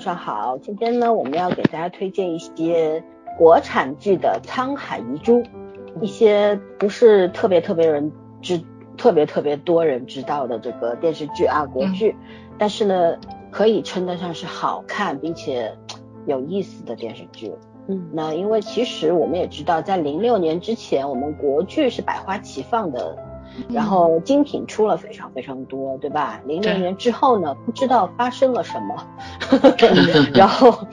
[0.00, 0.56] 晚上好。
[0.56, 3.04] 今天呢，我们要给大家推荐一些
[3.36, 5.42] 国产剧的《沧海遗珠》，
[6.00, 8.10] 一些不是特别特别人
[8.40, 8.58] 知、
[8.96, 12.16] 特别特别多人知道的这个电视剧啊，国剧，
[12.56, 13.18] 但是呢，
[13.50, 15.70] 可以称得上是好看并且
[16.24, 17.52] 有意思的电视剧。
[17.86, 23.18] 嗯，那因为其实我们也知道，在零六年之前，我们国剧是百花齐放的。
[23.68, 26.40] 然后精品出了非常非常多，对吧？
[26.46, 29.06] 零零年之后呢，不知道发生了什么，
[30.34, 30.86] 然后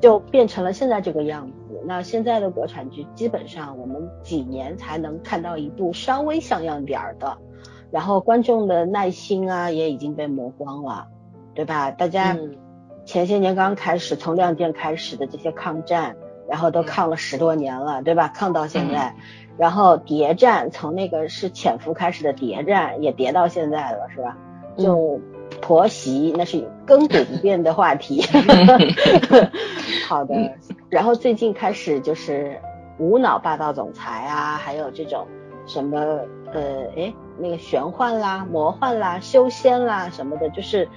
[0.00, 1.52] 就变成了现在这个样子。
[1.86, 7.38] 那现在的国产剧基本上我们几年才能看到一部稍微像样点儿的，
[7.90, 11.06] 然后观众的耐心啊也已经被磨光了，
[11.54, 11.90] 对吧？
[11.90, 12.36] 大家
[13.06, 16.16] 前些年刚开始从亮剑开始的这些抗战，
[16.48, 18.28] 然后都抗了十多年了，对吧？
[18.28, 19.14] 抗到现在。
[19.58, 24.36] 然后谍战从那个是潜伏开始的谍战也谍到现在了，是吧？
[24.78, 25.20] 就
[25.60, 28.22] 婆媳那是亘古不变的话题。
[30.08, 30.34] 好的，
[30.88, 32.58] 然后最近开始就是
[32.98, 35.26] 无脑霸道总裁啊，还有这种
[35.66, 35.98] 什么
[36.52, 40.88] 呃哎那个玄幻啦、魔幻啦、修仙啦什么的，就是。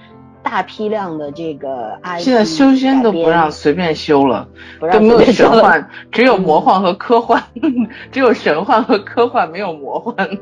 [0.42, 4.48] 大批量的这个，现在修仙都不让随便修了，
[4.92, 7.42] 都没有玄幻， 只有魔幻和科幻，
[8.10, 10.14] 只有神幻和科幻，没有魔幻。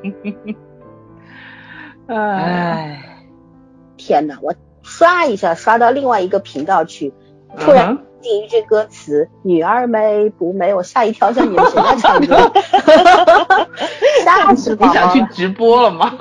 [2.09, 3.03] 哎，
[3.97, 4.37] 天哪！
[4.43, 7.12] 我刷一下刷到另外一个频道去，
[7.59, 12.53] 突然进一句歌词：“女儿美不美？”我吓一跳，像你们谁在唱歌？
[14.25, 16.12] 吓死你想去直播了吗？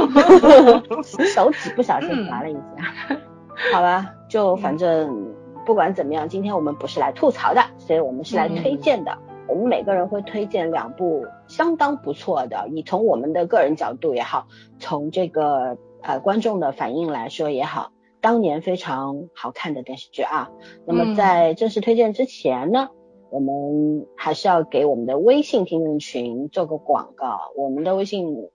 [1.34, 3.18] 手指不小心划了一下。
[3.73, 9.17] 好吧，就反正不管怎么样，今天我们不是来吐槽的，所以我们是来推荐的。
[9.49, 14.47] 我们每个人会推荐两部相当不错的，你从我们的个人角度也好，
[14.79, 20.49] 从这个呃观众的反应来说也好，当年非常好看的电视剧啊。
[20.85, 22.89] 那么在正式推荐之前呢，
[23.29, 27.51] 我们还是要给我们的微信听众群做个广告。
[27.57, 28.49] 我们的微信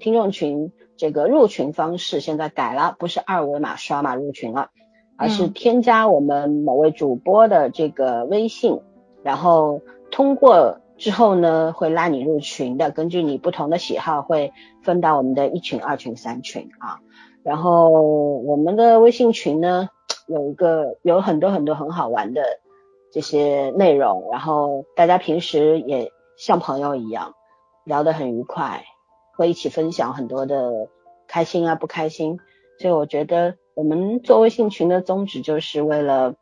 [0.00, 0.72] 听众群。
[1.00, 4.68] 这个入群方式现在改了，不是二维码刷码入群了，
[5.16, 8.82] 而是添加我们某位主播的这个微信，
[9.22, 9.80] 然后
[10.10, 14.52] 通过之后呢，会拉你入群的，根据你不同的喜好会
[14.82, 17.00] 分到我们的一群、二群、三群啊。
[17.42, 19.88] 然后我们的微信群呢，
[20.28, 22.42] 有一个有很多很多很好玩的
[23.10, 27.32] 这些内容，然后大家平时也像朋友一样
[27.86, 28.84] 聊得很愉快。
[29.40, 30.90] 会一起分享很多的
[31.26, 32.38] 开心啊不开心，
[32.78, 36.34] 所以我觉得我们做微信群的宗旨就是为了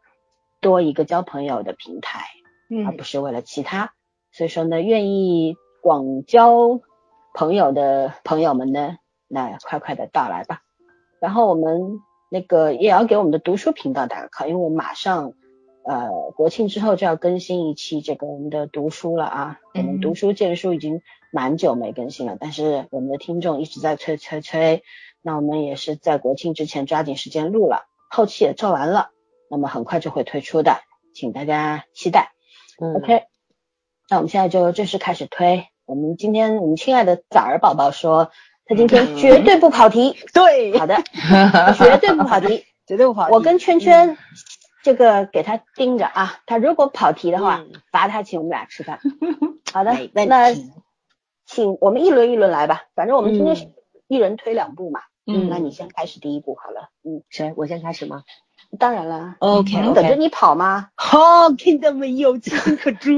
[0.60, 2.24] 多一个交朋友的平台，
[2.68, 3.92] 嗯而不是为了其他。
[4.32, 6.80] 所以说呢，愿意广交
[7.34, 8.96] 朋友的朋友们呢，
[9.28, 10.62] 那快快的到来吧。
[11.20, 12.00] 然后我们
[12.32, 15.34] 那个也要给我们的读书频道打个 call，因为我马上
[15.84, 21.00] 呃国庆之后就要更新一期这个我们的读书了啊，我们读书荐书已经。
[21.30, 24.82] 蛮久没更新了，但是我们的听众一直在催催催，
[25.20, 29.10] 那我们也是在国庆之前抓紧时间录了，后期也做完了，
[29.50, 30.80] 那么很快就会推出的，
[31.14, 32.32] 请大家期待。
[32.78, 33.24] OK，
[34.08, 35.66] 那我们现在就正式开始推。
[35.84, 38.30] 我们今天我们亲爱的崽儿宝宝说，
[38.64, 40.16] 他今天绝对不跑题。
[40.32, 41.02] 对，好的，
[41.76, 43.32] 绝对不跑题， 绝对不跑题。
[43.36, 44.16] 我跟圈圈
[44.82, 49.00] 这个给他盯着啊，他如果跑题的话，罚他请我们俩吃饭。
[49.72, 50.54] 好的，那。
[51.48, 53.68] 请我们一轮一轮来吧，反正我们今天是
[54.06, 55.00] 一人推两部嘛。
[55.26, 56.90] 嗯，那你先开始第一部好了。
[57.04, 57.54] 嗯，谁？
[57.56, 58.22] 我先开始吗？
[58.78, 59.36] 当然了。
[59.38, 60.90] OK，等着你跑吗？
[60.94, 61.18] 好，
[61.58, 62.36] 看到没有？
[62.38, 63.10] 亲可猪。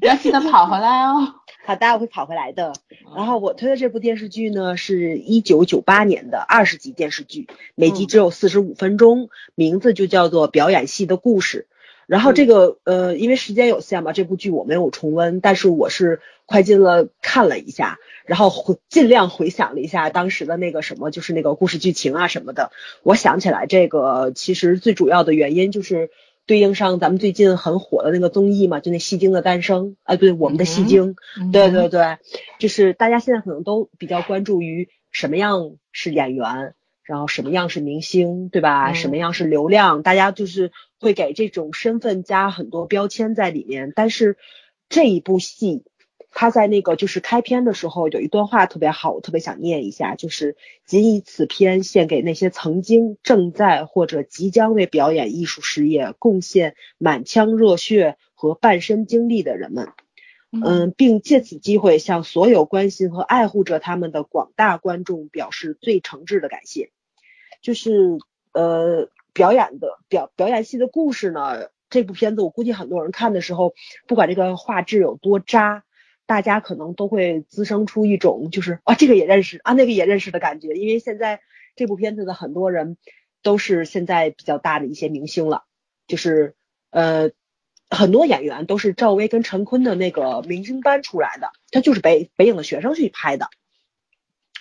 [0.00, 1.34] 要记得跑回来哦。
[1.66, 2.72] 好的，我会跑回来的。
[3.14, 11.68] 然后我推的这部电视剧呢，是一九九八年的二十集电视剧，每集只有四十五分钟，名字就叫做《表演系的故事》。
[12.10, 22.72] 然后这个呃，因为时间有限嘛，这部剧我没有重温，但是我是快进了看了一下，然后回尽量回想了一下当时的那个什么，就是那个故事剧情啊什么的。
[23.04, 26.10] 我想起来这个其实最主要的原因就是
[26.46, 31.14] 对应上咱们最近很火的那个综艺嘛，就那戏精的诞生啊，对我们的戏精，
[31.52, 32.18] 对对对，
[32.58, 36.74] 就是大家现在可能都比较关注于什么样是演员。
[37.10, 38.92] 然后什么样是明星，对吧？
[38.92, 40.04] 什么样是流量？
[40.04, 40.70] 大家就是
[41.00, 43.92] 会给这种身份加很多标签在里面。
[43.96, 44.36] 但是
[44.88, 45.82] 这一部戏，
[46.30, 59.88] 他在那个就是开篇的时候有一段话特别好，我特别想念一下，就是仅以此篇献给那些曾经正在或者即将为表演艺术事业贡献满腔热血和半生精力的人们。
[60.52, 66.90] 嗯，并借此机会向所有关心和爱护着他们的广大观众表示最诚挚的感谢。
[67.62, 68.18] 就是
[68.52, 73.74] 呃，表演的表表演系的故事呢，这部片子我估计很多人看的时候，
[74.06, 75.84] 不管这个画质有多渣，
[76.26, 81.40] 大家可能都会滋生出一种就是啊这个也认识啊那个也认识的感觉，因为现在
[81.76, 82.96] 这部片子的很多人
[83.42, 85.64] 都是现在比较大的一些明星了，
[86.06, 86.54] 就是
[86.90, 87.30] 呃
[87.88, 93.48] 很多演员都是赵薇跟陈坤的那个明星班出来的，他就是北北影的学生去拍的，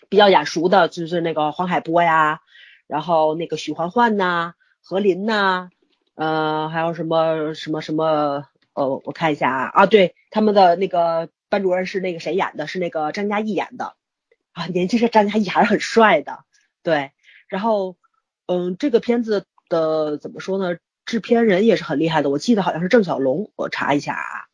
[0.09, 2.41] 比较眼熟的就是那个黄海波呀。
[2.89, 5.69] 然后那个许幻幻呐，何琳呐，
[6.15, 12.65] 呃，还有什么什么什么，呃，我看一下啊，啊，对，他们的那个班主任是那个谁演的？
[12.65, 13.93] 是那个张嘉译演的
[14.53, 16.39] 啊，年轻时张嘉译还是很帅的，
[16.81, 17.11] 对。
[17.47, 17.95] 然后，
[18.47, 20.79] 嗯，这个片子的怎么说呢？
[21.05, 24.49] 制片人也是很厉害的，我记得好像是郑晓龙，我查一下啊，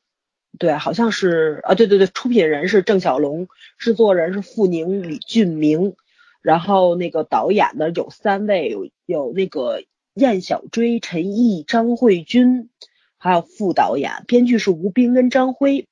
[0.59, 3.47] 对，好像是啊，对对对，出品人是郑晓龙，
[3.77, 5.95] 制作人是傅宁、李俊明。
[6.45, 9.81] 然后那个导演呢有三位，有有那个
[10.13, 12.69] 燕小追、陈毅、张慧君，
[13.17, 15.87] 还有副导演，编剧是吴斌跟张辉。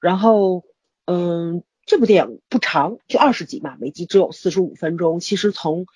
[0.00, 0.64] 然后，
[1.04, 5.20] 嗯，这部电影不长，就二十集嘛，每集只有四十五分钟。
[5.20, 5.86] 其实从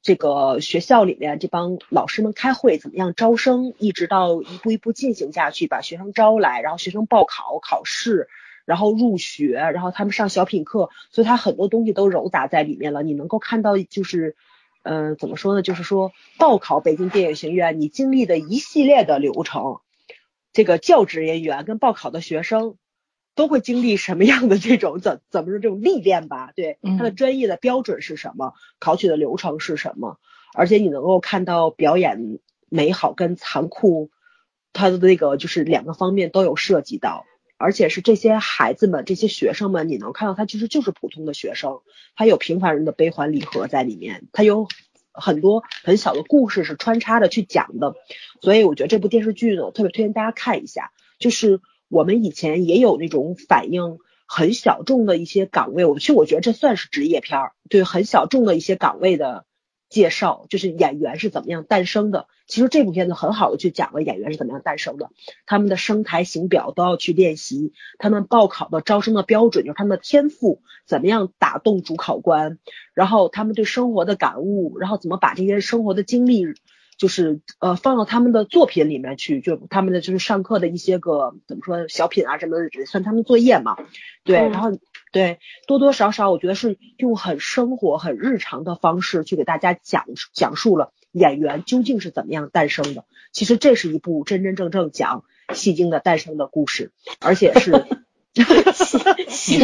[0.00, 8.30] 这个学校里面这帮老师们开会，怎么样招生，一直到一步一步进行下去，把学生招来，然后学生报考考试。
[8.66, 13.02] 然后入学，然后他们上小品课，所以他很多东西都糅杂在里面了。
[13.02, 14.36] 你能够看到，就是，
[14.82, 15.62] 嗯，怎么说呢？
[15.62, 19.78] 就是说报考北京电影学院，你经历的一系列的流程，
[20.52, 22.74] 这个教职人员跟报考的学生
[23.36, 26.52] 都会经历什么样的这种怎怎么说这种历练吧？
[26.56, 28.52] 对，他的专业的标准是什么？
[28.80, 30.18] 考取的流程是什么？
[30.54, 34.10] 而且你能够看到表演美好跟残酷，
[34.72, 37.24] 他的那个就是两个方面都有涉及到。
[37.58, 41.80] 而且是这些孩子们、这些学生们，你能看到他其实就是普通的学生，
[42.14, 44.68] 他有平凡人的悲欢离合在里面，他有
[45.12, 47.94] 很多很小的故事是穿插着去讲的，
[48.40, 50.92] 所以我觉得这部电视剧呢，我特别推荐大家看一下。
[51.18, 59.46] 就是我们以前也有那种反映很小众的一些岗位，我其实我觉得这算是职业片儿，对很小众的一些岗位的。
[59.88, 62.26] 介绍就是演员是怎么样诞生的。
[62.46, 65.10] 其实这部片子很好的去讲了演员是怎么样诞生的，
[65.46, 72.58] 他们的声台形表都要去练习，他们报考的招生的标准就是他们的天赋怎么样打动主考官，
[72.94, 76.46] 然后他们对生活的感悟，然后怎么把这些生活的经历，
[76.96, 83.76] 就是呃放到他们的作品里面去，就他们的就是上课的一些个怎么说小品啊什么的，算他们作业嘛，
[84.22, 84.78] 对，然后。
[85.16, 90.04] 对，多多少少我觉得是用很生活、很日常的方式去给大家讲
[90.34, 93.06] 讲述了演员究竟是怎么样诞生的。
[93.32, 95.24] 其实这是一部真真正正讲
[95.54, 97.70] 戏精的诞生的故事，而且是
[98.36, 98.44] 你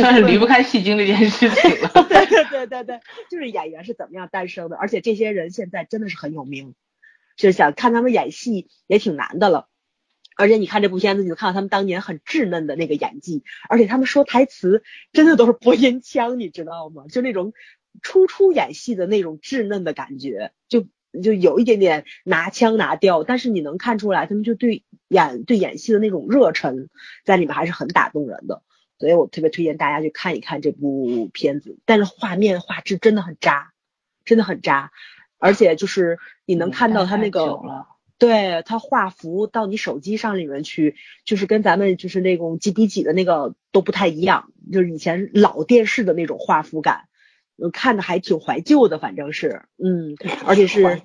[0.01, 1.91] 算是离不开戏精这件事情了。
[2.09, 3.01] 对对对对对，
[3.31, 6.75] 就是演员是怎么样诞生的，而且这些人现在真的是很有名，
[7.37, 9.69] 就是想看他们演戏也挺难的了。
[10.43, 14.83] 而且你看这部片子，你就看到他们当年很稚嫩的那个演技，而且他们说台词
[15.13, 17.05] 真的都是播音腔，你知道吗？
[17.09, 17.53] 就那种
[18.03, 20.85] 初初演戏的那种稚嫩的感觉，就
[21.23, 26.89] 就有一点点拿腔拿调，但是你能看出来，他们就对演对演戏的那种热忱
[27.25, 28.65] 在里面还是很打动人的。
[28.99, 33.71] 所以我特别推荐大家去看一看这部片子，但是画面画质真的很渣，
[34.25, 34.91] 真的很渣，
[35.39, 37.61] 而且就是你能看到他那个。
[38.23, 47.09] 对它画幅到你手机上里面去，就是跟咱们就是那种几比几的那个都不太一样，就是以前老电视的那种画幅感，
[47.73, 50.15] 看着还挺怀旧的，反正是，嗯，
[50.47, 51.03] 而且是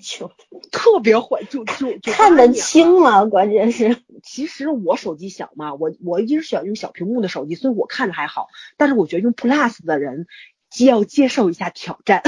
[0.71, 3.25] 特别怀旧，就就看得清吗？
[3.25, 8.45] 关键是，其实我手机小嘛，我我一直喜欢用小屏幕的手机，所以我看着还好，
[8.77, 10.27] 但是我觉得用 Plus 的人
[10.69, 12.21] 既要接受一下挑战。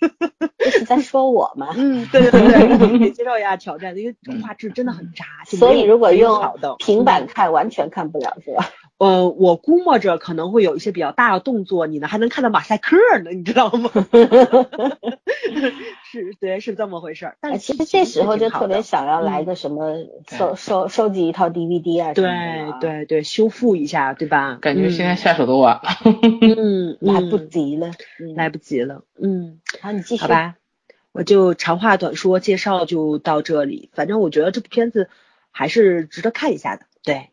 [0.58, 1.68] 这是在说我吗？
[1.76, 5.24] 嗯，对对对对，接受一下挑战，因为画质真的很渣。
[5.46, 6.40] 所以如果用
[6.78, 8.68] 平板看，完全看不了，是吧？
[8.98, 13.90] 呃，我估摸着可能会有一些比较大的动作，你呢还能看到马赛克呢，你知道吗？
[16.10, 17.36] 是，对，是这么回事儿。
[17.40, 19.94] 但其实这时候就特别想要来个什么
[20.26, 24.58] 收收收集一套 DVD 啊，对对对，修复一下，对吧？
[24.60, 25.82] 感觉现在下手都晚了，
[26.56, 27.90] 嗯，来不及了，
[28.34, 29.60] 来不及了，嗯。
[29.80, 30.22] 好，你继续。
[30.22, 30.56] 好吧，
[31.12, 33.90] 我就长话短说，介绍就到这里。
[33.92, 35.08] 反正我觉得这部片子
[35.52, 36.86] 还是值得看一下的。
[37.04, 37.30] 对，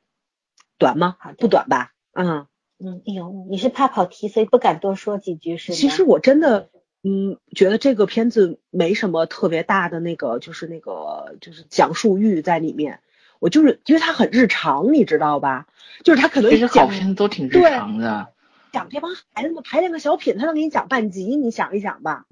[0.78, 1.18] 短吗？
[1.38, 1.92] 不短吧？
[2.14, 2.48] 嗯
[2.80, 3.02] 嗯。
[3.06, 5.76] 哎呦，你是怕跑题，所以不敢多说几句是吗？
[5.78, 6.70] 其实我真的，
[7.04, 13.00] 嗯，觉得这个片子没什么特别大的那个，就是那个，就是讲述欲在里面。
[13.40, 15.68] 我就是因为它很日常，你知道吧？
[16.04, 18.30] 就是它可能其实好片都挺日常的。
[18.72, 22.26] 讲这帮孩子们排练个小品，他能给你讲半集，你想一想吧。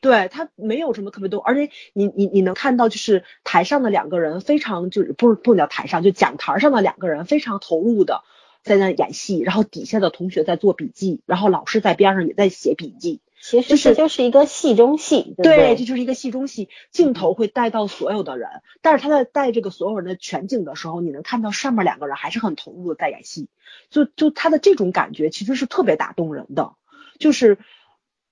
[0.00, 8.22] 对他没有什么特别多，而且你你你能看到就是台上的两个人非常就是不是不能叫台上，就讲台上的两个人非常投入的
[8.62, 13.20] 在那演戏，然后底下的同学在做笔记，然后老师在边上也在写笔记。
[13.42, 15.76] 其实这就是一个戏中戏，对对？
[15.76, 18.48] 这就是一个戏中戏，镜头会带到所有的人，
[18.82, 23.48] 但是他在带这个所有人的全景的时候，你能看到上面两个人还是很投入的在演戏，
[23.88, 26.72] 就就他的这种感觉其实是特别打动人的。
[27.18, 27.58] 就是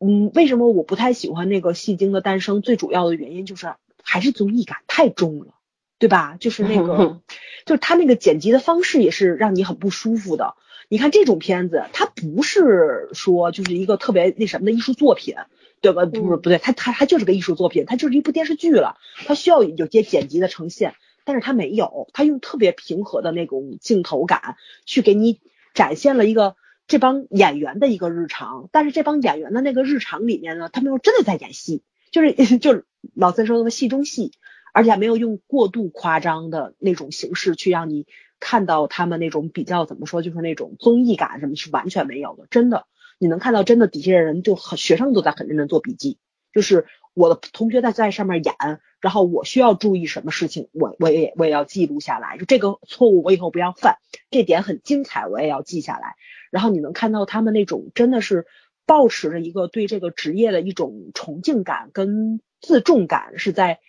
[0.00, 2.58] 嗯，为什么我不太喜欢那个《戏精的诞生》？
[2.60, 5.54] 最主要的原因就是还是综艺感太重了，
[5.98, 6.36] 对吧？
[6.38, 7.20] 就是那个，
[7.66, 10.54] 就是他那个剪辑的方式也是让你很不舒服的。
[10.88, 15.34] 你看这种片子，它不是说就是一个特别那什么的艺术作品，
[15.82, 16.06] 对吧？
[16.06, 25.40] 不是不对，它它它就是个艺术作品，它就是一部电视剧了，它需要有些剪辑的呈现，但是它没有，它用特别平和的那种镜头感去给你
[25.74, 26.56] 展现了一个
[26.88, 34.32] 这帮演员的一个日常，但是这帮演员的那个日常里面呢，他们又真的在演戏，就是 就是老三说的戏中戏，
[34.74, 38.06] 而且还没有用过度夸张的那种形式去让你。
[38.40, 42.86] 看到他们那种比较怎么说，就是那种综艺感什么是完全没有的，真的，
[43.18, 46.18] 你能看到真的底下的人就很学生都在很认真做笔记，
[46.52, 48.54] 就是我的同学在在上面演，
[49.00, 53.98] 然后我需要注意什么事情，我我也我也要记录下来，就这个错误我以后不要犯，
[54.30, 56.16] 这点很精彩，我也要记下来。
[56.50, 58.46] 然后你能看到他们那种真的是
[58.86, 63.80] 保持着一个对这个职业的一种崇敬感跟自重感，是在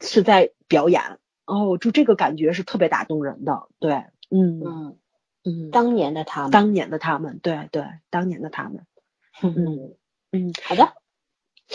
[0.00, 1.18] 是在表演。
[1.46, 4.62] 哦，就这个感觉是特别打动人的，对，嗯。
[4.64, 4.98] 嗯
[5.44, 8.84] 嗯，当年的他们，当年的他们，对对，当年的他们，
[9.40, 9.94] 嗯
[10.32, 10.92] 嗯，好的，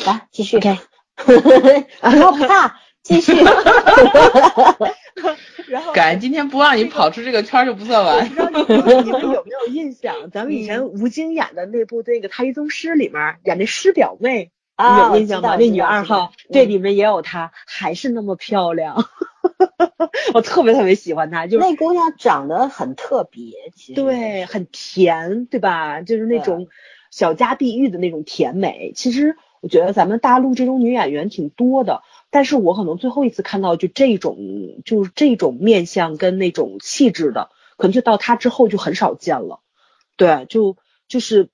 [0.05, 0.59] 来继续。
[0.59, 0.75] 后
[1.23, 3.33] 不怕，继续，
[5.67, 8.27] 然后，感觉今天不让你跑出这个圈就不算完。
[8.29, 8.63] 不知道你
[9.03, 10.31] 你们有没有印象？
[10.31, 15.55] 咱们以前吴京演的那部那个《太医宗师》里面演那师表妹，有印象吗？
[15.57, 19.05] 那女二号，对，里面也有她，还是那么漂亮。
[20.33, 26.01] 我特别特别喜欢她，就是那姑娘长得很特别，其实对，很甜，对吧？
[26.01, 26.67] 就是那种
[27.11, 28.93] 小家碧玉的那种甜美。
[28.95, 34.37] 其实我觉得咱们大陆这种女演员挺多的，但是我可能最后一次看到就这种
[34.85, 39.61] 就是这种面相跟那种气质的，可能就到她之后就很少见了。
[40.17, 40.77] 对，就
[41.07, 41.49] 就是。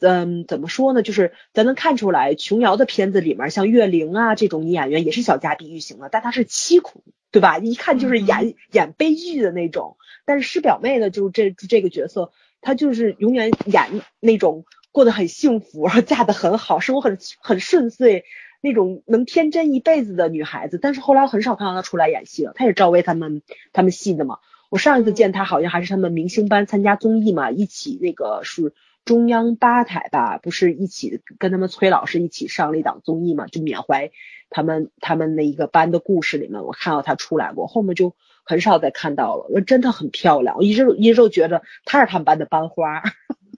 [0.00, 1.02] 嗯，怎么说呢？
[1.02, 7.56] 就是咱能看出来，琼瑶的片子里面，像岳灵啊这种女演员也是小家碧玉型的，但她是凄苦，对吧？
[7.56, 9.96] 一看就是演演悲剧的那种。
[10.26, 18.24] 但是师表妹呢，就这这个角色，她就是永远演那种过得很幸福，然后嫁得很好，生活很很顺遂，
[18.60, 20.78] 那种能天真一辈子的女孩子。
[20.80, 24.38] 但是后来我很少看到她出来演戏了，她也是赵薇他们他们戏的嘛。
[24.70, 28.72] 我上一次见她好像还是他们明星班参加综艺嘛，一起那个是。
[29.04, 33.46] 中央八台吧，不是一起跟他们崔老师一起上了一档综艺嘛？
[33.48, 34.10] 就缅怀
[34.48, 39.60] 他们他们那一个班的故事里面，我看到她出来过，后面就很少再看到了。
[39.60, 43.02] 真的很漂亮，我一直一直都觉得她是他们班的班花。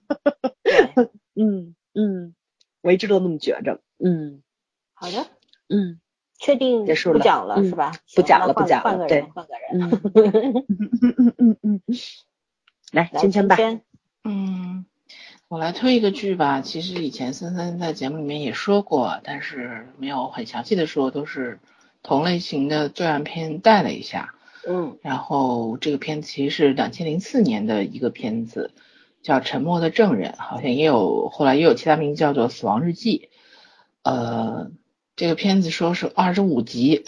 [1.35, 2.35] 嗯嗯，
[2.81, 3.81] 我一直都那么觉着。
[3.97, 4.41] 嗯，
[4.93, 5.27] 好的，
[5.69, 5.99] 嗯，
[6.39, 7.93] 确定结束了，不讲了是吧？
[8.15, 10.53] 不讲了，不讲了，对，换个人，换个人。
[10.53, 10.63] 嗯
[11.01, 11.81] 嗯嗯嗯嗯，
[12.91, 13.57] 来，芊芊吧。
[14.23, 14.85] 嗯。
[15.49, 21.61] 我来推一个剧吧，其实以前森森在节目里面也说过，但是没有很详细的说，都是
[22.03, 24.35] 同类型的罪案片带了一下。
[24.67, 28.71] 嗯，然后这个片子其实是两千零四年的一个片子，
[29.27, 33.29] 叫《沉默的证人》，好像也有后来也有其他名字叫做《死亡日记》。
[34.09, 34.71] 呃，
[35.17, 37.03] 这个片子说是二十五集。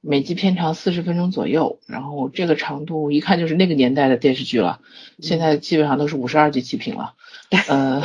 [0.00, 4.80] 每集片长四十分钟左右，然后这个长度一看就是那个年代的电视剧了，
[5.18, 7.14] 现在基本上都是五十二集起屏了，
[7.68, 8.02] 呃，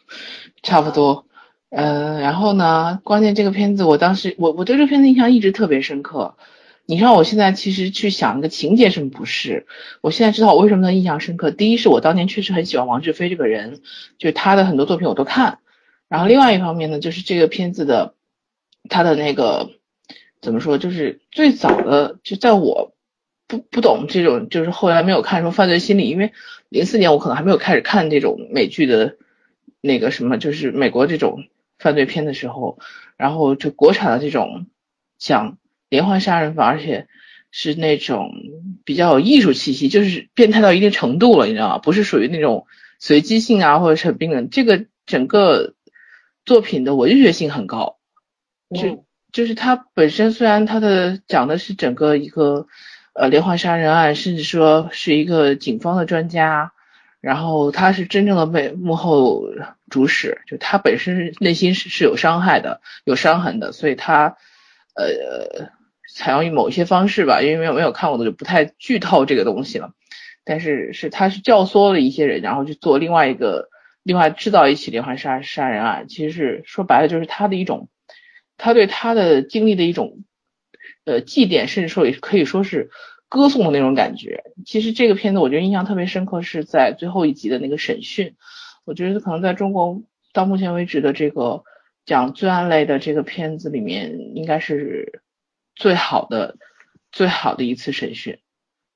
[0.62, 1.26] 差不多，
[1.68, 6.36] 呃，然后呢，关键这个片子我当时我我对这个片子印象一直特别深刻，
[6.86, 9.66] 你让我现在其实去想一个情节什么不是，
[10.00, 13.80] 我现在知道我为什么能印象深刻，第一是我当年确实很喜欢王志飞这个人，
[14.18, 15.58] 就是他的很多作品我都看，
[16.08, 18.14] 然后另外一方面呢，就是这个片子的
[18.88, 19.70] 他的那个。
[20.42, 20.78] 怎么说？
[20.78, 22.92] 就是最早的，就在我
[23.48, 26.32] 不不懂这种，就是后来没有看什么犯罪心理，因为
[26.68, 29.16] 零四年我可能还没有开始看这种美剧的
[29.80, 31.46] 那个什么，就是美国这种
[31.78, 32.78] 犯罪片的时候，
[33.16, 34.66] 然后就国产的这种
[35.18, 35.58] 讲
[35.96, 37.06] 连环杀人犯，而且
[37.50, 38.30] 是那种
[38.84, 41.78] 比较有艺术气息，就是变态到一定程度了，你知道吗？
[41.78, 42.66] 不是属于那种
[42.98, 45.74] 随机性啊，或者是很冰冷，这个整个
[46.44, 47.96] 作品的文学性很高，
[48.74, 49.04] 就。
[49.32, 52.68] 就是它本身虽然它的讲的是整个一个
[53.12, 56.72] 呃连环杀人案，甚至说是一个警方的专家，
[57.20, 59.44] 然后他是真正的被幕后
[59.90, 64.38] 主使，就他本身内心是是有伤害的，有伤痕的，所以他
[64.94, 65.68] 呃
[66.16, 69.92] 采用某一些方式吧，因为没有没有看过的就不太剧透这个东西了。
[70.44, 73.68] 但是是他是教唆了一些人，然后去做另外一个
[74.02, 77.88] 另外制造一起连环杀杀人案，其实是说白了就是他的一种
[78.56, 80.24] 他对他的经历的一种
[81.04, 82.90] 呃祭奠，甚至说也可以说是。
[83.28, 88.36] 歌颂的那种感觉，其实这个片子我觉得印象特别深刻，是在最后一集的那个审讯。
[88.84, 90.00] 我觉得可能在中国
[90.32, 91.64] 到目前为止的这个
[92.04, 95.22] 讲罪案类的这个片子里面，应该是
[95.76, 96.56] 最好的、
[97.12, 98.40] 最好的一次审讯。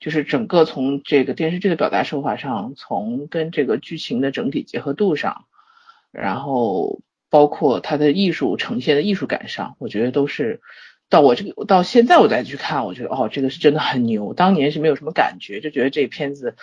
[0.01, 5.45] 就是整个从这个电视剧的表达手法上，从跟这个剧情的整体结合度上，
[6.11, 10.61] 然后包括它的艺术呈现的艺术感上，我觉得都是。
[11.11, 14.33] 到我这个到现在我再去看，我觉得哦，这个是真的很牛。
[14.33, 16.55] 当年是没有什么感觉，就觉得这片子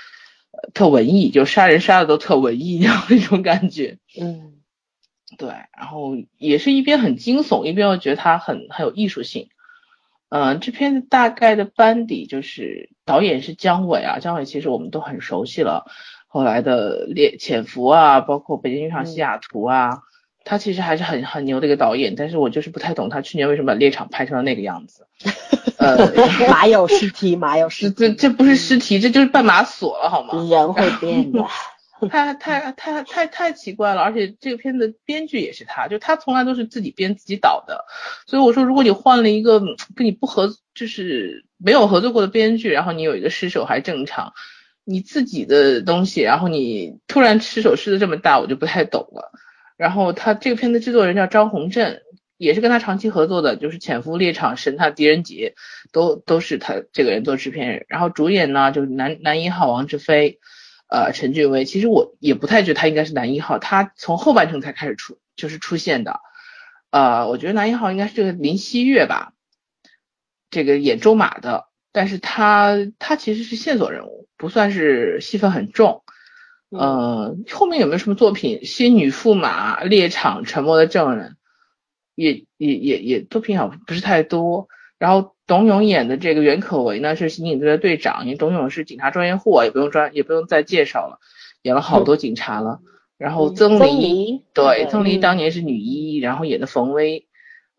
[0.52, 3.98] 呃特文艺，就杀人杀的都特文艺 那样那种感觉。
[4.18, 4.54] 嗯，
[5.38, 9.50] 对，然后也是一边很惊悚，一边又觉得它很很有艺术性。
[10.30, 15.86] 嗯，这片子大概的班底就是导演是姜伟啊，姜伟其实我们都很熟悉了，
[16.28, 20.00] 后来的《猎潜伏》啊，包括《北京遇上西雅图》啊。
[20.50, 25.06] 他其实还是很很牛的一个导演，但是我就是不太懂他去年为什么把猎场拍成了那个样子。
[25.78, 26.10] 呃，
[26.50, 30.42] 马有尸体，马有尸，这这不是尸体，这就是半马锁了好吗？
[30.50, 31.46] 人会变的，
[32.10, 37.86] 太太太太太奇怪了，而且这个片子编剧也是他，就他从来都是自己编自己导的，
[38.26, 39.60] 所以我说如果你换了一个
[39.96, 44.34] 跟你不合，就是没有合作过的编剧，然后你有一个失手还正常，
[44.84, 49.32] 你自己的东西，然后你突然失手失的这么大，我就不太懂了。
[49.76, 52.00] 然后他这个片子制作人叫张宏正，
[52.38, 55.54] 也是跟他长期合作的，就是《潜伏猎场》《神探狄仁杰》，
[55.92, 57.86] 都都是他这个人做制片人。
[57.88, 60.40] 然后主演呢，就是男男一号王志飞，
[60.88, 61.66] 呃，陈俊威。
[61.66, 66.22] 其实我也不太觉得他应该是男一号，他从后半程才开始出，就是出现的。
[66.90, 69.34] 呃，我觉得男一号应该是这个林希月吧，
[70.50, 76.04] 这个演周马的，但是他他其实是线索人物，不算是戏份很重。
[76.70, 78.60] 呃，后面有没有什么作品？
[78.66, 81.32] 《新女驸马》《猎场》《沉默的证人》，
[82.14, 84.68] 也也也也作品好像不是太多。
[84.98, 91.20] 然后董永演的这个袁可为呢，是刑警队的队长，因为董永是警察专业户啊，也不用专也不用再介绍了，
[91.64, 92.82] 演了好多警察了。
[93.18, 97.26] 然后曾黎，对，曾黎当年是女一，然后演的冯威。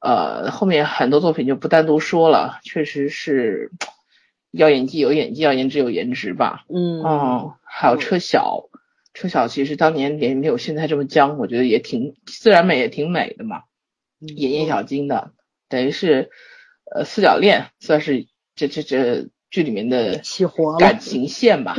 [0.01, 3.73] 呃，后面很多作品就不单独说了，确实是
[4.51, 6.65] 要演技有演技，要颜值有颜值吧。
[6.69, 8.69] 嗯，哦，还有车晓。
[9.13, 13.63] 车晓其实当年也没有现在这么僵，我觉得也挺自然美，也挺美的嘛。
[14.21, 15.33] 演叶小晶的，
[15.69, 16.31] 等于是
[16.95, 20.21] 呃四角恋，算是这这这剧里面的
[20.79, 21.77] 感情线吧。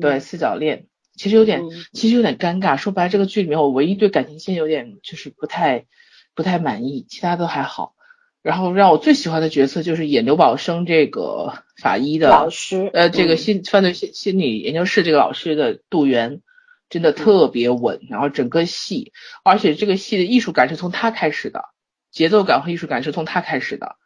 [0.00, 2.76] 对，四角恋其实有点其实有点尴尬。
[2.76, 5.86] 说白了，这个剧里面我唯一对感情线有点就是不太
[6.34, 7.94] 不太满意，其他都还好。
[8.42, 16.42] 然后让我最喜欢的角色就是演刘宝生这个法医的老师，呃，这个心犯罪心心理研究室这个老师的杜源。
[16.90, 19.12] 真的特别稳，然后整个戏，
[19.44, 21.64] 而且这个戏的艺术感是从他开始的，
[22.10, 23.96] 节奏感和艺术感是从他开始的。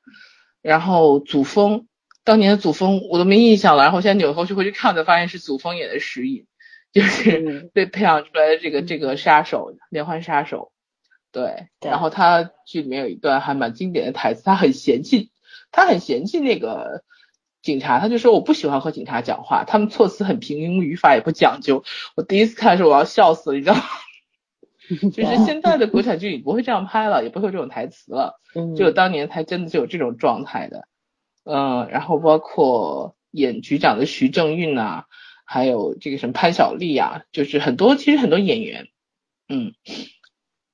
[0.62, 1.86] 然后祖峰，
[2.24, 6.46] 当年的祖峰我都没印象了，然后现在扭头去回去看，才发现是祖峰演的石隐，
[6.92, 10.72] 就是被培养出来的这个这个杀手，连环杀手。
[11.32, 15.30] 对，然后他剧里面有一段还蛮经典的台词，他很嫌弃，
[15.70, 17.02] 他很嫌弃那个。
[17.62, 21.84] 警察他就说我不喜欢和警察讲话，他们措辞很平庸，语法也不讲究。
[22.16, 23.82] 我第一次看的时候我要笑死了，你知道吗？
[25.12, 28.40] 就是现在的国产剧也不会这样拍了，也不会有这种台词了。
[28.76, 30.86] 就当年才真的就有这种状态的。
[31.44, 35.04] 嗯，然后包括演局长的徐正运呐，
[35.44, 38.88] 还有这个什么潘晓丽啊，就是很多其实很多演员，
[39.48, 39.74] 嗯，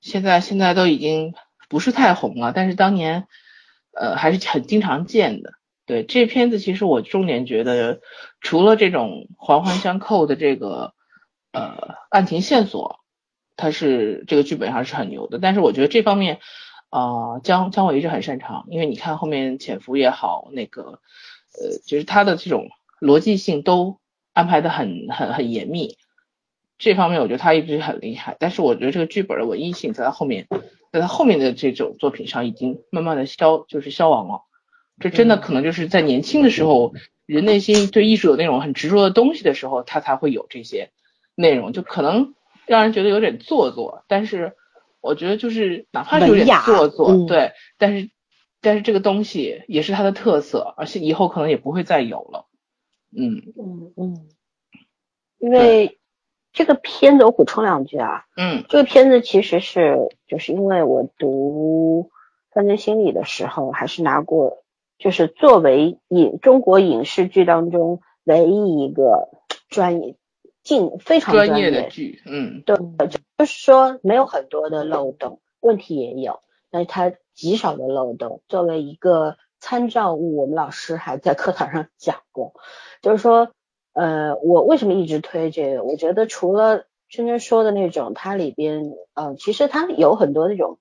[0.01, 1.35] 现在现在都已经
[1.69, 3.27] 不是太红了，但是当年
[3.93, 5.53] 呃还是很经常见的。
[5.87, 8.03] 对这片子，其实我重点觉得，
[8.43, 10.93] 除了这种环环相扣的这个
[11.51, 12.98] 呃案情线索，
[13.59, 15.39] 它是这个剧本上是很牛的。
[15.39, 16.39] 但是我觉得这方面，
[16.89, 21.01] 啊姜姜伟一直很擅长，因为你看后面潜伏也好，那个
[21.53, 22.71] 呃就是他的这种
[23.03, 23.99] 逻辑性都
[24.33, 25.99] 安排的很很很严密，
[26.79, 28.37] 这方面我觉得他一直很厉害。
[28.41, 30.47] 但是我觉得这个剧本的文艺性在他后面，
[30.93, 34.45] 在他后面的这种作品上已经慢慢的消就是消亡了。
[35.01, 36.93] 这真的可能就是在年轻的时候，
[37.25, 40.91] 人内心对艺术有那种很执着的东西的时候，他才会有这些
[41.37, 42.35] 内容，就可能
[42.69, 44.05] 让人觉得有点做作。
[44.07, 44.55] 但是
[45.01, 48.11] 我觉得就是哪怕是有点做作，对，但是
[48.61, 52.47] 但是这个东西也是它的特色，而且以后可能也不会再有了。
[53.17, 54.29] 嗯嗯嗯，
[55.39, 55.99] 因为
[56.53, 62.11] 这个片子我补充两句啊，嗯，这个片子其实是就是因为我读
[62.53, 64.65] 犯罪心理的时候，还是拿过，
[64.99, 69.29] 就是作为影中国影视剧当中唯一一个
[69.69, 70.17] 专业、
[70.69, 78.43] 进非常专业的剧，嗯，对，就是说没有很多的漏洞，问题也有，但是它极少的漏洞。
[78.49, 82.53] 作为一个参照物，我们老师还在课堂上讲过，
[83.03, 83.51] 就是说。
[83.95, 85.83] 呃，我为什么一直推这个？
[85.83, 90.79] 我觉得除了圈圈说的那种，它里边，呃，其实它有很多那种，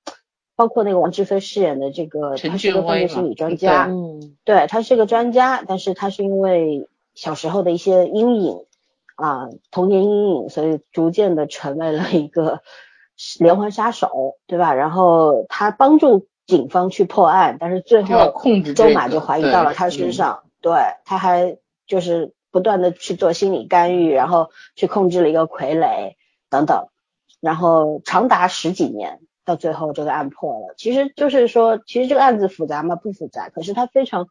[0.56, 8.67] 包括那个王志飞饰演的这个，他是个犯罪心理专家，嗯，对他是个专家，但是他是因为小时候的一些阴影
[9.18, 12.62] 啊，童年阴影，所以逐渐的成为了一个
[13.40, 14.74] 连环杀手，对吧？
[14.74, 18.34] 然后他帮助警方去破案，但是最后
[18.74, 22.34] 周马就怀疑到了他身上，对，他还就是。
[22.50, 26.16] 不断的去做心理干预，然后去控制了一个傀儡
[26.50, 26.88] 等等，
[27.40, 30.74] 然后长达十几年，到最后这个案破了。
[30.76, 32.96] 其实就是说，其实这个案子复杂吗？
[32.96, 34.30] 不复杂，可是它非常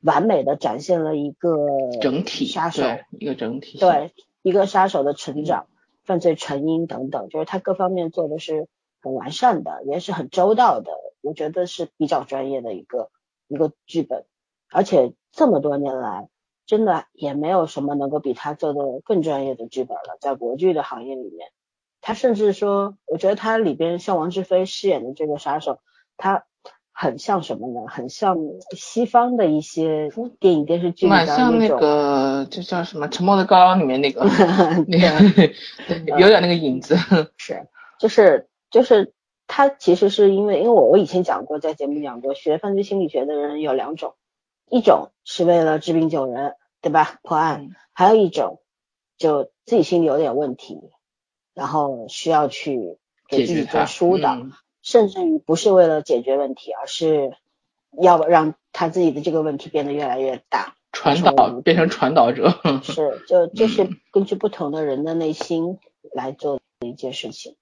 [0.00, 1.56] 完美的展现了一个
[2.00, 5.66] 整体杀手，一个整体，对一个杀手的成长、
[6.04, 8.68] 犯罪成因等等，就是他各方面做的是
[9.00, 13.10] 很完善的，也是很周到的，我觉得是比较专业的一个
[13.48, 14.24] 一个剧本，
[14.70, 16.28] 而且这么多年来。
[16.68, 21.48] 真的也没有什么能够比他做的更专业的剧本了，在国剧的行业里面，
[22.02, 25.78] 他甚至说，我觉得他里边像王志飞饰演的这个杀手，
[26.18, 26.44] 他
[27.00, 27.86] 很像什么呢？
[27.86, 28.36] 很像
[28.76, 34.24] 西方的一些电影电视剧，蛮像那个，就叫什么《沉默的羔羊》里面那个，
[34.88, 36.96] 那个有点那个影子。
[37.38, 37.68] 是，
[38.00, 39.12] 就是就是
[39.46, 44.14] 他其实是因为，因为我我以前讲过，在节目讲过，学犯罪心理学的人有两种。
[44.68, 47.20] 一种是为了治病救人，对吧？
[47.22, 48.60] 破案，还有一种
[49.18, 50.80] 就自己心里有点问题，
[51.54, 54.36] 然后需要去给自己做疏导，
[54.88, 57.32] 甚至于不是为了解决问题，而是
[58.00, 62.54] 要让他自己的这个问题变得越来越大，传导变成传导者。
[62.82, 65.78] 是，就就是根据不同的人的内心
[66.14, 67.56] 来做的一件事情。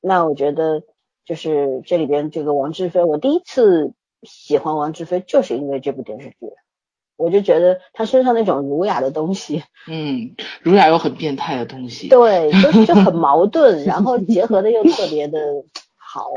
[0.00, 0.82] 那我觉得
[1.26, 3.92] 就是这里边这个王志飞，我第一次。
[4.22, 6.52] 喜欢王志飞就是因为这部电视剧，
[7.16, 15.38] 我就觉得他身上那种儒雅的东西，嗯，儒雅又很变态的东西，对，就就很 矛盾，然后结合的又特别的
[15.96, 16.28] 好，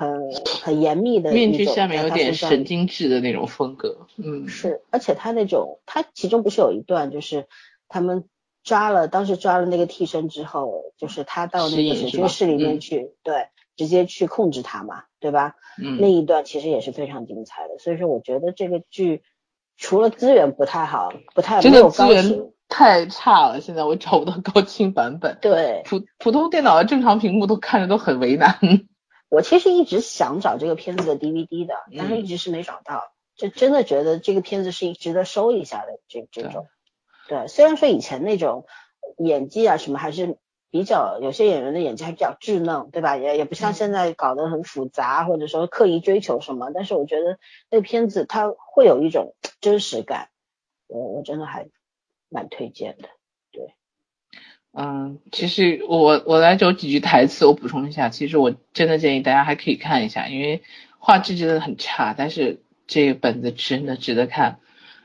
[0.00, 7.46] 很很严密的面具下面有点神经质的那种风格，嗯，是，而且他那种他其中不是有一段就是
[7.88, 8.24] 他们
[8.64, 13.48] 抓了当时抓了那个替身之后，就是他到那个审讯室里面去，对。
[13.76, 15.54] 直接去控制他嘛，对吧？
[15.82, 17.78] 嗯，那一段其实也是非常精彩的。
[17.78, 19.22] 所以说，我觉得这个剧
[19.78, 23.62] 除了资源不太好，不太没有资源太差了。
[23.62, 28.58] 现在我找不到高清版本，对，普普通电脑的正常屏幕都看着都很为难。
[29.30, 33.14] 我其实一直想找这个片子的 DVD 的，但是一直是没找到。
[33.34, 36.66] 就真的觉得这个片子是值得收一下的，这这种。
[37.28, 38.66] 对，虽然说以前那种
[39.16, 40.36] 演技啊什么还是。
[40.72, 43.16] 比较有些演员的演技还比较稚嫩，对吧？
[43.16, 46.70] 也也不像现在搞得很复杂，或者说刻意追求什么。
[46.72, 47.40] 但是我觉得
[47.72, 50.28] 那个片子它会有一种真实感，
[50.86, 51.68] 我我真的还
[52.28, 53.08] 蛮推荐的。
[54.72, 58.08] 对，嗯，其实我我来有几句台词，我补充一下。
[58.08, 60.62] 其实我真的建议大家还可以看一下，因为
[60.98, 64.58] 画质真的很差，但是这个本子真的值得看。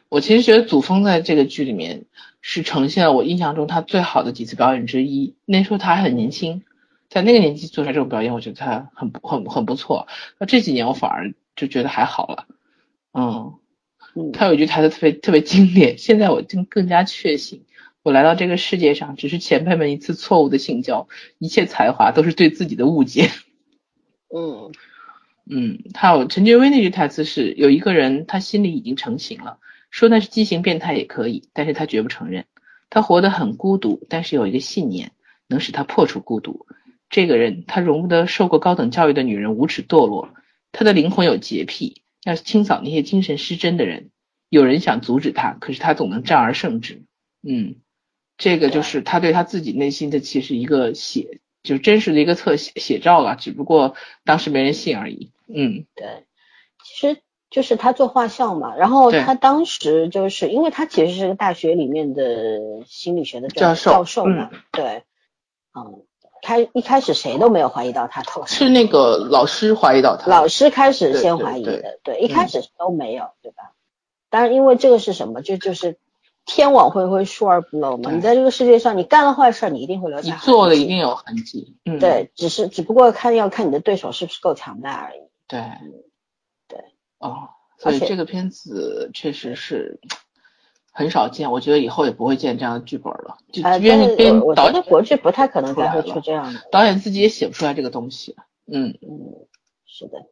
[0.09, 2.05] 我其实觉得祖峰在这个剧里面。
[2.47, 5.33] 是呈现了我印象中他最好的几次表演之一。
[5.45, 6.61] 那时候他还很年轻，
[7.09, 10.07] 在那个年纪做出来这种表演，我觉得他很很很不错。
[10.37, 12.45] 那这几年我反而就觉得还好了。
[13.13, 17.65] 嗯，他有一句台词特别特别经典，现在我更更加确信，
[18.05, 21.07] 我来到这个世界上只是前辈们一次错误的性交，
[21.39, 23.31] 一切才华都是对自己的误解。
[24.31, 24.71] 嗯
[25.49, 29.57] 嗯，还有陈俊威那句台词是：有一个人他心里已经成型了。
[29.89, 32.45] 说那是畸形变态也可以，但是他绝不承认。
[32.91, 35.11] 他活得很孤独，但是有一个信念
[35.47, 36.67] 能使他破除孤独。
[37.09, 40.29] 这个人，他容不得受过高等教育的女人无耻堕落。
[40.71, 44.11] 他的灵魂有洁癖，要清扫那些精神失真的人。
[44.49, 47.01] 有人想阻止他，可是他总能战而胜之。
[47.41, 47.77] 嗯，
[48.37, 55.31] 这个就是他对他自己内心的其实一个写，就真实的一个特写写照了，只不过当时没人信而已。
[55.47, 56.25] 嗯，对，
[56.83, 57.21] 其实。
[57.51, 65.03] 就是他做画像嘛，然后他当时就是因为他其实是个大学里面的心理学的教授教授嘛，对，
[65.73, 66.03] 嗯，
[66.41, 73.71] 他一开始谁都没有怀疑到他头是那个老师怀疑到他，老师开始先怀疑的，对，一开始都没有，对吧？
[74.29, 75.97] 当然，因为这个是什么，就就是
[76.45, 78.11] 天网恢恢，疏而不漏嘛。
[78.11, 80.39] 你在这个世界上，你干了坏事儿，你一定会留下你。
[80.41, 81.75] 做的一定有痕迹。
[81.85, 85.21] 嗯，对，只是只不过看要看你的对手是不是够强大而已。
[85.47, 85.59] 对
[86.67, 86.79] 对
[87.17, 89.99] 哦，所以这个片子确实是
[90.91, 93.37] 很少见，我觉得以后也不会见这样的剧本了。
[93.51, 96.61] 就编我我觉得导演国剧不太可能再会出这样的。
[96.71, 98.35] 导演自己也写不出来这个东西。
[98.67, 99.47] 嗯，嗯，
[99.85, 100.27] 是的。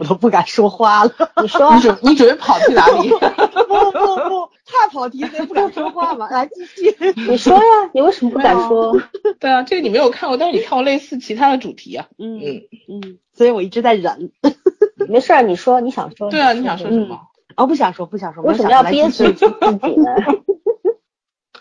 [0.00, 1.10] 我都不敢说话了。
[1.42, 3.08] 你说 你准你准备跑去哪里？
[3.10, 3.18] 不
[3.92, 6.28] 不不，太跑题，所以不敢说话嘛。
[6.32, 6.94] 来继续。
[7.28, 9.00] 你说呀，你为什么不敢说？
[9.40, 12.06] 对啊，这个你没有看过，但是你看过类似其他的主题啊。
[12.18, 14.32] 嗯嗯，嗯，所以我一直在忍。
[15.08, 16.30] 没事儿，你说你想说。
[16.30, 17.20] 对啊，你想说什么？
[17.56, 18.42] 哦，不想说，不想说。
[18.42, 20.14] 为什么要憋死死自己呢？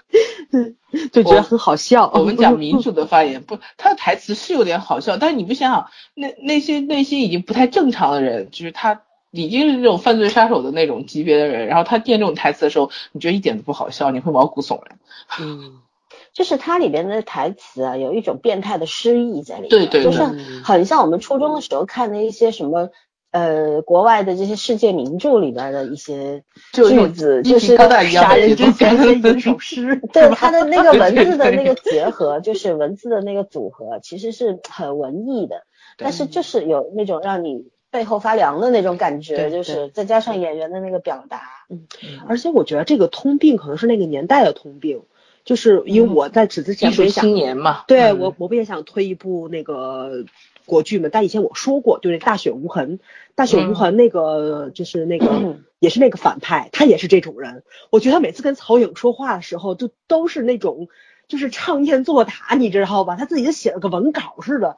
[1.12, 2.10] 就觉得很好笑。
[2.14, 15.00] 我们讲民主的发言，不，他的台词是有点好笑，但是你不想想，那那些内心已经不太正常的人，就是他已经是那种犯罪杀手的那种级别的人，然后他念这种台词的时候，你觉得一点都不好笑，你会毛骨悚然。
[15.40, 15.82] 嗯，
[16.34, 22.90] 就是它里边的台词啊，有一种变态的诗意在里面，对对就是对很像我们初中的时候看的一些什么。
[23.32, 30.00] 呃，国外的这些世界名著里边的一些句子，就是杀人之前的 一首诗。
[30.14, 35.64] 对它的那个 文字的那个结合，就是文字的那个组合，其实是很文艺的，
[35.98, 41.86] 但是就是有那种让你背后发凉的那种感觉，就是再加上演员的那个表达，嗯
[42.28, 45.02] 而且我觉得这个通病可能是那个年代的通病，
[45.44, 48.20] 就是因为我在此之前艺术不也想青年嘛，对嗯。
[48.20, 50.24] 我，我不也想推一部那个
[50.68, 51.10] 国剧嘛？
[51.12, 53.00] 但以前我说过，就是《大雪无痕》，
[53.34, 57.64] 《大雪无痕》那个、就是那个、也是那个反派，他也是这种人。
[57.90, 60.90] 我觉得他每次跟曹颖说话的时候，就都是那种
[61.28, 63.16] 就是唱念做打，你知道吧？
[63.16, 64.76] 他自己就写了个文稿似的，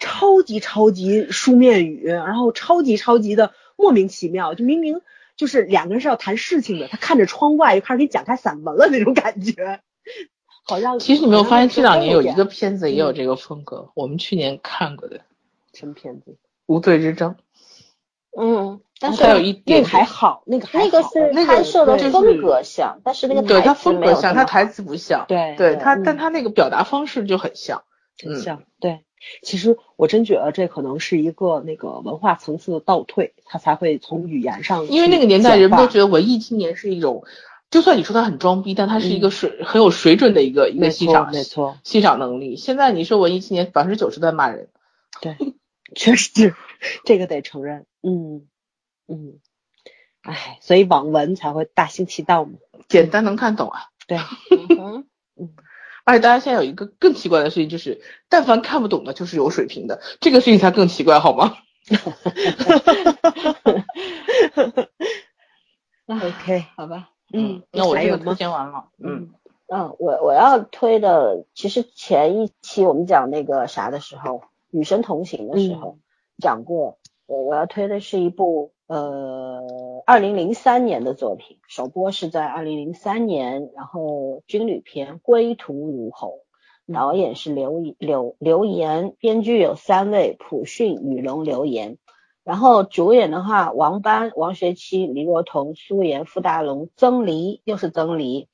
[0.00, 5.00] 超级超级书面语，然后超级超级的莫名其妙，就明明
[5.36, 9.80] 就是两个人是要谈事情的，他看着窗外就开始给你讲开散文了那种感觉。
[10.64, 15.18] 好像其实你没有发现这两年有一个片子也有这个风格，我们去年看过的
[15.72, 16.36] 《什么片子？
[16.66, 17.32] 无罪之争》，
[18.40, 27.82] 嗯，但是还有一那点个还好，那个还好那个是那个拍摄的风格像，但是那个对他风格像，他台词不像，对对他，嗯但他那个表达方式就很像。
[28.22, 28.62] 很像。
[28.78, 29.00] 对，
[29.42, 37.24] 其实我真觉得这可能是一个那个文化层次的倒退，他才会从语言上因为那个年代人们都觉得文艺青年是一种，
[37.70, 42.56] 就算你说他很装逼，但他是一个水、很有水准的一个一个欣赏没错，欣赏能力。
[42.56, 44.68] 现在你说文艺青年百分之九十在骂人，
[45.20, 45.36] 对，
[45.94, 46.54] 确实
[47.04, 47.86] 这个得承认。
[48.02, 48.48] 嗯
[49.06, 49.38] 嗯，
[50.22, 52.52] 哎，所以网文才会大行其道嘛。
[52.88, 53.82] 简单能看懂啊。
[54.08, 54.18] 对，
[54.78, 55.06] 嗯
[56.04, 61.56] 而且大家现在有一个更奇怪的事情，就是但凡看不懂的，就是有水平的，这个事情才更奇怪，好吗？
[66.06, 68.34] OK，好吧，嗯，那我这个推还有吗？
[68.34, 69.30] 荐完了，嗯，
[69.68, 74.38] 嗯，我我要推的，其实前一期我们讲那个啥的时候，
[74.70, 75.98] 《与神同行》的时候、
[76.38, 79.62] 讲过，我我要推的是一部呃
[80.06, 86.40] 二零零三年的作品，首播是在二零零三年，然后军旅片《归途如虹》，
[86.92, 91.98] 导演是刘刘刘岩，编剧有三位：朴训、雨龙、刘岩。
[92.50, 98.48] 然后主演的话，王斑、王学圻、李若彤、苏妍、傅大龙、曾黎，又是曾黎。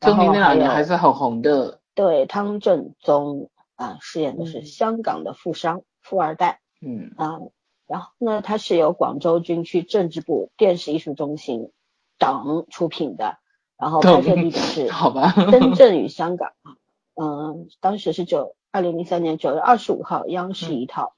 [0.00, 7.40] 曾黎那两年还是很红的，对汤镇宗啊，饰演的是嗯香港的富商、富二代嗯，啊。
[7.88, 11.72] 然后呢，它是由广州军区政治部电视艺术中心
[12.18, 13.38] 等出品的，
[13.76, 16.76] 然后拍摄地点 是好吧，深圳与香港啊。
[17.20, 21.14] 嗯，当时是九二零零三年九月二十五号，央视一套，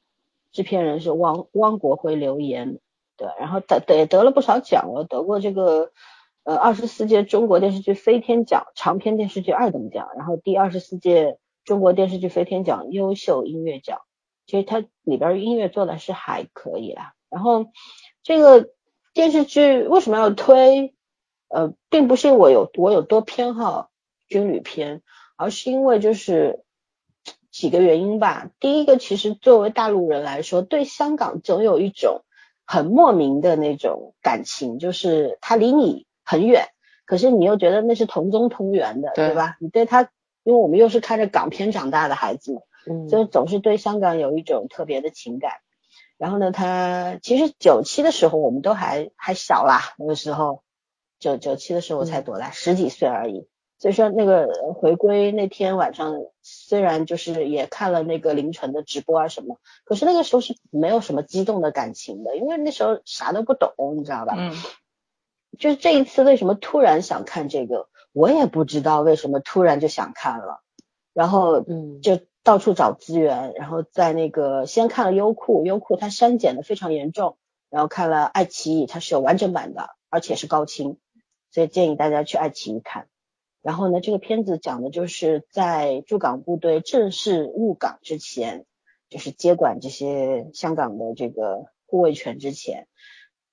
[0.54, 2.78] 制片人是汪汪国辉、留言，
[3.18, 5.90] 对，然后得得得了不少奖了，得过这个
[6.44, 14.00] 呃二十四届中国电视剧飞天奖长篇电视剧二等奖，然后第二十四届中国电视剧飞天奖优秀音乐奖，
[14.46, 17.12] 其实它里边音乐做的是还可以啦。
[17.28, 17.66] 然后
[18.22, 18.70] 这个
[19.12, 20.94] 电视剧为什么要推？
[21.48, 23.90] 呃，并不是我有我有多偏好
[24.26, 25.02] 军旅片，
[25.36, 26.64] 而是因为就是
[27.54, 28.50] 几个原因吧。
[28.58, 32.22] 第一个，其实作为大陆人来说，对香港总有一种
[32.66, 36.66] 很莫名的那种感情，就是它离你很远，
[37.06, 39.56] 可是你又觉得那是同宗同源的，对对吧？
[39.60, 40.02] 你对它，
[40.42, 45.52] 因为我们又是看着港片长大的孩子嘛，嗯，就总是对香港有一种特别的情感。
[46.18, 50.64] 然后呢，他其实九七的时候我们都还还小啦，那个时候
[51.20, 53.46] 九九七的时候我才多大，十几岁而已。
[53.84, 64.36] 所以说那个回归那天晚上，虽然就是也看了那个凌晨的直播啊什么，可是那个时候是没有什么激动的感情的，因为那时候啥都不懂，你知道吧？
[64.38, 64.56] 嗯，
[65.58, 70.62] 就是这一次为什么突然想看这个，我也不知道为什么突然就想看了，
[71.12, 77.36] 然后嗯就到处找资源，然后在那个先看了优酷，优酷它删减的非常严重，
[77.68, 80.96] 然后看了爱奇艺，它是有完整版的，而且是高清，
[81.50, 83.08] 所以建议大家去爱奇艺看。
[83.64, 88.66] 然后呢，这个片子讲的就是在驻港部队正式入港之前，
[89.08, 92.86] 就是接管这些香港的这个护卫权之前，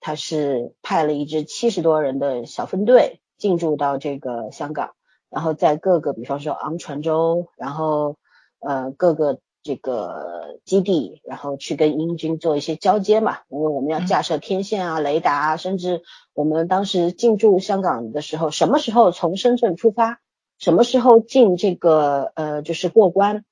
[0.02, 4.96] 他是派了一支七十多人的小分队进驻到这个香港，
[5.30, 8.18] 然后在各个，比方说昂船洲，然后
[8.60, 16.02] 呃各个这个基地，然后去跟英军做一些交接嘛，因为我们要架设天线啊、雷达啊，甚至
[16.34, 20.20] 我们当时进驻香港的时候，什么时候从深圳出发，
[20.58, 23.46] 什么时候进这个呃就是过关，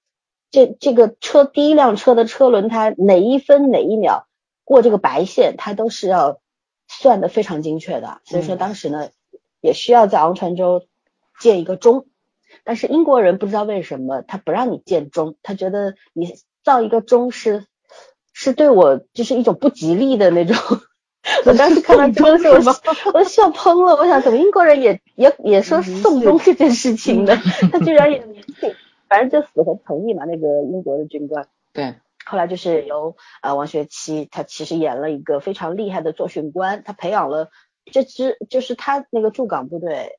[0.50, 4.28] 这这个车第一辆车的车轮胎哪一分哪一秒
[4.64, 6.40] 过这个白线，它都是要
[6.88, 9.10] 算的非常精确的，所以说当时呢
[9.62, 10.86] 也需要在昂船洲
[11.40, 12.08] 建一个钟。
[12.64, 16.34] 但是英国人不知道为什么他不让你建钟，他觉得你
[16.64, 17.66] 造一个钟是
[18.34, 20.56] 是对我就是一种不吉利的那种。
[21.46, 22.74] 我当时看到这个时候，
[23.14, 23.96] 我我笑喷了。
[23.98, 27.36] 我想，怎么英国人也也也说送钟这件事情呢？
[27.72, 28.22] 他居然也
[28.60, 28.74] 信，
[29.10, 30.24] 反正就死活同意嘛。
[30.24, 37.50] 那个英国的军官，对，后来就是由呃王学圻，他其实演了一个非常厉害的作训官，他培养了
[37.92, 40.19] 这支就是他那个驻港部队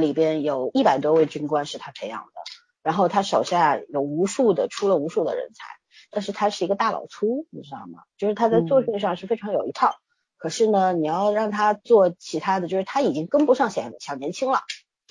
[0.00, 2.32] 里边有一百多位军官是他培养的，
[2.82, 5.64] 然后他手下有无数的出了无数的人才，
[6.10, 8.00] 但是他是一个大老粗，你知道吗？
[8.18, 9.94] 就是他在做事上是非常有一套，
[10.36, 14.60] 可是呢，你要让他做其他的，就是他已经跟不上小小年轻了，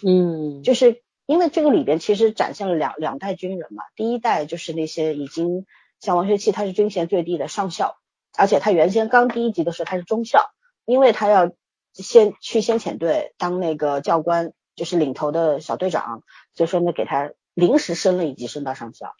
[0.05, 5.65] 嗯就是因为这个里边其实展现了两两代军人嘛，第一代就是那些已经
[5.99, 7.95] 像王学圻，他是军衔最低的上校，
[8.37, 10.51] 而且他原先刚第一级的时候他是中校，
[10.83, 11.51] 因为他要
[11.93, 19.13] 先去先遣队当那个教官，就是领头的小队长，所以说呢给他临时升了一级，升到上校。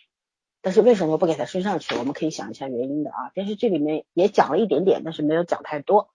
[0.62, 1.94] 但是为什么不给他升上去？
[1.96, 3.30] 我们可以想一下原因的啊。
[3.34, 6.08] 电视剧里面也讲了一点点，但是没有讲太多。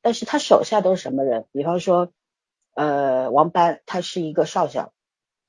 [0.00, 1.46] 但是他手下都是什么人？
[1.52, 2.12] 比方说，
[2.74, 4.92] 呃，王班他是一个少校，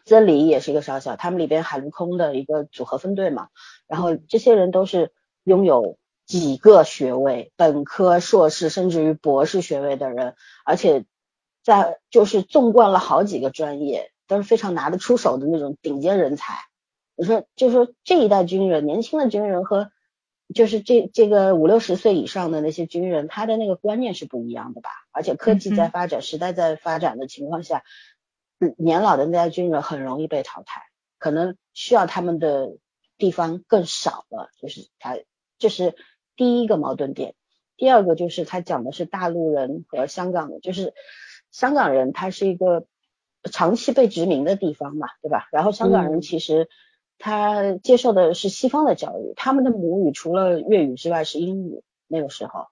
[0.06, 3.48] 曾黎也是一个少校，他们里边海陆空的一个组合分队嘛。
[3.88, 5.12] 然后这些人都是
[5.44, 11.06] 拥有几个学位，本科、硕士甚至于博士学位的人，而且
[11.64, 16.56] 在就是纵贯了好几个专业，都是非常拿得出手的那种顶尖人才。
[17.16, 19.92] 你说，就是说这一代军人，年轻的军人和
[20.54, 24.90] 就是这这个五六十岁以上的那些军人，他的那个观念是不一样的吧？
[25.12, 27.84] 而且科技在发展，时代在发展的情况下，
[28.60, 30.82] 嗯年老的那代军人很容易被淘汰，
[31.18, 32.78] 可能需要他们的
[33.18, 34.50] 地方更少了。
[34.60, 35.18] 就是他，
[35.60, 35.96] 这是
[36.36, 37.36] 第一个矛盾点。
[37.78, 40.94] 第二个就是他讲的是大陆人和香港人，就是
[41.54, 42.86] 香港人他是一个
[43.50, 45.48] 长期被殖民的地方嘛，对吧？
[45.54, 46.68] 然后香港人其实。
[47.20, 51.82] 他接受的是西方的教育，他们的母语除了粤语之外是英语。
[52.08, 52.66] 那个时候，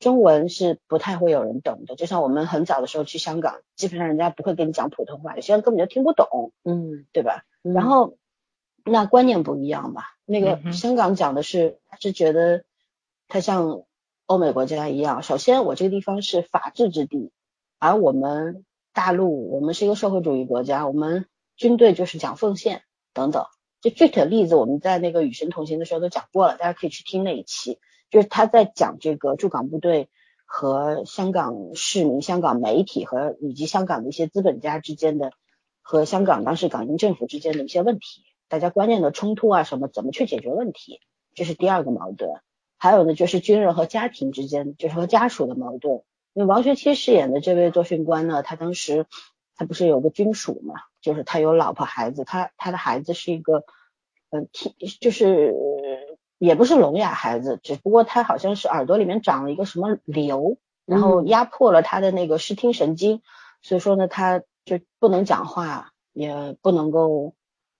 [0.00, 1.94] 中文是不太会有人懂的。
[1.94, 7.44] 就像我们很早的时候去香港，基本上人家不会跟你讲普通话，有些人根本就听不懂，嗯对吧？
[7.62, 8.18] 然后
[8.84, 10.16] 那观念不一样吧？
[10.26, 12.64] 那个香港讲的是，他是觉得
[13.28, 13.84] 他像
[14.26, 17.32] 欧美国家一样，首先我这个地方是法治之地，
[17.78, 23.44] 而我们大陆我们是一个社会主义国家，我们军队就是讲奉献等等。
[23.82, 27.78] 就具体的例子，我们在那个与神同行的时候都讲过了，大家可以去听那一期。
[28.10, 30.08] 就是他在讲这个驻港部队
[30.44, 35.32] 和香港市民、香港媒体和以及香港的一些资本家之间的
[35.82, 41.00] 和香港当时港英政府之间的一些问题，大家观念的冲突啊什么，怎么去解决问题，
[41.34, 42.30] 这是第二个矛盾。
[42.78, 46.02] 还有呢，就是军人和家庭之间，就是和家属的矛盾。
[46.36, 49.06] 因为王学圻饰演的这位作训官呢，他当时
[49.56, 53.64] 他不是有个军属嘛，就是他有老婆孩子，他他的孩子是一个。
[54.28, 55.54] 嗯，听就是
[56.36, 63.22] 也不是聋哑孩子，只不过他好像是耳朵里面长了一个什么瘤，然后压迫了他的那个视听神经，
[63.62, 67.34] 所以说呢，他就不能讲话，也不能够，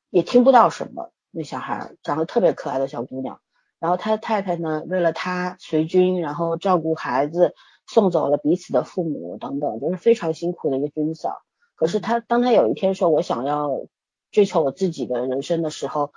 [0.08, 1.10] 也听不到什么。
[1.32, 3.40] 那小孩长得特别可爱的小姑娘，
[3.80, 7.56] 然后他太太呢，为了他随军，然后照顾孩子，
[7.86, 11.42] 送走了彼此的父母等等，就是非常辛苦的一个军嫂。
[11.74, 13.86] 可是他当他有一天说，我想要。
[14.32, 16.12] 追求我自己的人生的时候，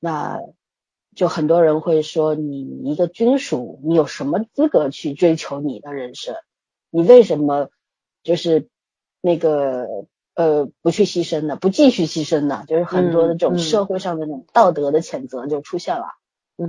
[0.00, 0.40] 那
[1.14, 6.34] 就很多人会说，你一个军属，你有什么资格去追求你的人生？
[6.90, 7.68] 你为什么
[8.24, 8.68] 就是
[9.20, 9.86] 那个
[10.34, 11.54] 呃不去牺牲呢？
[11.54, 12.64] 不继续牺牲呢？
[12.66, 16.06] 就是很多的这种社会上的那种道德的谴责就出现了。
[16.06, 16.19] 嗯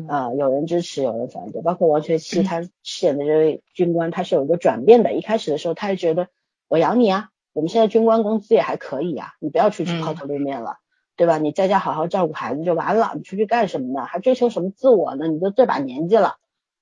[0.08, 5.14] 啊，有人支持，有人反对，包括王学圻他饰演的这位军官，他是有一个转变的。
[5.14, 6.28] 一开始的时候，他是觉得
[6.68, 10.78] 我养你啊，我们现在军官工资也还可以啊，你不要出去抛头露面了，
[11.16, 11.38] 对吧？
[11.38, 14.06] 你在家好好照顾孩子就完了，你出去干什么呢？
[14.06, 15.28] 还追求什么自我呢？
[15.28, 16.36] 你都这把年纪了，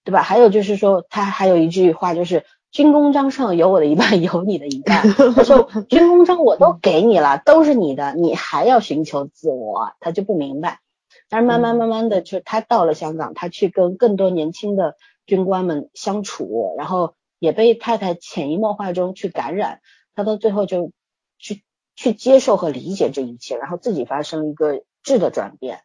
[0.04, 0.22] 对吧？
[0.22, 2.44] 还有就是说，他还有一句话就是。
[2.72, 5.02] 军功章上有我的一半，有你的一半。
[5.34, 10.80] 他说军功章我都给你了，都是你的，你还要寻求自我，他就不明白。
[11.30, 19.82] 但是慢慢慢慢的，就他到了香港，他去跟更多年轻的军官们相处，然后也被太太潜移默化中去感染，
[20.16, 20.92] 他到最后就
[21.38, 21.64] 去
[21.96, 25.82] 去接受和理解这一切，然后自己发生一个质的转变。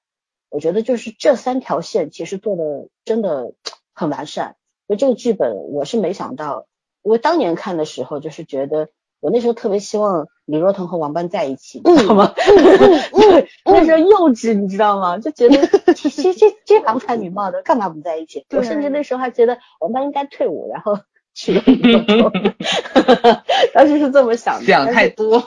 [0.49, 3.55] 我觉得就是这三条线其实做的真的
[3.93, 4.57] 很完善。
[4.89, 6.67] 就这个剧本，我是没想到。
[7.03, 8.89] 我当年看的时候，就是觉得
[9.25, 12.35] 我那时候特别希望李若彤和王斑在一起，你知道吗？
[13.65, 15.17] 那时候幼稚，你知道吗？
[15.17, 18.45] 就觉得这这这这郎才女貌的，干嘛不在一起？
[18.51, 20.99] 我甚至那时候还觉得王斑应该退伍，然后。
[21.35, 21.63] 去了，
[23.75, 24.67] 当时是这么想的。
[24.67, 25.41] 想太多。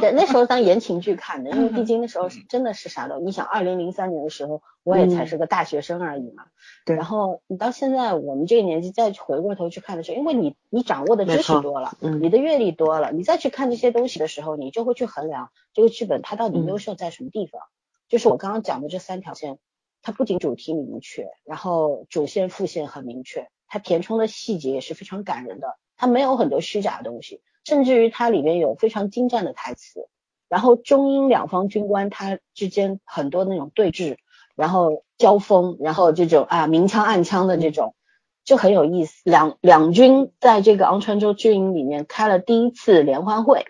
[0.00, 3.18] 对，那时候当言情剧看的，因为毕竟那时候是真的是啥都。
[3.18, 6.44] 你想，二零零三年的时候，我也才是个大学生而已嘛。
[6.84, 6.94] 对。
[6.94, 17.60] 然后你到现在我们这个年纪再回过头去看的时候，因为你你掌握的知识多了，你的阅历多了，你再去看这些东西的时候，你就会去衡量这个剧本它到底优秀在什么地方。
[18.08, 19.58] 就是我刚刚讲的这三条线，
[20.02, 23.48] 它不仅主题明确，然后主线副线很明确。
[23.68, 30.08] 它填充的细节也是非常感人的，它没有很多虚假的东西，甚至于它里面有非常精湛的台词。
[30.48, 34.16] 然后中英两方军官他之间很多那种对峙，
[34.54, 37.96] 然后交锋，然后这种啊明枪暗枪的这种
[38.44, 39.20] 就很有意思。
[39.24, 43.66] 两两军在这个昂船洲军营里面开了第一次联欢会，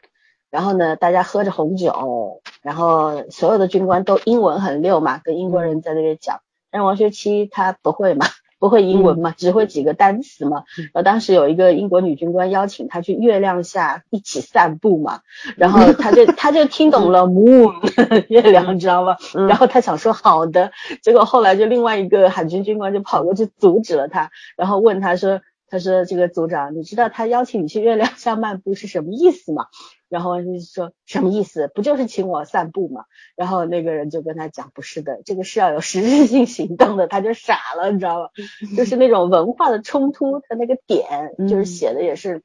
[0.51, 8.27] 然后呢大家喝着红酒，然后所有的军官都英文很溜嘛，跟英国人在那边讲，但王学圻他不会嘛。
[8.59, 10.65] 不会英文嘛，只会几个单词嘛。
[10.77, 15.21] 然后当时有一个英国女军官邀请他去月亮下一起散步嘛，
[15.57, 17.75] 然后 他就他就听懂了 moon
[18.29, 19.17] 月亮，知道吗？
[19.49, 25.41] 然后他想说好的，结果后来就另外一个海军军官就跑过去阻止了他，然后问他说。
[25.69, 29.67] 他说：“这个组长，你知道他邀请你去月亮下漫步是什么意思吗？”
[30.09, 31.69] 然后就说：“什么意思？
[31.75, 33.05] 不就是请我散步吗？”
[33.35, 38.29] 然后那个人就跟他讲：“不是的，这个是要有实质性行动的。”他就傻了，你知道吗？
[38.77, 42.43] 就是那种文化的冲突，他那个点就是写的也是，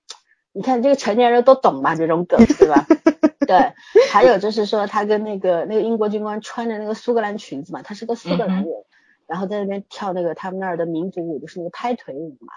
[0.51, 2.87] 你看这个成年人都懂嘛，这种梗对吧？
[3.45, 3.73] 对。
[4.09, 8.65] 还有就是说，他跟那个那个英国军官穿着那个苏格兰裙子嘛，他是个苏格兰人，
[9.27, 12.51] 然后在那边跳那个他们那儿的民族舞，就是那个拍腿舞嘛。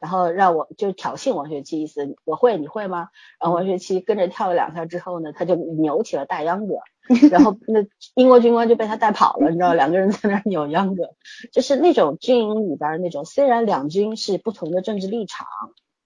[0.00, 3.08] 然后让我就挑衅王学圻，意思我会你会吗？
[3.40, 6.76] 然后王学圻跟着跳了两下之后呢，他就扭起了大秧歌，
[7.30, 7.84] 然后那
[8.14, 11.14] 英国军官就被他带跑了，你知道，两个人在那扭秧歌，
[11.52, 15.46] 就是那种军营里边那种，虽然两军是不同的政治立场，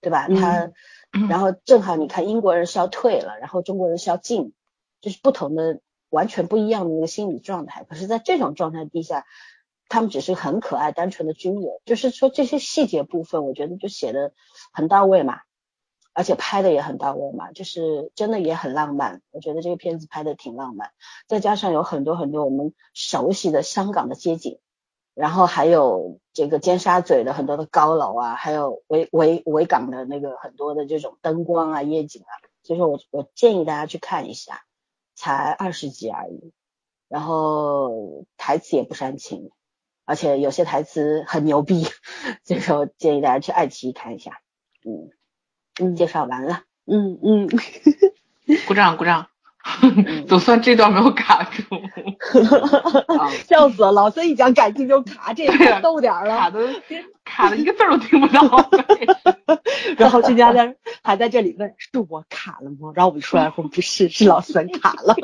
[0.01, 0.27] 对吧？
[0.29, 0.71] 他
[1.29, 4.55] 然后正好你看英国人是要退了，然后中国人是要进，
[5.03, 7.85] 就是不同的完全不一样的那个心理状态。
[7.85, 9.27] 可是，在这种状态底下。
[9.89, 14.33] 他们只是很可爱、单纯的军人，就是说这些细节部分，我觉得就写的
[14.73, 15.41] 很到位嘛，
[16.15, 19.21] 而且拍的也很到位嘛，就是真的也很浪漫。
[19.31, 20.93] 我觉得这个片子拍的挺浪漫，
[21.27, 24.59] 再加上有很多很多我们熟悉的香港的街景，
[25.15, 34.63] 然后还有这个尖沙咀的很多的高楼啊，还有维维维港的那个很多的这种灯光啊、夜景啊，所以说我我建议大家去看一下，
[35.15, 36.53] 才二十集而已，
[37.09, 39.51] 然后台词也不煽情。
[40.13, 41.87] 而且有些台词很牛逼，
[42.45, 44.43] 所以说建议大家去爱奇艺看一下。
[44.85, 45.09] 嗯
[45.81, 46.65] 嗯，介绍完了。
[46.85, 47.49] 嗯嗯，
[48.69, 49.29] 鼓掌鼓掌，
[50.29, 51.63] 总算这段没有卡住。
[53.49, 56.37] 笑死了，老孙一讲感情就卡，这也太逗点了。
[56.37, 56.61] 卡的
[57.25, 58.43] 卡的一个字都听不到。
[59.97, 62.93] 然后这家人还在这里问是我卡了吗？
[62.95, 65.17] 然后我们出来说不是，是老孙卡了。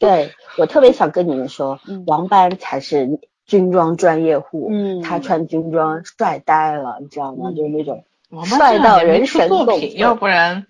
[0.00, 1.78] 对我特别想跟你们说，
[2.08, 3.20] 王班才是。
[3.46, 7.50] 军装专业户，嗯，他穿军装帅呆了，你知道吗？
[7.50, 8.04] 就是那种
[8.44, 10.66] 帅到人神共愤，要不然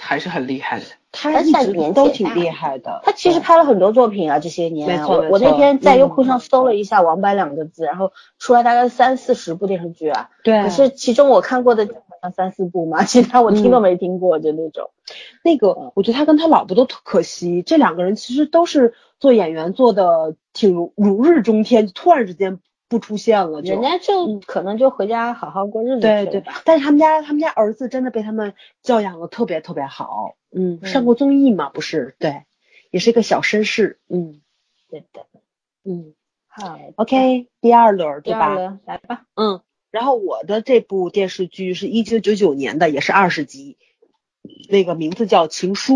[0.00, 0.84] 还是很厉害的。
[1.14, 3.02] 他一直都挺厉害的。
[3.04, 5.04] 他其实拍了很多作品啊，这些年。
[5.06, 10.30] 我我那天在优酷上搜了一下“王白”两个字，然后出来大概三四十部电视剧啊。
[10.42, 10.62] 对。
[10.62, 11.86] 可是其中我看过的
[12.30, 14.90] 三四部嘛， 其他我听都没听过，就那种。
[15.42, 18.94] 那个，我觉得他跟他老婆都可惜，这两个人其实都是。
[19.22, 22.58] 做演员做的挺如日中天，突然之间
[22.88, 26.60] 不出现了，人家就可能就回家好好过日子对对吧？
[26.64, 32.16] 但是他们家他们家儿子真的被他们教养的特别特别好，嗯，上过综艺嘛，不是？
[32.18, 32.42] 对，
[32.90, 34.40] 也是一个小绅士，嗯，
[34.90, 35.24] 对的，
[35.84, 36.14] 嗯，
[36.48, 38.78] 好，OK，第二轮对吧？
[38.86, 39.60] 来吧，嗯，
[39.92, 43.76] 然后我的这部电视剧是一九九九年的，也是二十集，
[44.70, 45.94] 那个名字叫《情书》，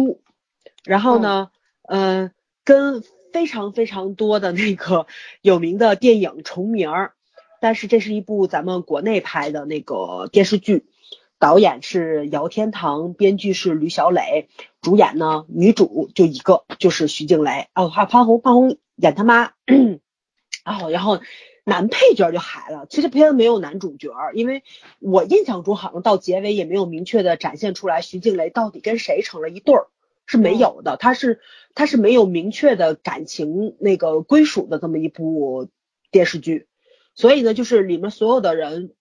[0.85, 1.51] 然后呢，
[1.89, 2.31] 嗯，
[2.63, 5.07] 跟非常非常多的那个
[5.41, 7.15] 有名的电影重名儿，
[7.59, 10.85] 但是这是一部咱们国内拍的那个电视剧，
[11.39, 14.51] 导演是姚天堂，编剧是吕小磊，
[14.83, 19.53] 主演呢女主就一个，就是徐静蕾，哦，还有潘虹，潘虹演他妈，
[20.65, 21.19] 然 后，然后。
[21.69, 24.63] 男配角就海了，其实片子没有男主角，因为
[25.01, 29.89] 我印象中好像到结尾也没有明确的展现出来徐静蕾到底跟谁成了一对儿，
[30.27, 31.41] 是没有的，他是
[31.75, 35.69] 他是没有明确的感情那个归属的这么一部
[36.13, 36.69] 电视剧，
[37.17, 38.93] 所以呢，就是里面所有的人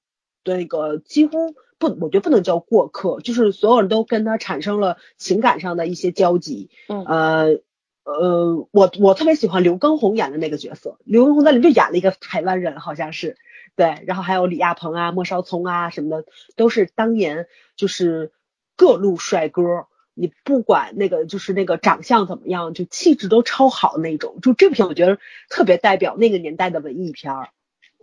[0.43, 7.05] 那个几乎不，我觉得不能叫过客，就是所有人都跟他产生了情感上的一些交集，嗯。
[7.05, 7.61] 呃。
[8.05, 13.35] 呃，我我特别喜欢刘畊宏演的那个角色，刘畊宏在里面就演了一个台湾人，好像是
[13.75, 16.25] 对，然后还有李亚鹏啊、莫少聪啊什么的，
[16.55, 18.31] 都是当年就是
[18.77, 24.37] 各路帅哥，你不管那个就是那个长相怎么样，就气质都超好那种。
[24.39, 25.17] 就这部片我觉得
[25.49, 27.49] 特别代表那个年代的文艺片儿，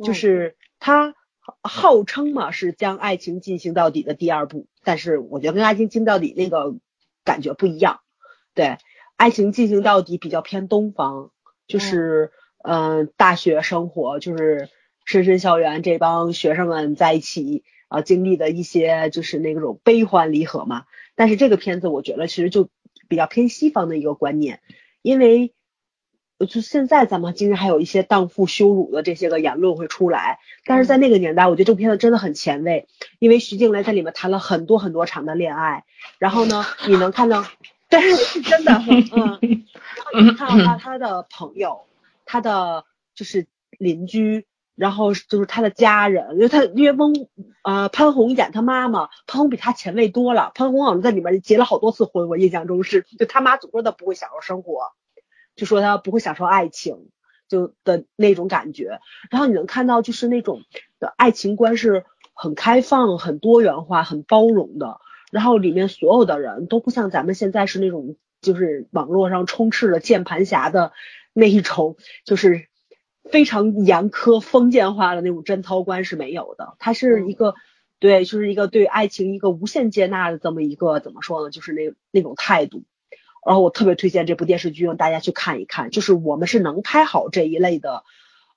[0.05, 1.15] 就是他
[1.63, 6.75] 号称嘛是将爱情进行到底的第二部，但是我觉得跟爱情进到底那个
[7.23, 8.01] 感觉不一样，
[8.53, 8.79] 对。
[9.23, 11.31] 爱情进行到底比较偏东方，
[11.69, 12.33] 就是
[12.65, 14.69] 嗯，大学生活就是
[15.05, 20.87] 深深校园这帮学生们在一起啊经历的一些就是那种悲欢离合嘛。
[21.15, 22.69] 但是这个片子我觉得其实就
[23.09, 24.59] 比较偏西方的一个观念，
[25.03, 25.55] 因为
[26.49, 32.89] 就现在咱们经常还有一些荡妇羞辱的这些个言论会出来，但是在那个年代，我觉得这部片子真的很前卫，
[33.21, 35.85] 因为徐静蕾在里面谈了很多很多场的恋爱，
[36.19, 37.45] 然后呢，你能看到。
[37.93, 39.05] 但是是真的，嗯，
[39.97, 41.83] 然后你看到他他的朋友，
[42.25, 43.47] 他的就是
[43.79, 47.29] 邻居，然后就是他的家人，因为他因为翁
[47.63, 54.93] 呃潘虹演他妈妈，潘虹比他前卫多了，潘虹好像在里面结了好多次婚，我印象中是，就他妈总说他不会享受生活，
[55.55, 57.11] 就说他不会享受爱情，
[57.47, 60.63] 就的那种感觉，然后你能看到就是那种
[60.99, 64.99] 的爱情观是很开放、很多元化、很包容的。
[65.33, 70.93] 然后里面所有的人都不像咱们现在是那种，就是网络上充斥了键盘侠的
[71.33, 72.67] 那一种，就是
[73.31, 76.77] 非常严苛封建化的那种贞操观是没有的。
[76.79, 77.55] 它是一个，
[77.99, 81.51] 对，就是一个对爱情一个无限接纳的这么一个怎么说呢？
[81.51, 82.83] 就是那那种态度。
[83.47, 88.05] 然后我特别推荐这部电视剧让大家去看一看，就是我们是能拍好这一类的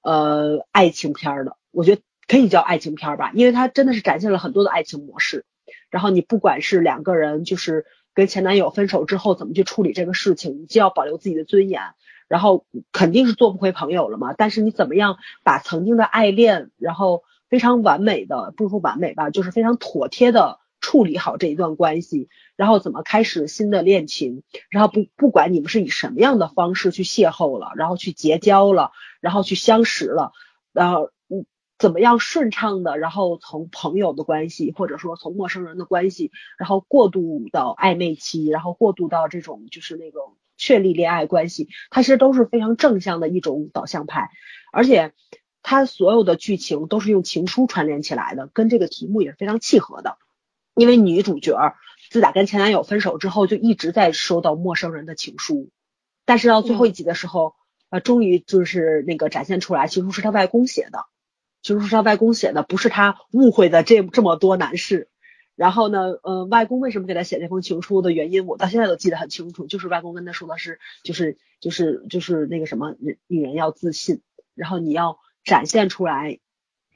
[0.03, 5.45] 呃爱情片的，我觉得可以叫爱情片吧，因为它真的是展现了很多的爱情模式。
[5.89, 11.81] 然后你不管是两个人，就是跟前男友分手之后怎么去处理这个事情，你既要保留自己的尊严，
[12.27, 14.33] 然后肯定是做不回朋友了嘛。
[14.33, 30.31] 但是你怎么样把曾经的爱恋，然后非常完美的，不说完美吧，就是非常妥帖的处理好这一段关系，然后怎么开始新的恋情，然后不不管你们是以什么样的方式去邂逅了，然后去结交了，然后去相识了，
[30.71, 31.11] 然后。
[31.77, 44.29] 怎么样顺畅的，然后从朋友的关系，或者说从陌生人的关系，然后过渡到暧昧期，然后过渡到这种就是那种确立恋爱关系，它其实都是非常正向的一种导向派，
[44.71, 45.13] 而且
[45.61, 50.17] 它所有的剧情都是用情书串联起来的，跟这个题目也是非常契合的。
[50.75, 51.57] 因为女主角
[52.09, 55.71] 自打跟前男友分手之后，就一直在收到陌生人的情书，
[56.25, 57.53] 但是到最后一集的时候，
[57.89, 61.05] 呃，终于就是那个展现出来，情书是她外公写的。
[61.65, 65.09] 就是他外公写的，不是他误会的这这么多男士。
[65.55, 69.65] 然后呢，呃，外公为什么给他写这封情书的原因，我到现在都记得很清楚。
[69.65, 72.95] 就是外公跟他说的是，就是就是就是那个什么，
[73.25, 74.21] 女人要自信，
[74.53, 76.37] 然后你要展现出来，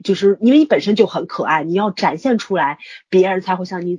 [0.04, 3.98] 就是因为你本身就很可爱，你要展现出来，别人才会向你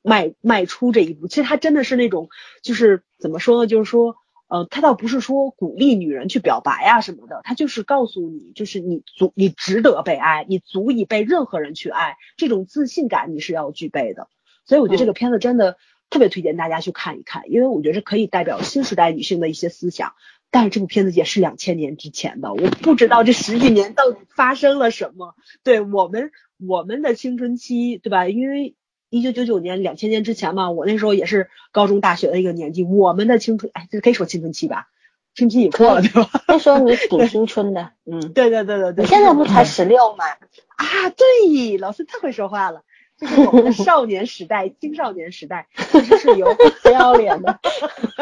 [0.00, 1.28] 迈迈出这一步。
[1.28, 2.30] 其实他真的是那种，
[2.62, 4.16] 就是怎么说呢，就是说。
[4.48, 14.28] 呃，他倒不是说鼓励女人去表白啊什么的，他就是告诉你，就是你足，你值得被爱，你足以被任何人去爱，这种自信感你是要具备的。
[14.64, 15.76] 所以我觉得这个片子真的
[16.10, 20.12] 特别推荐大家去看一看，因为我觉得可以代表新时代女性的一些思想。
[20.50, 25.34] 但是这部片子也是两千年之前的，我不知道这十几年到底发生了什么。
[25.64, 28.28] 对我们我们的青春期，对吧？
[28.28, 28.76] 因为。
[29.08, 32.82] 一九九九年，两千年之前嘛，我那时候也是高中、大学的一个年纪。
[32.82, 34.88] 我们的青春，哎，这可以说青春期吧？
[35.34, 36.28] 青春期已过了，对吧？
[36.48, 39.04] 那时候你挺青春的，嗯，对对对对对。
[39.04, 40.24] 你现在不才十六吗？
[40.76, 42.82] 啊，对，老师太会说话了。
[43.18, 47.60] 这是我们的少年时代、青少年时代，其实是有不要脸的，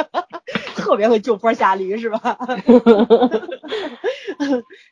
[0.76, 2.39] 特别会就坡下驴，是吧？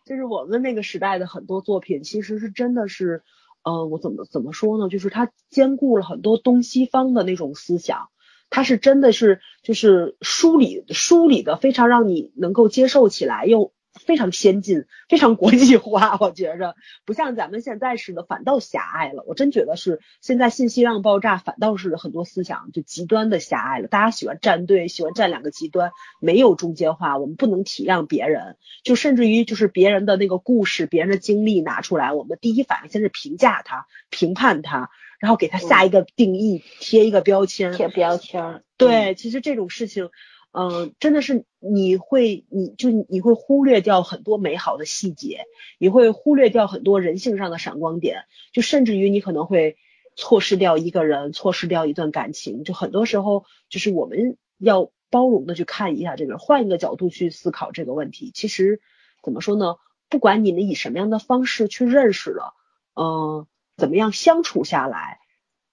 [0.05, 3.23] 就是我们那个时代的很多作品，其实是真的是。
[3.65, 4.89] 呃，我怎么怎么说呢？
[4.89, 8.09] 就是它兼顾了很多东西方的那种思想，
[8.51, 13.73] 它是真的是就是梳理梳理的非常让你能够接受起来又。
[14.05, 16.75] 非常先进，非常国际化，我觉着
[17.05, 19.25] 不像咱们现在似的，反倒狭隘了。
[19.27, 23.89] 我真觉得是现在信息量爆炸，反倒是很多思想就极端的狭隘了。
[23.89, 27.17] 大家喜欢站队，喜欢站两个极端，没有中间化。
[27.17, 34.91] 我们不能体谅别人，就甚至于就是别人的那个故事、别人的经历拿出来，我们第一反应先是评价他、评判他，
[35.21, 37.73] 然后给他下一个定义、贴一个标签。
[37.73, 38.63] 贴标签。
[38.77, 40.11] 对，其实这种事情。
[40.53, 45.47] 嗯，真的是你会，你就你会忽略掉很多美好的细节，
[45.79, 49.79] 你会忽略掉很多人性上的闪光点，就甚至于你可能会
[50.15, 52.65] 错失掉一个人，错失掉一段感情。
[52.65, 58.31] 就很多时候，就是我们要包容的去看一下这个，换一个角度去思考这个问题。
[58.35, 58.83] 其实
[59.23, 59.77] 怎么说呢？
[60.11, 62.53] 不管你们以什么样的方式去认识了，
[62.95, 63.47] 嗯，
[63.79, 65.19] 怎么样相处下来，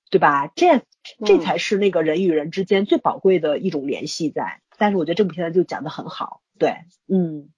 [0.10, 0.48] 对吧？
[0.56, 0.84] 这
[1.26, 4.62] 这才是那个人与人之间最宝贵的一种联系在。
[4.80, 6.78] 但是我觉得这部片子就讲的很好，对，
[7.08, 7.50] 嗯，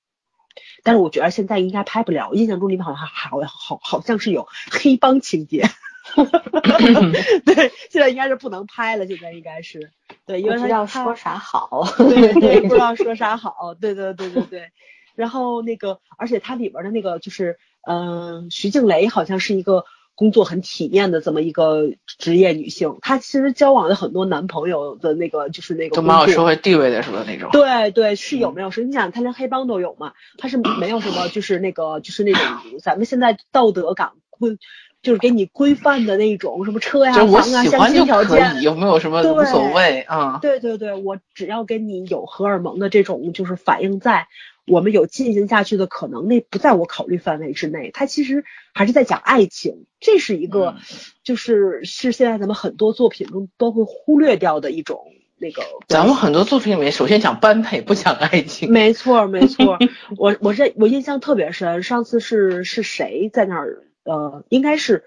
[0.84, 5.69] 但是我觉得现在应该拍不了，印象中里面好像好好好像是有黑帮情节，
[7.45, 9.91] 对，现在应该是不能拍了，现在应该是，
[10.26, 14.72] 对，因为他要说啥好，对对，不知道说啥好，对对 对对对，
[15.15, 19.86] 然后那个，而且它里边的那个就是，嗯，徐静蕾好像是一个。
[20.16, 27.24] 工作很体面的这么一个职业女性，她其实交往的很多男朋友的那个就是那个都蛮有社会地位的什么？
[27.26, 28.70] 那种对对是有没有？
[28.72, 30.14] 是你想，她连黑帮都有嘛？
[30.38, 32.43] 她是没有什么，就是那个就是那种
[32.84, 34.57] 咱们现在道德感规，
[35.01, 40.39] 就是给你规范的那种什么车呀、房啊、相亲条件，有没有什么无所谓啊？
[40.41, 44.27] 对对对，我只要跟你有荷尔蒙的这种就是反应在。
[44.67, 47.89] 我们有进行下去的可能，那不在我考虑范围之内。
[47.91, 48.45] 他其实
[48.75, 50.75] 还是在讲爱情，这是一个，
[51.23, 55.01] 就是是现在咱们很多作品中都会忽略掉的一种
[55.39, 55.63] 那个。
[55.87, 58.71] 咱们很多作品里面，首先讲般配，不讲爱情。
[58.71, 59.79] 没错，没错。
[60.15, 63.83] 我我这我印象特别深，上次是是谁在那儿？
[64.03, 65.03] 呃，应该是。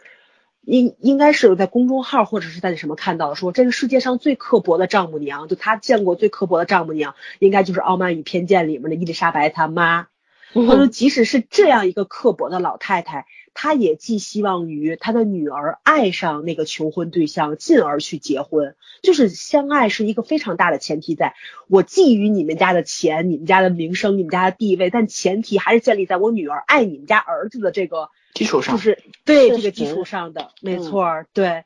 [0.66, 10.06] 应应该是在公众号或者是在什么看到的，说这个世界上最刻薄的丈母娘，就他见过最刻薄的丈母娘，应该就是《傲慢与偏见》里面的伊丽莎白他妈。
[10.54, 18.74] 他说，即使是这样一个刻薄的老太太，她也寄希望于他的女儿爱上那个求婚对象，进而去结婚。
[19.02, 21.34] 就是相爱是一个非常大的前提，在
[21.68, 28.10] 我觊觎你们家的钱、你们家的名声、你们家的地位，但前提还是建立在我女儿爱你们家儿子的这个。
[28.34, 31.62] 基础上就是对这个基础上的，没错，对，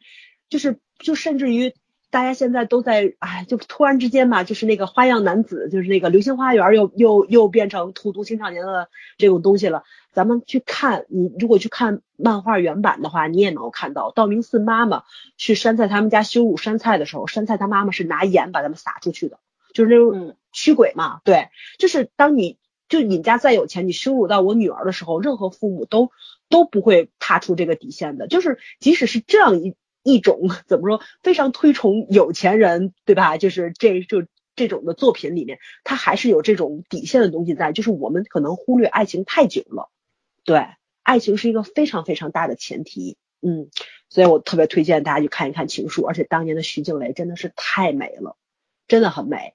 [0.50, 1.72] 就是就甚至于
[2.10, 9.84] 大家现在都在，哎，就突然之间嘛，就是那个花样男子，就是那个流星花园又又又变成荼毒青少年的这种东西了。
[10.12, 15.04] 咱们去看，你如果去看漫画原版的话，你也能够看到，道明寺妈妈
[15.36, 19.38] 去山菜他们家羞辱山菜的时候，山菜他妈妈是拿盐把他们撒出去的，
[19.74, 21.48] 就是那种驱鬼嘛，对，
[21.78, 22.58] 就是当你。
[22.88, 26.10] 就你家再有钱，你羞辱到我女儿的时候，任何父母都
[26.48, 28.28] 都不会踏出这个底线的。
[28.28, 33.36] 就是即使是这样一一种 怎么说，非常推崇有钱人，对吧？
[33.36, 34.24] 就是这就
[34.56, 37.72] 这种的作品里面，他还是有这种底线的东西在。
[37.72, 39.90] 就是我们可能忽略爱情太久了，
[40.44, 40.66] 对，
[41.02, 43.16] 爱情是一个非常非常大的前提。
[43.40, 43.70] 嗯，
[44.08, 48.36] 所以我特别推荐大家去看一看《情书》，而且当年的徐静蕾真的是太美了，
[48.88, 49.54] 真的很美。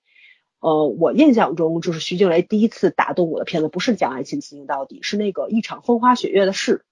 [0.61, 6.85] 呃，我印象中就是徐静蕾第一次打动我的片子，不是讲爱情进行到底，是那个一场风花雪月的事，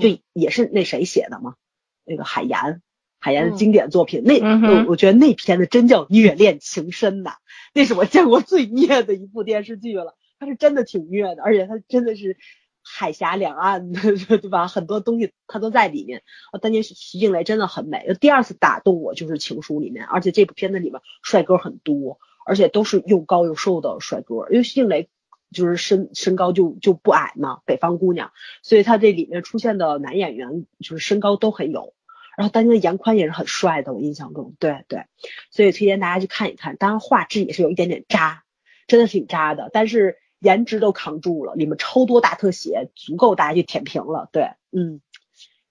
[0.00, 1.56] 就也是那谁写的嘛，
[2.04, 2.82] 那个海岩，
[3.18, 4.22] 海岩的经典作品。
[4.24, 7.34] 那我我觉得那片子真叫虐恋情深呐，
[7.74, 10.16] 那是我见过最虐的一部电视剧了。
[10.38, 12.36] 它是真的挺虐的，而且它真的是
[12.82, 14.00] 海峡两岸的，
[14.38, 14.66] 对吧？
[14.66, 16.22] 很多东西它都在里面。
[16.60, 18.16] 当年徐静蕾真的很美。
[18.20, 22.18] 第二次打动我就是《情书》里面，而且这部片子里面帅哥很多。
[22.44, 25.08] 而且都是又高又瘦的帅哥，因为徐静蕾
[25.52, 28.32] 就是身身高就就不矮嘛，北方姑娘，
[28.62, 31.94] 所以她这里面出现的男演员就是身高都很有，
[32.36, 35.04] 然后当年的严宽也是很帅的，我印象中，对对，
[35.50, 38.44] 所以推荐大家去看一看，当然画质也是有一点点渣，
[38.86, 45.00] 真的挺渣的，但是颜值都扛住了，里面超多大特写，足够大家去舔屏了，对，嗯。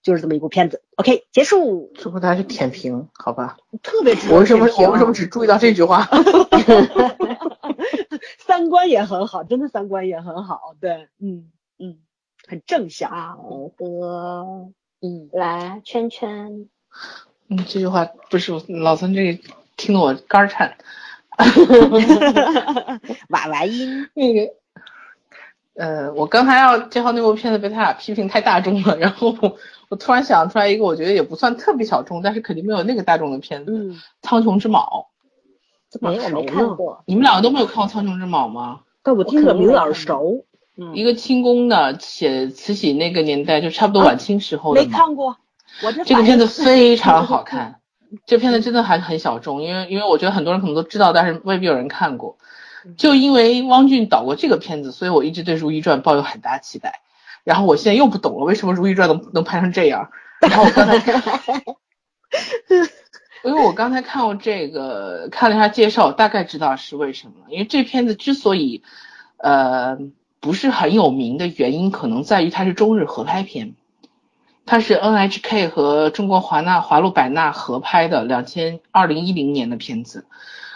[0.02, 1.92] 就是这么一部片子，OK，结束。
[1.96, 3.58] 最后大家是舔屏，好吧？
[3.84, 6.08] 特别我为什么我为什么只注意到这句话？
[8.40, 10.76] 三观也很好，真的三观也很好。
[10.80, 12.00] 对，嗯嗯，
[12.48, 13.10] 很正向。
[13.12, 13.86] 好的，
[15.02, 16.68] 嗯，来圈圈。
[17.48, 19.40] 嗯，这句话不是老孙这
[19.78, 20.78] 听得我肝颤。
[23.30, 24.54] 娃娃音那个
[25.76, 29.34] 呃，我刚才要介绍那部片子被他俩批评太大众了，然后
[29.90, 35.08] 我突然想出来一个，我觉得也不算特别小众，但是肯定没有那个大众的片子，嗯，《苍穹之昴
[36.02, 38.82] 没有没看过》。，你们两个都没有看过《苍穹之昴》吗？
[39.02, 40.46] 但我听着名字耳熟，
[40.78, 44.90] 嗯，一个清宫的，写慈禧那个年代，就差不多晚清时候的没。
[44.90, 45.38] 看过，
[45.84, 47.80] 我这这个片子非常好看，
[48.26, 52.38] 这片子真的还很小众，因为因为我觉得很多人可能都知道，但是未必有人看过。
[52.98, 57.02] 就因为汪俊导过这个片子，所以我一直对《如懿传》抱有很大期待。
[57.44, 60.10] 然后我现在又不懂了，为什么《如懿传》能能拍成这样？
[60.42, 61.22] 然后我刚才看，
[63.44, 67.34] 因为我刚才看过这个，看了一下介绍，大概知道是为什么。
[67.50, 68.84] 因为这片子之所以
[69.38, 69.98] 呃
[70.40, 73.74] 不是很有名的原因，可能在于它是中日合拍片。
[74.64, 80.26] 它是 NHK 和中国华纳华录百纳合拍的，两千二零一零年的片子。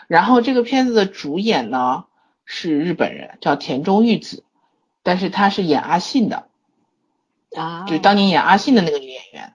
[0.07, 2.05] 然后这个片子的主演呢
[2.45, 4.43] 是日本人，叫田中裕子，
[5.03, 6.47] 但是她是演阿信的，
[7.55, 9.53] 啊，就是当年演阿信的那个女演员。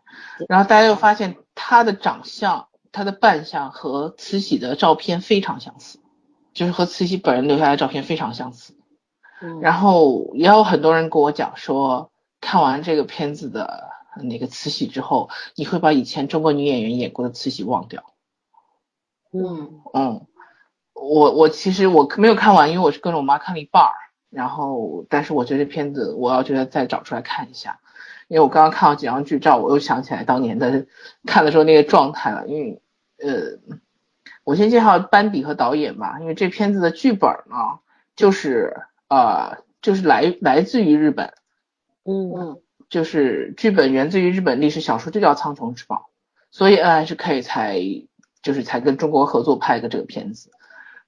[0.49, 6.01] 然后大家又发现她的长相、她的扮相和慈禧的照片非常相似，
[6.53, 8.75] 就是和慈禧本人留下来的照片非常相似。
[9.43, 13.89] 嗯然后也有很多人跟我讲说，看完这个片子的
[14.23, 18.05] 那个慈禧之后，你会把以前中国女演员演过的慈禧忘掉。
[19.33, 20.27] 嗯嗯，
[21.01, 23.93] 我我其实我没有看完，因为我是跟着我妈看了一半儿，
[24.31, 27.81] 然后但是我觉得这片子我要觉得再找出来看一下，
[28.29, 30.87] 因为我刚刚看到几张剧照，我又想起来当年的
[31.25, 32.83] 看的时候那个状态了，因为
[33.19, 33.59] 呃，
[34.45, 37.81] 我先介绍班底和导演吧，因为这片子的剧本呢，
[38.15, 38.77] 就是
[39.09, 41.33] 呃就是来来自于日本，
[42.05, 45.97] 嗯嗯就是剧本源自于日本历史小说，就叫《苍穹之宝》，
[46.51, 47.81] 所以 NHK 才
[48.43, 50.51] 就是才跟中国合作拍的这个片子。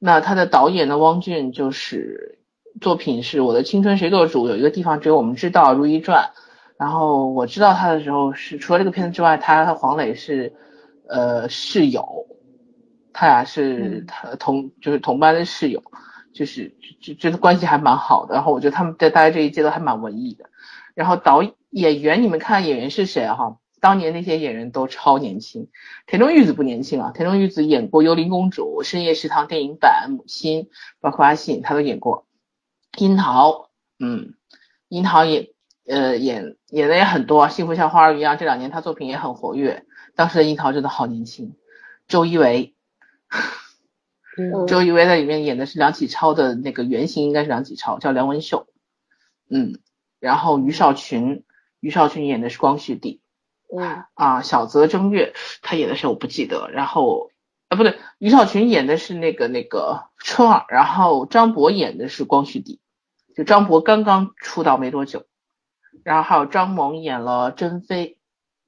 [0.05, 2.41] 那他的导演呢，汪俊就是
[2.81, 6.33] 作品是我的青春谁做主，有一个地方只有我们知道《如懿传》，
[6.77, 10.53] 然后我知道他的时候是除了这个片子之外，他和黄磊是
[11.09, 12.27] 呃室友，
[13.13, 14.05] 他俩是
[14.41, 15.81] 同就是同班的室友，
[16.35, 18.35] 就是就觉得关系还蛮好的。
[18.35, 20.47] 然后我觉得他们在大家这一届都还蛮文艺的。
[20.95, 23.57] 然后导演员，你们看演员是谁啊哈？
[23.83, 25.67] 当年那些演员都超年轻，
[26.07, 30.71] 田中裕子不年轻啊，田中裕子演过《幽灵公主》《深夜食堂》电影版、母亲，
[31.01, 32.25] 包括阿信，他都演过。
[32.97, 34.35] 樱桃，嗯，
[34.87, 35.53] 樱桃也
[35.85, 39.85] 呃演演的也很多啊，《幸福像花儿一样》这两年他作品也很活跃。
[40.15, 41.57] 当时的樱桃真的好年轻。
[42.07, 42.77] 周一围，
[44.39, 48.69] 嗯周一围在里面演的是梁启超的那个原型，应该是梁启超，叫梁文秀。
[49.51, 49.81] 嗯，
[50.21, 51.43] 然后于少群，
[51.81, 53.22] 于少群演的是光绪帝。
[53.77, 54.05] 嗯。
[54.15, 57.31] 啊，小泽征月他演的是我不记得，然后
[57.69, 62.81] 啊不对，于少群演的是那个那个春儿，然后张博演的是光绪帝，
[63.35, 65.25] 就张博刚刚出道没多久，
[66.05, 68.19] 然后还有张萌演了珍妃，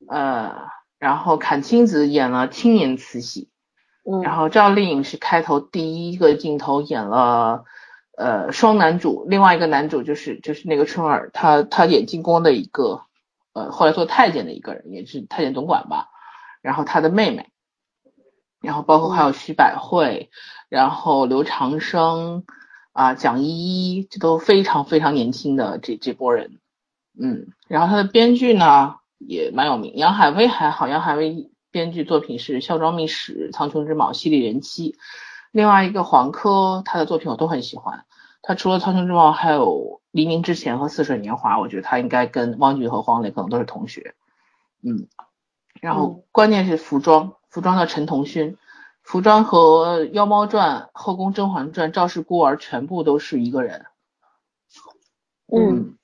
[0.08, 3.50] 呃，然后阚清子演了青年慈禧，
[4.10, 7.64] 嗯，然后赵丽颖是开头第一个镜头演了
[8.16, 13.02] 呃双男主，另外一个男主就是就是那个春儿，他他演进宫的一个
[13.54, 16.10] 呃后来做太监的一个人，也是太监总管吧，
[16.60, 17.48] 然后他的妹妹，
[18.60, 20.30] 然后包括还有徐百惠，
[20.68, 22.44] 然后刘长生
[22.92, 26.58] 啊蒋依依，这都非常非常年轻的这这波人，
[27.18, 34.92] 嗯，然后他的编剧呢也蛮有名，杨海威还好，杨海威编剧作品是《孝庄秘史》《苍穹之昴》《犀利人妻》，
[35.52, 38.04] 另外一个黄科他的作品我都很喜欢，
[38.42, 39.66] 他除了《苍穹之昴》，还有
[40.14, 44.14] 《黎明之前》和《似水年华》，我觉得他应该跟汪俊和黄磊可能都是同学，
[44.80, 45.08] 嗯，
[45.80, 48.56] 然后关键是服装，服装的陈同勋。
[49.02, 53.86] 服装和《妖猫传》《后宫甄嬛传》《赵氏孤儿》全部都是一个人，
[55.52, 55.96] 嗯。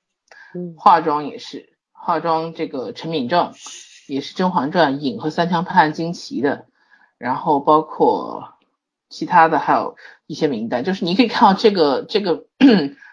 [0.53, 0.75] 嗯。
[0.77, 3.53] 化妆也是，化妆这个陈敏正
[4.07, 6.65] 也是《甄嬛传》影和三枪判惊奇的，
[7.17, 8.55] 然后包括
[9.07, 9.95] 其他的还有
[10.27, 12.45] 一些名单，就是你可以看到这个这个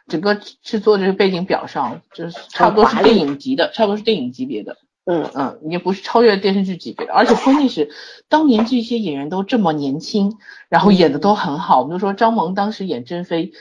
[0.09, 4.77] 整个制作这个背景表上，就是差不多是电影级的，差不多是电影级别的。
[5.11, 7.89] 嗯嗯，也不是超越电视剧级别的，而且关键是
[8.29, 10.37] 当年这些演员都这么年轻，
[10.69, 11.81] 然后演的都很好。
[11.81, 13.53] 我们就说张萌当时演珍妃，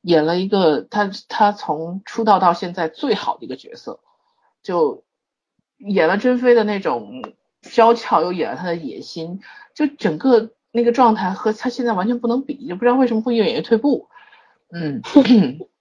[0.00, 4.00] 演了一个她她从出道到现在最好的一个角色，
[4.64, 5.04] 就
[5.78, 7.22] 演了珍妃的那种
[7.62, 9.38] 娇俏，又演了她的野心，
[9.76, 14.08] 就整个那个状态和她现在完全不能比，也不知道为什么会越演员退步。
[14.72, 15.02] 嗯，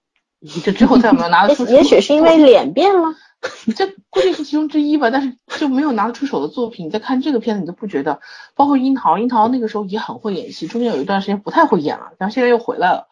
[0.63, 1.71] 这之后再有没有拿得出手？
[1.75, 3.15] 也许是因为脸变了。
[3.75, 6.87] 这估计是其中之一吧，但是就没有拿得出手的作品。
[6.87, 8.19] 你再看这个片子，你都不觉得。
[8.55, 13.07] 包括樱桃，樱桃那个时候也很会演戏，中间有一段时间不太会演了，然后现在又回来了。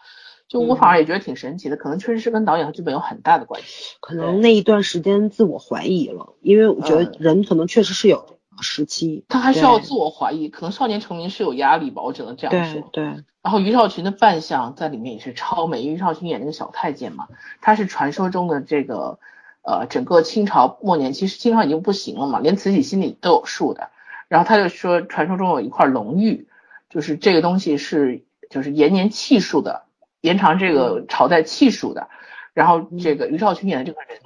[0.47, 3.95] 就我反而也觉得挺神奇的，可能确实是跟导演和剧本有很大的关系。
[3.99, 12.89] 可能那一段时间自我怀疑了，因为我觉得人可能确实是有时期，他还需要自我怀疑，可能少年成名是有压力吧，我只能这样说。
[12.91, 13.03] 对。
[13.41, 17.27] 然后于少群的扮相在里面也是超美，于少群演那个小太监嘛，
[17.61, 19.19] 他是传说中的这个
[19.63, 23.89] 呃整个清朝末年，其实清朝已经不行了嘛，连慈禧心里都有数的。
[24.29, 26.47] 然后他就说，传说中有一块龙玉，
[26.89, 29.83] 就是这个东西是就是延年气数的，
[30.21, 32.07] 延长这个朝代气数的。
[32.53, 34.19] 然后这个于少群演的这个人，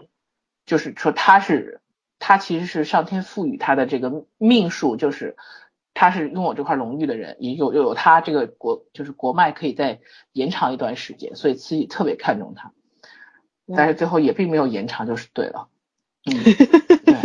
[0.66, 1.82] 就是说他是
[2.20, 5.36] 他其实是上天赋予他的这个命数，就是。
[6.00, 10.00] 他是拥有这块龙玉的人，也有又有他这个国就是国脉可以再
[10.32, 12.72] 延长一段时间，所以慈禧特别看重他，
[13.76, 15.70] 但是最后也并没有延长，就是对了，
[16.24, 16.38] 嗯，
[17.04, 17.16] 对，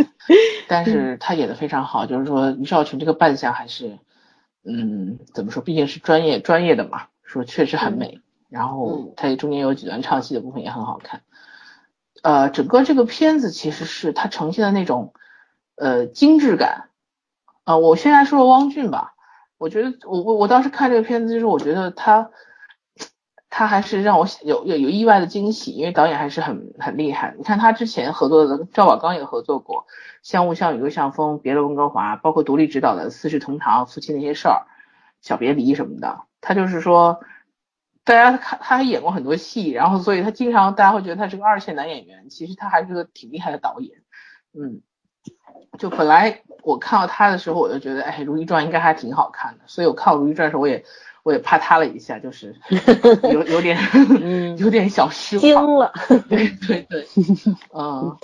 [0.67, 3.99] 但是他演的非常好，就是说于少群这个扮相还是，
[4.63, 11.21] 嗯，怎么说，毕竟是专业专业的嘛，说确实很美，然后他也中间有几段唱戏的部分也很好看，
[12.23, 15.13] 呃，整个这个片子其实是它呈现的那种
[15.75, 16.89] 呃精致感。
[17.63, 19.13] 啊，我先来说说汪俊吧。
[19.57, 22.31] 我觉得我我我当时看这个片子，就是我觉得他
[23.49, 27.35] 他还是让我有有有意外的惊喜，因为导演还是很很厉害。
[27.37, 29.81] 你看他之前合作的赵宝刚也合作过
[30.21, 34.65] 《像雾像雨又像风》《别了温哥华》，包括独立指导的《四世同堂》《夫妻那些事儿》
[35.27, 36.21] 《小别离》什么的。
[36.41, 37.21] 他就是说，
[38.03, 44.01] 大家看他还演过很多戏，然后所以他经常大家会觉得他是个二线男演员，其实他还是个挺厉害的导演。
[44.53, 44.81] 嗯。
[45.79, 50.83] 就本来我看到他的时候，我就觉得，哎，《如懿传》应该还挺好看的，所以我看《如懿传》的时候，我也
[51.23, 52.55] 我也怕他了一下，就是
[53.31, 53.77] 有有点
[54.59, 55.41] 有点小失望。
[55.41, 55.93] 惊了。
[56.29, 57.07] 对对对，
[57.73, 58.17] 嗯，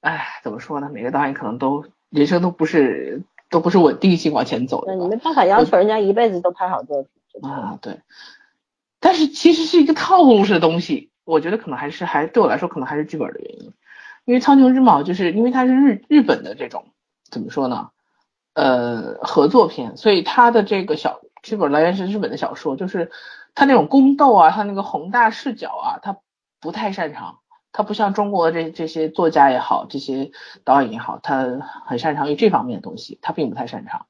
[0.00, 0.90] 哎，怎么说呢？
[0.92, 4.94] 每个导演可能都人生都不是都不是稳定性往前走的。
[4.94, 7.48] 你没办法要求人家一辈子都拍好作品。
[7.48, 8.00] 啊，对。
[9.04, 13.70] 但是其实是一个套路式的东西，我觉得可能还是还对我来说可能还是剧本的原因。
[14.24, 16.86] 因为《苍穹之昴》就是因为它是日日本的这种
[17.30, 17.90] 怎么说呢？
[18.54, 23.10] 呃，合作片，所以它的这个小剧本来源是日本的小说，就是
[23.54, 26.16] 它那种宫斗啊，它那个宏大视角啊，它
[26.58, 27.40] 不太擅长。
[27.76, 30.30] 它不像中国这这些作家也好，这些
[30.62, 31.44] 导演也好，他
[31.84, 34.06] 很擅长于这方面的东西，他并不太擅长。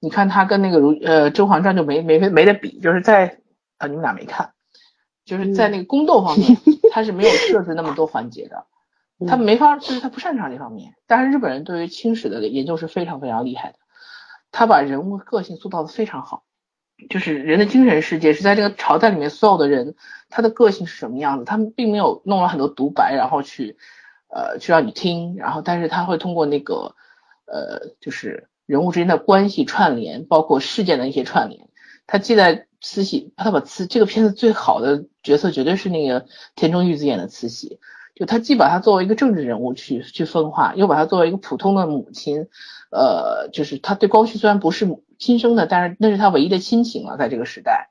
[0.00, 3.38] 你看他跟那个如呃《甄嬛传》就没没没得比，就是在
[3.84, 4.52] 啊你们俩没看，
[5.24, 6.56] 就是在那个宫斗方面，
[6.92, 8.66] 他是没有设置那么多环节的。
[9.28, 10.96] 他没法，就是他不擅长这方面。
[11.06, 13.78] 但是日本人对于清史的研究是非常非常厉害的，
[14.50, 16.42] 他把人物个性塑造的非常好，
[17.08, 19.94] 就是人的精神世界是在这个朝代里面所有的人，
[20.30, 23.78] 他的个性是什么样子，他们并没有弄了很多独白，然后去
[24.28, 26.96] 呃去让你听，然后但是他会通过那个
[27.46, 31.68] 呃就是人物之间的关系串联，包括事件的一些串联，
[32.08, 37.80] 他记在慈禧，他把慈这个片子最好的角色绝对是那个田中裕子演的慈禧。
[38.14, 42.46] 就他既把她作为一个政治人物去去分化，又把她作为一个普通的母亲，
[42.90, 44.86] 呃，就是他对光绪虽然不是
[45.18, 47.88] 亲生的，但是那是他唯一的亲情了，在这个时代。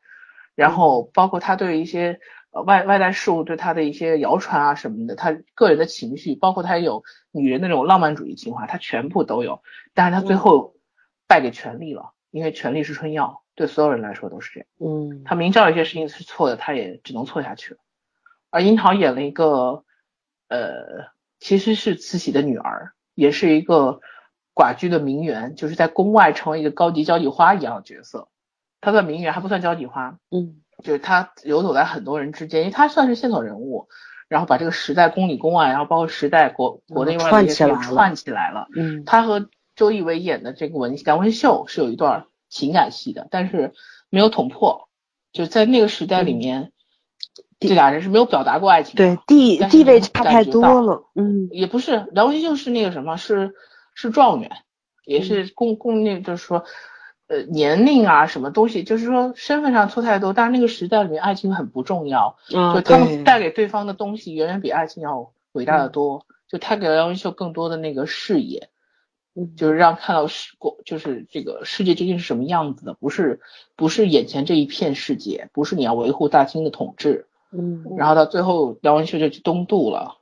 [0.55, 2.19] 然后包括他对一些
[2.51, 9.61] 呃外外来事物对他的一些谣传啊什么的，他个人的情绪，包括他有女人的那种浪漫主义情怀，他全部都有。
[9.93, 10.75] 但是他最后
[11.27, 14.68] 败给权力了，因为权力是春药，对所有人来说都是这样。
[14.80, 17.80] 嗯，他明知道有些事情是错的，他也只能错下去了。
[18.49, 19.84] 而樱桃演了一个。
[20.49, 21.08] 呃，
[21.39, 24.01] 其实是慈禧的女儿，也是一个
[24.54, 28.28] 寡居的名媛，就是在宫外成为一个高级交际花一样的角色。
[28.80, 33.88] 她的名媛还不算交际花，嗯，就是她游走在很多人之间，因为她算是线索人物，
[34.28, 38.68] 然后把这个时代宫里宫外，然后包括时代国国内外的一些串起来了。
[38.76, 43.74] 嗯，她和周一围演的这个文梁文秀是有一段情感戏的，但是
[44.10, 44.88] 没有捅破，
[45.32, 46.72] 就在那个时代里面。
[47.60, 53.54] 这俩人是没有表达过爱情，对地地位差太多了，嗯，也不是梁文秀是那个什么，是
[53.93, 54.51] 是状元，
[55.06, 56.66] 也是公公那，就是说，
[57.28, 68.68] 呃，年龄啊什么东西，就是说身份上错太多，但是那个时代里面爱情很不重要，就他们带给对方的东西远远比爱情要伟大的多，就他给了梁文秀更多的那个视野，
[69.55, 73.41] 就是让看到世过，就是这个世界究竟是什么样子的，不是
[73.75, 77.27] 不是眼前这一片世界，不是你要维护大清的统治。
[77.51, 80.17] 嗯，然后到最后梁文秀就去东渡了，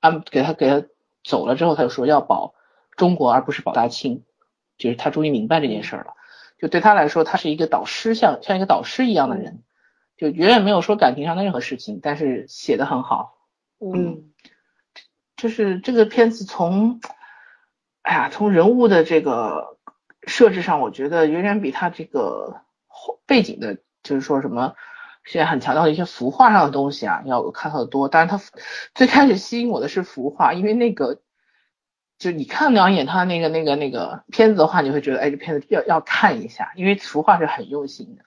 [0.00, 0.86] 安给他给他
[1.24, 2.54] 走了之后，他就说要保
[2.96, 4.24] 中国而不是保大清，
[4.78, 6.14] 就是他终于明白这件事儿了。
[6.58, 9.62] 就对他来说，他是一个导师，像像一个导师一样的人，
[10.16, 13.36] 就远远没有说感情上的任何事情，但是写的很好。
[13.78, 14.32] 嗯，
[15.36, 17.00] 就是这个片子从，
[18.06, 19.78] 哎呀，从人物的这个
[20.28, 22.60] 设置上，我觉得远远比他这个
[23.26, 24.76] 背景的，就是说什么。
[25.24, 28.08] 现在很强调的一些服化上的东西啊，要看到的多。
[28.08, 28.40] 但是他
[28.94, 31.20] 最开始吸引我的是服化，因为那个
[32.16, 38.22] 就你看两眼他那个那个那个片子的话，你会觉得哎，这片子要要看一下，因为服化是很用心的。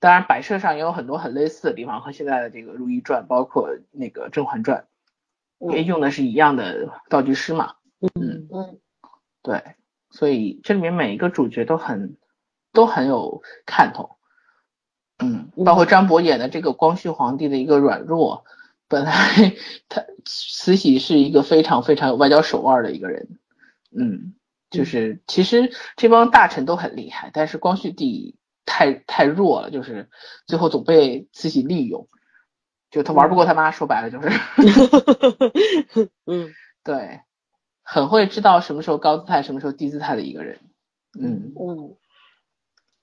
[0.00, 4.86] 当然摆设上也有很多很类似的地方，和现在的这个《如懿传》包括那个《甄嬛传》
[5.64, 7.74] 因为用的是一样的道具师嘛。
[8.00, 8.78] 嗯嗯，
[9.44, 9.62] 对，
[10.10, 12.16] 所以这里面每一个主角都很
[12.72, 14.16] 都很有看头。
[15.18, 18.44] 嗯，包括张博演的这个光绪皇帝的一个软弱，
[18.88, 19.12] 本来
[19.88, 23.38] 他慈禧是一个非常非常有外交手腕的一个人，
[23.96, 24.34] 嗯，
[24.70, 28.36] 就是其实这帮大臣都很厉害，但是光绪帝
[28.66, 30.10] 太太弱了，就是
[30.46, 32.08] 最后总被慈禧利用，
[32.90, 34.28] 就他玩不过他妈，说白了就是，
[36.26, 37.20] 嗯，对，
[37.84, 40.58] 很会知道什么时候高姿态，什么时候低姿态的一个人，
[41.16, 41.94] 嗯嗯。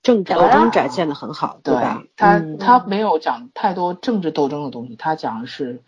[0.02, 2.02] 政治斗争展现的很好，对吧？
[2.16, 5.84] 他嗯他没有讲太多政治斗争的东西，他讲的是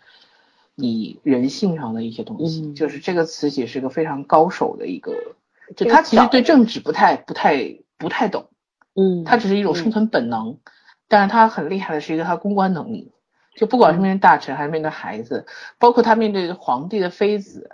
[0.73, 2.61] 你人性上的一些东西。
[2.61, 5.11] 嗯就是这个慈禧是个非常高手的一个，
[5.75, 8.47] 就这个他其实对政治不太不太不太懂，
[8.93, 10.59] 嗯，他只是一种生存本能。
[11.09, 13.11] 但是他很厉害的是一个他公关能力，
[13.57, 15.45] 就不管是面对大臣还是面对孩子，
[15.77, 17.69] 包括他面对皇帝的妃子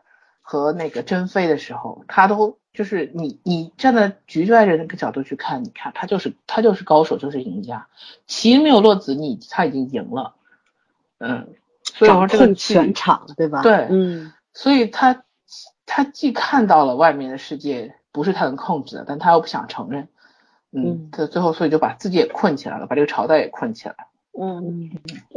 [0.52, 7.88] 和那个珍妃的时候，他都就是你你站在局外人那个角度去看，你看他就是他就是高手，就是赢家，
[8.28, 10.36] 棋没有落子，你他已经赢了，
[11.20, 11.48] 嗯，
[11.86, 13.62] 所以我说这个全场，对吧？
[13.62, 14.34] 对嗯。
[14.54, 15.24] 所以他
[15.86, 20.10] 他既看到了外面的世界不是他能控制的，但他又不想承认，
[20.74, 23.96] 嗯嗯，他最后所以就把自己也困起来了，把这个朝代也困起来
[24.38, 24.92] 嗯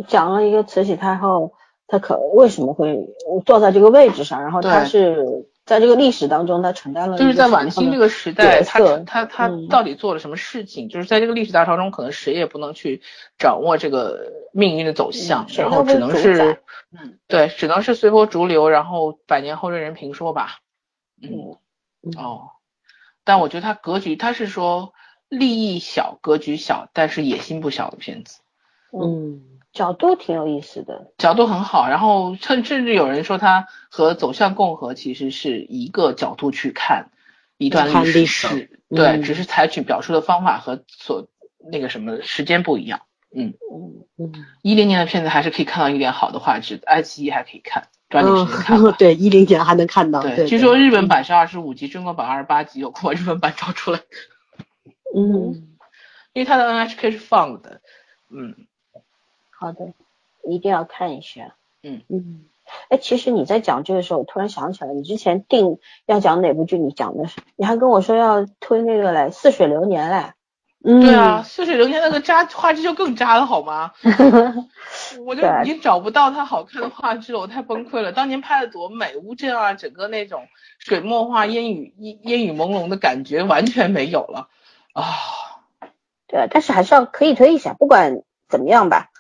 [0.08, 1.54] 讲了一个慈禧太后，
[1.94, 3.14] 她可为什么会
[3.46, 10.88] 坐在这个位置上，然后他是在这个历史当中，他承担了就是在晚清这个时代，他他他嗯到底做了什么事情？
[10.88, 13.00] 就是在这个历史大潮中，可能谁也不能去
[13.38, 16.58] 掌握这个命运的走向嗯，然后只能是，
[16.90, 20.58] 嗯，对，只能是随波逐流，然后百年后任人评说吧。
[21.22, 21.56] 嗯，
[22.02, 22.50] 嗯哦，
[23.22, 24.94] 但我觉得他格局，他是说
[25.28, 28.40] 利益小，格局小，但是野心不小的片子。
[28.92, 29.42] 嗯
[29.74, 31.12] 角度挺有意思的。
[31.18, 37.10] 角度很好，然后甚甚至有人说它和《走向共和》其实是一个角度去看
[37.58, 39.22] 一段看历历史，对，嗯。
[39.22, 41.28] 只是采取表述的方法和所
[41.70, 43.02] 那个什么时间不一样。
[43.36, 43.52] 嗯，
[44.16, 54.00] 嗯，嗯，一零年的片子还是可以看到一点好的画质，爱奇艺还可以看，抓紧时间看 对，一零年还能看到，对，据说日本版是二十五集，中国版二十八集，有空把日本版找出来，
[55.16, 55.70] 嗯。
[56.32, 57.80] 因为它的 NHK 是放的。
[58.28, 58.66] 嗯，
[59.58, 59.92] 好的，
[60.44, 61.54] 一定要看一下。
[61.82, 62.44] 嗯嗯
[62.88, 70.32] 哎，其实你在讲这个时候，我突然想起来，你之前定要讲哪部剧，你讲的是，你还跟我说要推那个嘞《似水流年》嘞。
[70.86, 73.92] 嗯，对啊，，《似水流年》那个渣画质就更渣了，好吗？
[75.26, 78.12] 我就对已经找不到它好看的画质了，我太崩溃了。
[78.12, 80.46] 当年拍的多美，乌镇啊，整个那种
[80.78, 84.48] 水墨画、烟雨烟烟雨朦胧的感觉完全没有了
[84.92, 85.04] 啊。
[86.26, 89.10] 对啊，但是还是要可以推一下，不管怎么样吧。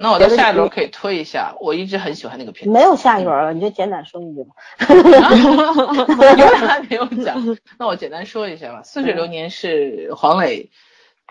[0.00, 2.72] 那我在觉得你下一轮可以推一下，我一直很喜欢那个片子。
[2.72, 4.54] 没有下一轮了，你就简短说一句吧。
[6.36, 7.42] 有人 还没有讲，
[7.78, 8.80] 那我简单说一下吧。
[8.84, 10.70] 《似水流年》是黄磊，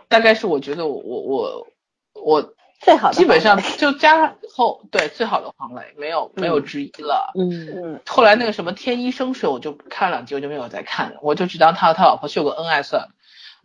[0.08, 1.68] 大概是我觉得我我我
[2.14, 7.32] 我最好的基本上就加上后对最好的黄磊，没有没有之一了。
[7.38, 13.10] 嗯嗯后来那个什么《天一生水》，我就看了两集，我就没有再看了，我就只当他和他老婆秀个恩爱算了。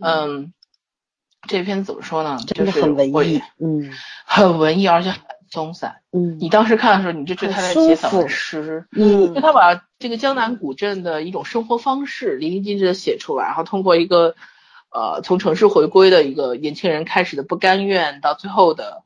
[0.05, 0.53] 嗯，
[1.47, 2.39] 这篇怎么说呢？
[2.47, 3.91] 就是很文艺，嗯
[4.25, 5.21] 很文艺，而且很
[5.51, 5.97] 松散。
[6.13, 8.87] 嗯你当时看的时候，你就觉得他在写散文诗。
[8.93, 14.35] 嗯就他把这个江南古镇的一种生活方式淋漓尽致的写出来，然后通过一个
[14.93, 19.03] 呃从城市回归的一个年轻人开始的不甘愿，到最后的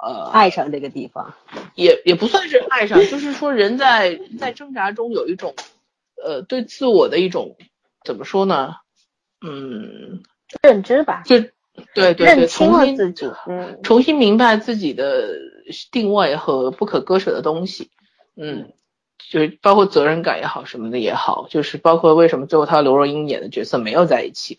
[0.00, 1.34] 呃爱上这个地方，
[1.74, 5.54] 也也不算是爱上，就是说人在在挣扎中有一种
[6.22, 7.56] 呃对自我的一种
[8.04, 8.76] 怎么说呢？
[9.42, 10.22] 嗯，
[10.62, 11.36] 认知吧，就
[11.94, 13.30] 对对对，重新自己。
[13.46, 15.28] 嗯，重新明白自己的
[15.90, 17.90] 定位和不可割舍的东西，
[18.36, 18.72] 嗯，
[19.30, 24.58] 就是包括责任感也好，什么的也好，就是包括为什么最后他和刘若英演的角色没有在一起。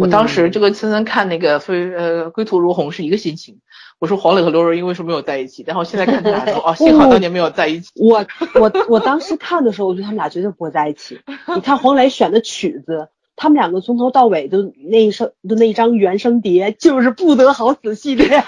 [0.00, 3.58] 我当时这个森森看那个飞呃归途如虹是一个心情，
[3.98, 5.64] 我说黄磊和刘若英为什么没有在一起？
[5.66, 7.90] 然后现在看他俩说哦， 幸好当年没有在一起。
[7.96, 11.18] 我我我当时看的时候，我觉得他们俩绝对不会在一起。
[11.54, 13.08] 你看黄磊选的曲子，
[13.40, 18.44] 他们两个从头到尾的那一声的那一张原声碟，就是不得好死系列，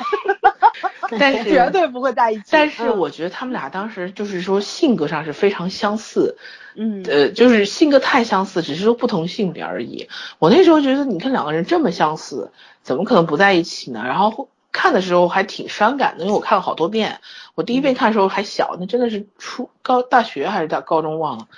[1.19, 2.43] 但是绝对不会在一起。
[2.51, 6.37] 但是嗯我觉得他们俩当时就是说性格上是非常相似，
[6.77, 10.09] 嗯呃，就是性格太相似，只是说不同性别而已。
[10.39, 12.51] 我那时候觉得，你看两个人这么相似，
[12.83, 14.03] 怎么可能不在一起呢？
[14.05, 17.21] 然后看的时候还挺伤感的，因为我看了好多遍。
[17.55, 21.49] 我第一遍看的时候还小，那真的是初高大学还是大高中忘了，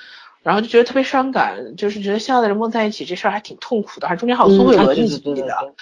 [0.45, 5.75] 然后就觉得特别伤感，就是觉得相爱的人不能在一起这事儿还挺痛苦的，还中间还有苏慧伦一起的，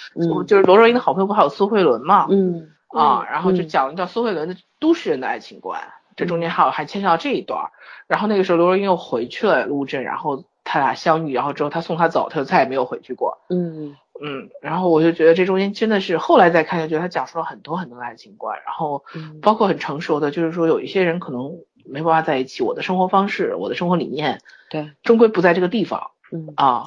[0.47, 2.69] 就是罗若英的好朋友不还有苏慧伦嘛，嗯？
[2.87, 5.81] 啊，然后就讲了叫苏慧伦的都市人的爱情观，
[6.15, 7.71] 这中间还有还牵扯到这一段，
[8.07, 13.95] 然后那个时候罗若英又回去了乌镇，然后他俩相遇，然后之后他送她走，他就再也没有回去过，嗯。
[14.23, 19.03] 嗯，然后我就觉得这中间真的是后来再看，就觉得他讲述了很多很多的爱情观，然后
[19.41, 26.85] 包括很成熟的，就是说有一些人可能没办法在一起，我的生活方式，我的生活理念，对，终归不在这个地方，嗯啊。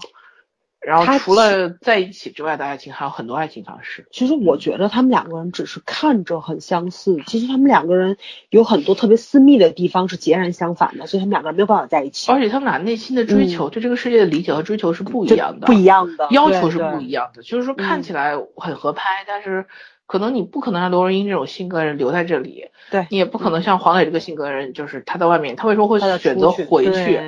[0.78, 4.06] 然后除了在一起之外的爱情，还有很多爱情方式。
[4.12, 8.18] 其实我觉得他们两个人只是看着很相似，其实他们两个人
[8.50, 12.30] 有很多特别私密的地方是截然相反的，所以他们两个人没有办法在一起。
[12.30, 17.42] 而且他们俩内心的追求，对这个世界的理解和追求是不一样的，不一样的要求是不一样的。
[17.42, 19.66] 就是说看起来很合拍，但是。
[20.06, 27.20] 可能你不可能让刘若英这种性格的人留在这里，对你也不可能像黄磊这个性格的人，就是他在外面，他为什么会选择回去？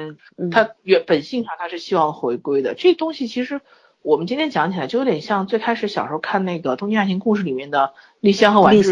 [0.50, 2.74] 他原本性上他是希望回归的。
[2.74, 3.60] 这东西其实
[4.02, 8.90] 我们今天讲起来就有点像最开始小时候看那个《东京爱情故事》里面的丽香和丸治，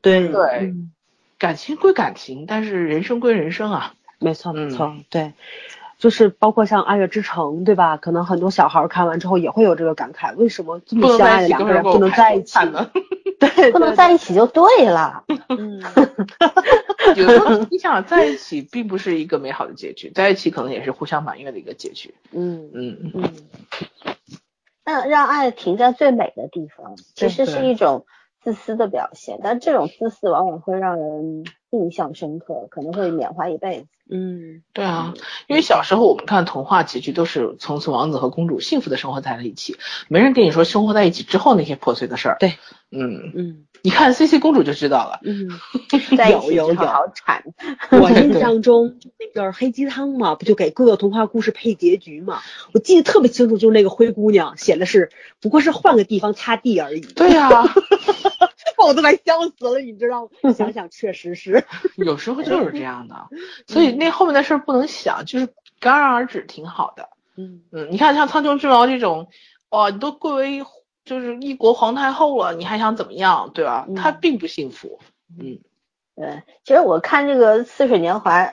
[0.00, 0.74] 对对，
[1.38, 5.32] 感情归感情，但是人生归人生啊，没错没错，对。
[6.02, 7.96] 就是包括像《爱乐之城》，对吧？
[7.96, 12.90] 可能很多小孩看完之后也会有这个感慨：为什么这么相爱的两个人不能在一起呢？
[13.38, 15.22] 对，不能在一起就对了。
[15.50, 15.80] 嗯，
[17.14, 22.12] 有时候你想在一起，并不是一个美好的结局，在一起可能也是互相埋怨的一个结局。
[22.32, 23.32] 嗯嗯嗯。
[24.84, 28.06] 那让爱停在最美的地方，其实是一种
[28.42, 33.86] 自私的表现，但这种自私往往会让人印象深刻，可能会缅怀一辈子。
[34.10, 35.14] 嗯，对啊，
[35.46, 39.76] 因为小时候我们看童话结局都是从此王子和公主幸福的生活在了一起，
[40.08, 42.36] 没人跟你说生活在一起之后那些破碎的事儿。
[42.38, 42.58] 对，
[42.90, 45.20] 嗯嗯，你看 C C 公主就知道了。
[45.24, 45.48] 嗯，
[46.30, 47.42] 有有有，好惨。
[47.90, 52.40] 我印 象中那个黑鸡汤嘛，不就给各个童话故事配结局嘛？
[52.74, 55.10] 我记得特别清楚，就是那个灰姑娘写的是，
[55.40, 57.00] 不过是换个地方擦地而已。
[57.00, 57.62] 对呀。
[58.84, 60.52] 我都快笑死了，你知道吗？
[60.54, 61.64] 想想确实是，
[61.96, 63.28] 有时候就是这样的，
[63.66, 65.46] 所以那后面的事儿不能想，就是
[65.80, 67.08] 戛然而止挺好的。
[67.36, 69.28] 嗯嗯，你看像苍穹之矛这种，
[69.70, 70.66] 哇，你都贵为
[71.04, 73.86] 就是一国皇太后了，你还想怎么样，对吧？
[73.96, 74.98] 他并不幸福。
[75.38, 75.58] 嗯，
[76.14, 78.44] 对，其实我看这个《似水年华》，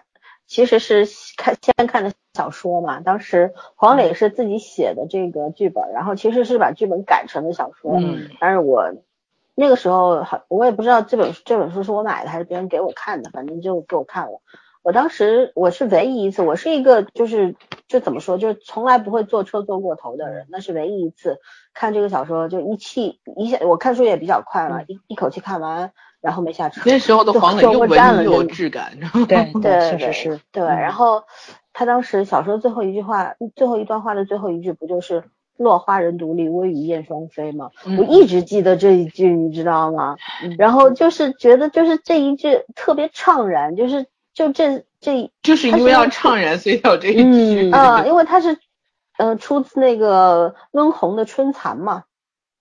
[0.48, 1.06] 其实是
[1.36, 8.94] 看先看的小说嘛，当时黄磊是自己写的这个剧本，然后其实是把剧本改成的小说，嗯，但是我。
[9.60, 14.41] 那个时候好，我也不知道这本这本书是我买的还是别人给我看的，反正就给我看了。
[14.84, 17.57] 我当时我是唯一一次，我是一个就是
[17.89, 21.39] 就怎么说，就是从来不会坐车坐过头的人，那是唯一一次
[21.74, 25.91] 看这个小说就一气一下，我看书也比较快嘛，一一口气看完，
[26.22, 26.82] 然后没下车。
[26.86, 28.93] 那时候的黄磊又文又有质感，
[29.28, 30.39] 对对，确实是。
[30.53, 31.24] 对，然后
[31.74, 35.26] 他当时小说最后一句话，最后一段话的最后一句不就是？
[35.60, 40.16] 落花人独立，微雨燕双飞嘛，我一直记得这一句，你知道吗？
[40.58, 47.71] 然后就是觉得就是这一句特别怅然，就是就这这，就是因为要怅然，所以有这一句。
[47.74, 48.58] 嗯，因为它是
[49.17, 52.05] 呃出自那个温虹的《春蚕》嘛，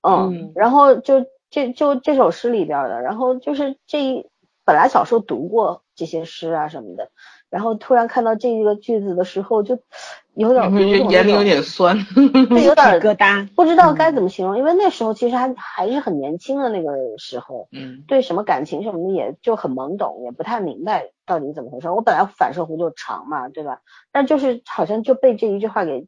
[0.03, 4.27] 嗯，然后就这就这首诗里边的，然后就是这一
[4.65, 7.11] 本来小时候读过这些诗啊什么的。
[7.51, 9.79] 然后突然看到这个句子的时候，就
[10.35, 10.71] 有点
[11.11, 14.59] 眼里有点酸，对，有点疙瘩，不知道该怎么形容。
[14.59, 21.89] 因为那时候其实还还是很年轻的那个时候，嗯，对什么感情什么的也就很懵懂，也不太明白到底怎么回事。
[21.89, 23.81] 我本来反射弧就长嘛，对吧？
[24.13, 26.07] 但就是好像就被这一句话给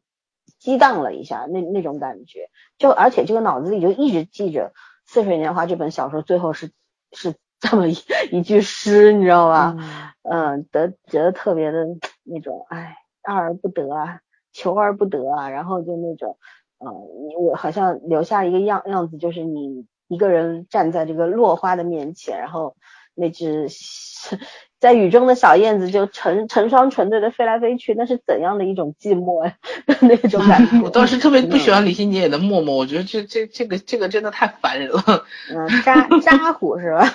[0.59, 2.49] 激荡了一下，那那种感觉。
[2.77, 4.73] 就而且这个脑子里就一直记着
[5.11, 6.71] 《似水年华》这本小说最后是
[7.11, 7.33] 是。
[7.61, 7.95] 这么一
[8.31, 9.77] 一句诗，你知道吧？
[10.23, 11.85] 嗯，得觉得特别的
[12.23, 14.19] 那种，哎，爱而不得啊，
[14.51, 16.37] 求而不得啊，然后就那种，
[16.79, 16.91] 嗯，
[17.39, 22.75] 我好像留下一个样样子，就是你一个人站在这个落花的面前，然后
[23.15, 23.67] 那只。
[24.81, 29.55] 在雨中的小燕子就成成双成对的飞来飞去，那是怎样的一种寂寞呀？
[30.01, 30.81] 那种感觉。
[30.83, 35.25] 我当时特别不喜欢李心洁演的默默，我觉得这这这个这个真的太烦人了。
[35.53, 37.07] 嗯，渣渣虎是吧？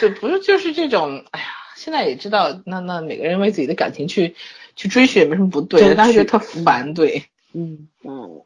[0.00, 4.34] 对，不是就是这种，哎呀，现在也知道，那那每个人为自己的感情去
[4.74, 7.26] 去追寻也没什么不对，但是觉得特烦，对。
[7.54, 8.42] 嗯嗯，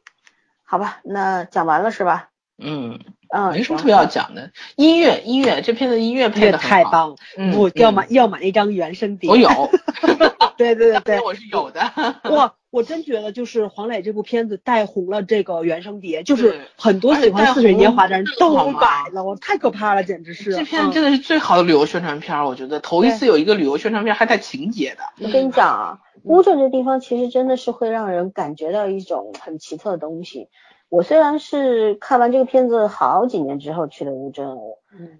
[0.64, 2.28] 好吧，那讲完了是吧？
[2.58, 3.00] 嗯。
[3.32, 4.50] 嗯，没什么特别要讲的。
[4.76, 7.16] 音乐，音乐，这片子音乐配的太棒了。
[7.36, 9.30] 嗯，要买要买一张原声碟。
[9.30, 9.48] 我有。
[10.56, 11.80] 对对对对， 我是有的。
[12.24, 20.52] 哇，我真觉得就是黄磊这部片子带红了这个原声碟，就是很多喜欢《似水年华》的人都买了，我太可怕了，简直是。
[20.52, 25.24] 这片真的是最好的旅游宣传片，我觉得头一次有一个旅游宣传片还带情节的。
[25.24, 30.48] 我跟你讲啊，乌镇这地方其实真的是会让人感觉到一种很奇特的东西。
[30.90, 34.58] 我虽然是看完这个片子好几年之后去的乌镇，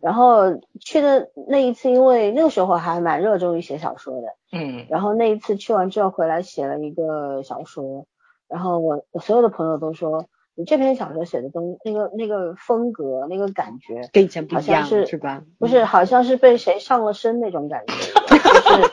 [0.03, 8.05] 然后去的那一次，因为那个时候还蛮热衷于写小说的，嗯，然后那一次去完之后回来写了一个小说，
[8.49, 10.27] 然后我我所有的朋友都说
[10.57, 15.43] 你这篇小说写的东那个那个风格那个感觉跟以前不一样是吧？
[15.61, 17.95] 不是，好像是被谁上了身那种感觉，
[18.27, 18.91] 就是。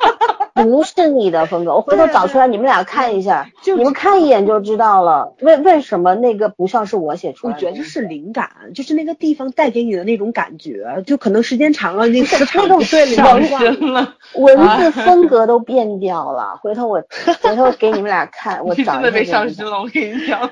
[0.64, 5.36] 不是你的风格，我回头找出来，你们俩看一下，你们看一眼就知道了。
[5.42, 7.68] 为为什么那个不像是我写出来的？
[7.68, 16.58] 我觉得是灵感，就是那个地方带给你的那种感觉，就可能时间长了，那个那种对上身了，文字风格都变掉了。
[16.62, 17.04] 回头我
[17.42, 20.50] 回头给你们俩看，我找真的被了，我跟你讲，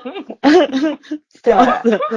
[1.42, 1.54] 对，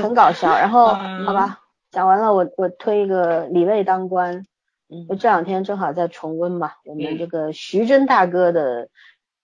[0.02, 0.50] 很搞笑。
[0.50, 0.88] 然后
[1.26, 1.60] 好吧，
[1.92, 4.46] 讲完了，我我推一个李卫当官。
[5.08, 8.90] 就这两天正好在重温嘛，我们这个徐峥大哥的，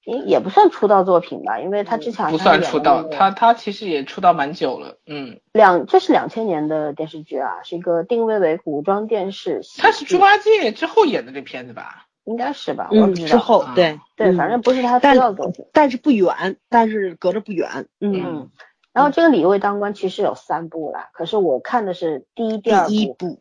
[0.04, 12.08] 也也不算出道作品吧，因为他之前不算出道，他他其实也出道蛮久了，嗯，两这是两千年的电视剧啊，是一个定位为古装电视，他是猪八戒之后演的这片子吧？
[12.24, 12.90] 应该是吧？
[12.92, 18.50] 嗯，之后对对，反正不是他出道作品，但是不远，但是隔着不远，嗯，
[18.94, 22.90] 然后这个李卫当官其实有三部啦，可是我看的是第一、第二部。
[22.90, 23.38] 第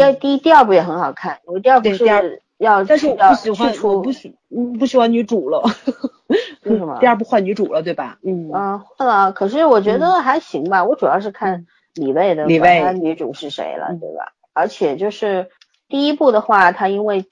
[0.00, 2.06] 二第一第二部也很好看，我第二部是
[2.58, 5.60] 要但是我不喜欢我不喜嗯不喜欢女主了，
[6.62, 6.98] 为什么？
[7.00, 8.18] 第二部换女主了对吧？
[8.22, 14.32] 嗯啊换了，可是我觉得还行吧，我主要是看李卫的，李卫女主是谁了对吧？
[14.52, 15.50] 而且就是
[15.88, 17.26] 第一部的话，他因为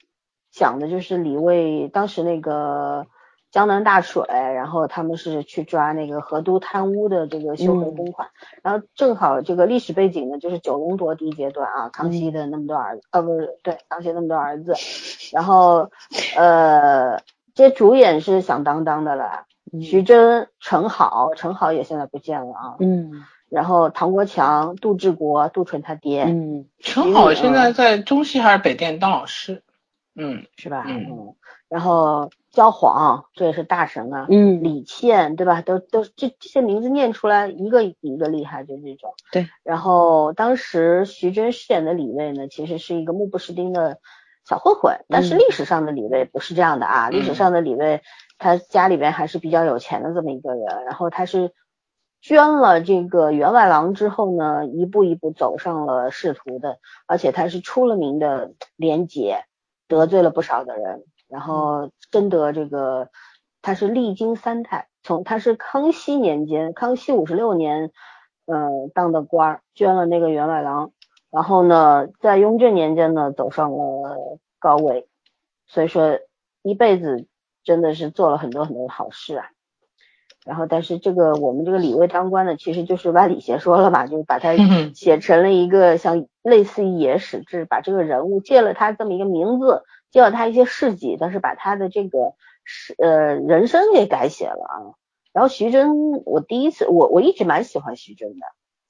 [0.51, 3.07] 讲的就是李卫当时那个。
[3.51, 8.29] 江南大水，然后他们是去抓那个河都贪污的这个修回公款，
[8.63, 14.73] 然后正好这个历史背景呢，就是九龙夺嫡阶段啊，康熙的那么多儿子，呃不是对，康熙那么多儿子，
[15.33, 15.91] 然后
[16.37, 17.21] 呃
[17.53, 19.43] 这主演是响当当的了，
[19.81, 29.61] 徐峥、陈好，陈好也现在不见了啊，嗯，然后唐国强、杜志国、杜淳他爹，嗯，陈好现在在中戏还是北电当老师，
[30.15, 30.85] 嗯，是吧？
[30.87, 31.35] 嗯，
[31.67, 32.29] 然后。
[32.51, 34.27] 焦晃，这也是大神啊。
[34.29, 35.61] 嗯，李倩，对吧？
[35.61, 39.13] 都都这这些名字念出来，一个一个厉害，就这种。
[39.31, 39.47] 对。
[39.63, 43.99] 然后当时徐峥饰演的李卫呢，其实是一个目不识丁的
[44.45, 47.09] 小混混，但是历史上的李卫不是这样的啊。
[47.09, 48.01] 历史上的李卫，
[48.37, 50.83] 他家里边还是比较有钱的这么一个人。
[50.83, 51.53] 然后他是
[52.21, 59.45] 捐了这个员外郎之后呢，一步一步走上了仕途的，而且他是出了名的廉洁，
[59.87, 61.05] 得罪了不少的人。
[61.31, 63.07] 然后深得这个，
[63.61, 67.91] 他是历经三代，从他是康熙年间，康熙五十六年，
[68.45, 70.91] 呃当的官儿，捐了那个员外郎，
[71.31, 75.07] 然后呢，在雍正年间呢走上了高位，
[75.67, 76.19] 所以说
[76.63, 77.27] 一辈子
[77.63, 79.45] 真的是做了很多很多的好事啊。
[80.43, 84.53] 然后但是这个我们这个李卫当官的，其实就是歪理邪说了吧，就是把他
[84.93, 89.83] 写成了一个像类似于野史志，把这个人物借了他这么一个名字。
[90.11, 92.35] 借了他一些事迹，但是把他的这个
[92.65, 94.75] 是呃人生给改写了啊。
[95.31, 98.45] 然后徐峥，我第一次我我一直蛮喜欢徐峥的，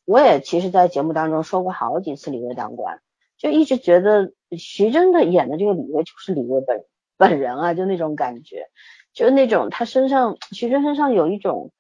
[0.06, 3.00] 我也其实，在节目当中说过好几次李卫当官，
[3.38, 6.84] 就一直觉得徐峥的演的这个李卫就是李卫本
[7.18, 8.66] 本人啊，就那种感觉，
[9.14, 11.72] 就是那种他身上徐峥身上有一种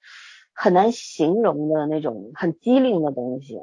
[0.53, 3.59] 很难形容的那种很机灵的东西，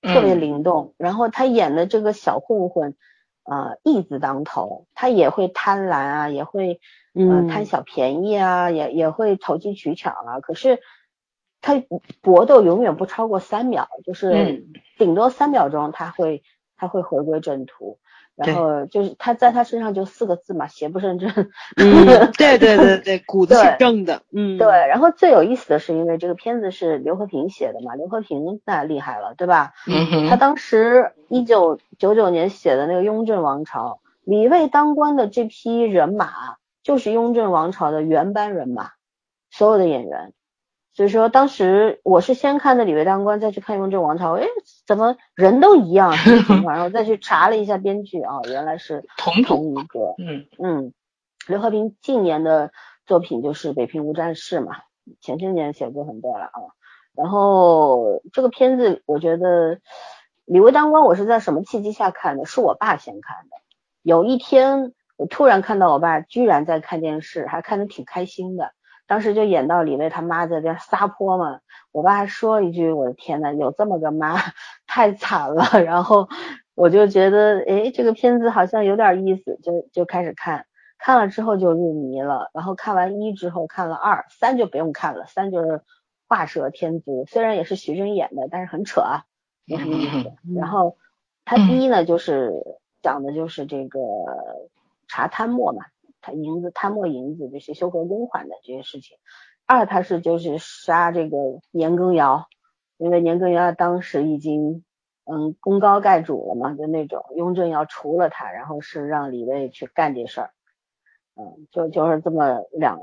[0.00, 0.94] 特别灵动。
[0.96, 2.96] 然后他演的这个小混混。
[3.44, 6.80] 啊，义字当头，他也会贪婪啊，也会
[7.14, 10.40] 嗯贪小便宜啊，也也会投机取巧啊。
[10.40, 10.80] 可是
[11.60, 11.82] 他
[12.20, 14.66] 搏斗永远不超过三秒，就是
[14.98, 16.42] 顶多三秒钟，他会
[16.76, 17.98] 他会回归正途。
[18.46, 21.30] 然后就是他在他身上就四个字嘛，邪不胜正。
[21.76, 24.22] 嗯， 对对对对，骨子是正的。
[24.32, 24.66] 嗯，对。
[24.66, 29.72] 然后最有意思的是，因为这个片子是刘和平写的嘛，刘和平那厉害了，对吧？
[29.86, 36.30] 嗯他当时一九九九年写的那个《雍正王朝》，李卫当官的这批人马，
[36.82, 38.90] 就是雍正王朝的原班人马，
[39.50, 40.32] 所有的演员。
[41.00, 44.34] 所以说，当时我是先看的李卫当官，再去看雍正王朝。
[44.34, 44.44] 哎，
[44.86, 46.12] 怎么人都一样？
[46.68, 50.14] 然后再去查了一下编剧啊，原来是同同一个。
[50.18, 50.92] 嗯嗯，
[51.48, 52.70] 刘和平近年的
[53.06, 54.76] 作品就是《北平无战事》嘛，
[55.22, 56.60] 前些年写过很多了啊。
[57.14, 59.78] 然后这个片子，我觉得
[60.44, 62.44] 李卫当官，我是在什么契机下看的？
[62.44, 63.56] 是我爸先看的。
[64.02, 68.72] 有一天，我突然看到我爸居然在看电视，还看得挺开心的。
[69.10, 71.58] 当时就演到李卫他妈在这撒泼嘛，
[71.90, 74.36] 我爸还说一句：“我的天呐，有这么个妈，
[74.86, 75.64] 太惨了。
[75.84, 76.28] ”然后
[76.76, 80.64] 我就觉得，哎，这个片子好像有点意思，就就开始看，
[80.96, 82.52] 看了之后就入迷了。
[82.54, 85.82] 然后看完一之后看了二三就不用看了，三就是
[86.28, 89.24] 画蛇添足，虽然也是徐峥演的，但是很扯啊，
[89.66, 90.32] 没什么意思。
[90.54, 90.96] 然后
[91.44, 92.52] 他第一呢就是
[93.02, 93.98] 讲的就是这个
[95.08, 95.82] 茶摊墨嘛。
[96.20, 99.16] 他银子贪墨银子，这些修和公款的这些事情。
[99.66, 101.36] 二，他是就是杀这个
[101.70, 102.46] 年羹尧，
[102.96, 104.84] 因为年羹尧当时已经
[105.24, 110.50] 嗯功高盖主了嘛，就那种雍正要除了他，然后是让李卫去干这事儿。
[111.36, 113.00] 嗯，就就是这么两，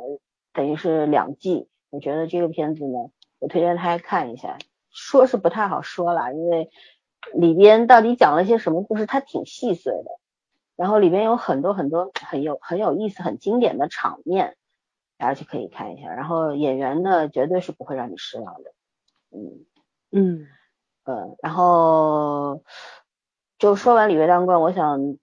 [0.53, 1.69] 等于是两季。
[1.89, 4.57] 我觉得这个片子呢，我推荐大家看一下。
[4.89, 6.69] 说是不太好说了，因为
[7.33, 10.09] 里边到底讲了些什么故事，它挺细碎的。
[10.77, 14.55] 然后里面有很多很多很有很有意思、很经典的场面，
[15.17, 16.07] 大家就可以看一下。
[16.09, 18.71] 然后演员呢，绝对是不会让你失望的。
[19.31, 19.65] 嗯
[20.11, 20.47] 嗯
[21.03, 22.61] 呃，然后
[23.57, 25.17] 就说完《李卫当官》，我想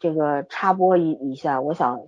[0.00, 2.00] 这个插播一一下，我想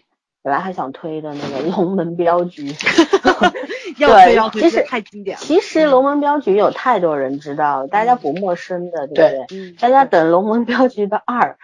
[0.42, 2.70] 本来还想推的那个《龙门镖局》，
[3.98, 5.42] 对，其实太经典了。
[5.42, 9.58] 其实《龙门镖局》有太多人知道，大家不陌生的，对不对？
[9.58, 9.76] 嗯。
[9.78, 11.58] 大家等《龙门镖局》的二。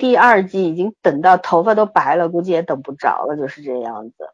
[0.00, 4.30] 第二季已经等到头发都白了，估计也等不着了，就是这样子。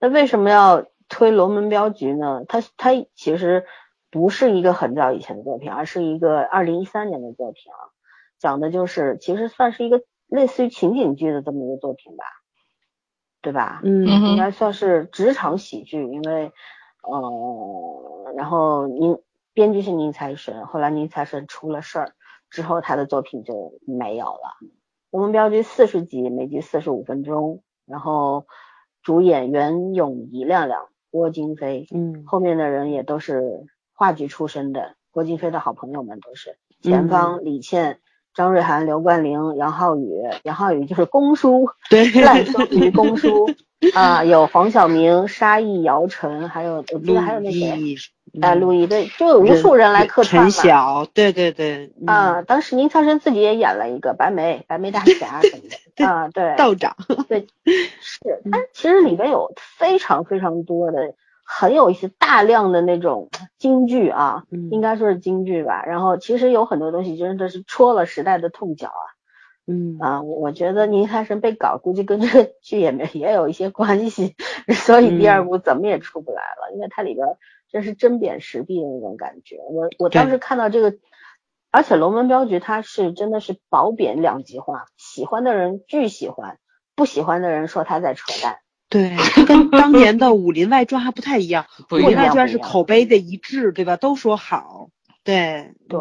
[0.00, 2.44] 那为什么要推《龙门镖局》呢？
[2.48, 3.66] 它它其实
[4.10, 7.92] 不是一个很早以前的作品，而是一个二零一三年的作品啊，
[8.38, 12.24] 讲的就是其实算是一个类似于情景剧的这么一个作品吧，
[13.42, 13.82] 对吧？
[13.84, 16.50] 嗯，应该算是职场喜剧，因为
[17.02, 19.20] 呃，然后宁
[19.52, 22.14] 编剧是宁财神，后来宁财神出了事儿
[22.50, 24.56] 之后，他的作品就没有了。
[25.14, 28.46] 龙门镖局四十集，每集四十五分钟，然后
[29.00, 38.00] 主演袁咏仪、亮亮、郭京飞，嗯，后面的人也都是话剧出身的，郭京飞的好朋友们都是前方、李倩、
[38.34, 43.48] 张瑞涵、刘冠霖、杨浩宇，杨浩宇就是公叔， 对，烂松于公叔
[43.94, 47.94] 啊，有黄晓明、沙溢、姚晨，还有我记得还有那谁。
[48.42, 50.50] 哎，陆毅对，就有无数人来客串嘛。
[50.50, 51.92] 陈晓，对对对。
[52.06, 55.76] 啊，当时宁财神自己也演了一个白眉，白眉大侠什么的。
[56.04, 56.56] 啊，对。
[56.56, 56.96] 道长。
[57.28, 57.46] 对，
[58.00, 58.42] 是。
[58.50, 64.42] 但其实里边有非常非常多的很有一些大量的那种京剧啊，
[64.72, 65.84] 应该说是京剧吧。
[65.84, 69.06] 然后其实有很多东西真的是戳了时代的痛脚啊。
[69.68, 69.96] 嗯。
[70.00, 74.34] 啊，我我觉得宁财神被搞，估计跟这个剧也没也有一些关系，
[74.74, 77.24] 所以第二部怎么也出不来了，因为它里边。
[77.74, 79.56] 这是针砭时弊的那种感觉。
[79.68, 80.96] 我我当时看到这个，
[81.72, 86.60] 而且龙门镖局它是真的是褒贬两极化，喜欢的人巨喜欢，
[86.94, 88.58] 不喜欢的人说他在扯淡。
[88.88, 93.96] 对，跟当年的 《武林外传》还不太一样，《武林外传》是口碑的一致，对吧？
[93.96, 94.90] 都说好。
[95.24, 95.98] 对对。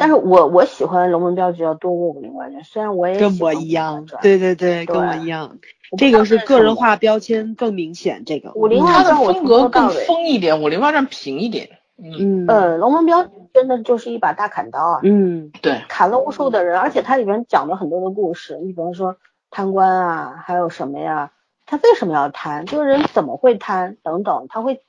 [0.00, 5.58] 但是我我喜欢龙门镖局要多过武林外传，虽然我也跟我一样，对对对，跟我一样，
[5.98, 8.24] 这个是个人化标签更明显。
[8.24, 11.68] 这个武林外传风格更疯一点，武林外传平一点。
[12.02, 15.00] 嗯呃，龙门镖真的就是一把大砍刀啊。
[15.02, 18.56] 嗯，对，砍了无数的人，而且它里面讲了很多的故事。
[18.56, 19.16] 你比方说
[19.50, 21.32] 贪官啊，还有什么呀？
[21.66, 22.64] 他为什么要贪？
[22.64, 23.98] 这个人怎么会贪？
[24.02, 24.80] 等等，他会。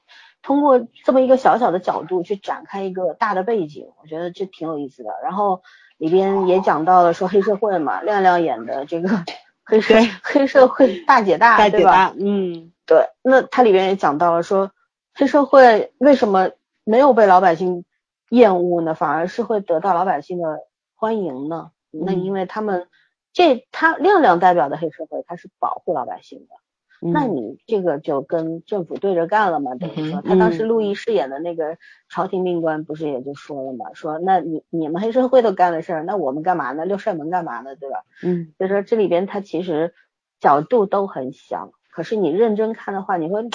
[0.42, 5.12] 通过这么一个小小的角度去展开一个大的背景，我觉得这挺有意思的。
[5.24, 5.62] 然后
[5.98, 9.10] 里边也讲到了说黑社会嘛，亮亮演的这个
[9.64, 12.14] 黑社黑社会大姐大，对吧？
[12.20, 13.10] 嗯，对。
[13.22, 14.72] 那它里边也讲到了说
[15.14, 16.52] 黑社会为什么
[16.84, 17.86] 没有被老百姓
[18.30, 18.96] 厌恶呢？
[18.96, 20.60] 反而是会得到老百姓的
[20.96, 21.72] 欢迎呢？
[21.92, 22.88] 那因为他们
[23.34, 26.56] 这他亮亮代表的黑社会，他是保护老百姓的。
[27.04, 29.74] 那你这个就跟政府对着干了嘛？
[29.74, 31.78] 等于说，他当时陆毅饰演的那个
[32.10, 33.94] 朝廷命官不是也就说了嘛？
[33.96, 36.86] 说那你你们黑社会都干的事儿，那我们干嘛呢？
[36.86, 37.76] 六扇门干嘛呢？
[37.76, 38.04] 对吧？
[38.22, 39.96] 嗯，所以说这里边他其实
[40.40, 43.50] 角度都很小，可是你认真看的话，你会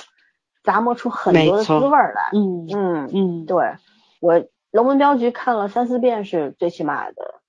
[0.65, 2.31] 咂摸出很多的滋味来。
[2.33, 3.75] 嗯嗯嗯，对
[4.21, 4.35] 我
[4.73, 7.41] 《龙门镖局》看了三四遍是最起码的。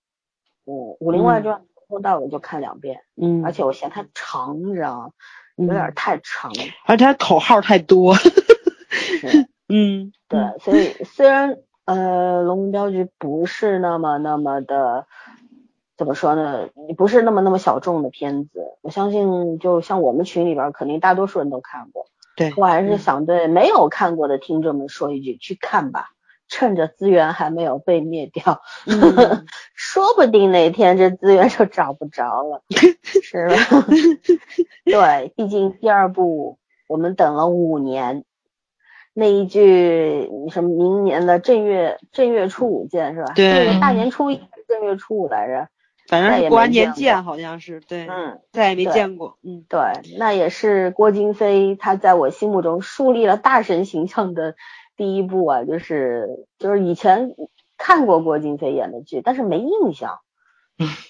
[0.67, 3.01] 嗯，《武林外传》从头到尾就看两遍。
[3.15, 5.11] 嗯，而且我嫌它长，你知道吗？
[5.57, 6.51] 有点太长，
[6.85, 8.15] 而且他口号太多。
[9.69, 15.05] 嗯，对，所以虽然呃《龙门镖局》不是那么那么的，
[15.97, 16.69] 怎么说呢？
[16.97, 22.05] 不是那么那么小众的片子，我相信就像我们群里边，肯定大多数人都看过。
[22.37, 26.11] 对，我还是想对没有看过的听众们说一句：去看吧，
[26.47, 28.61] 趁着资源还没有被灭掉，
[29.75, 32.63] 说不定哪天这资源就找不着了，
[33.03, 33.55] 是吧？
[34.85, 36.57] 对，毕竟第二部
[36.87, 38.23] 我们等了五年，
[39.13, 43.33] 那一句什么明年的正月正月初五见是吧？
[43.35, 45.67] 对，大年初一正月初五来着。
[46.07, 49.81] 反正是过完年见，好像是对，嗯，再也没见过，嗯，对，
[50.17, 54.55] 那也是郭京飞他在我心目中树立了大神形象的
[54.97, 57.35] 第一部啊，就是就是以前
[57.77, 60.19] 看过郭京飞演的剧，但是没印象，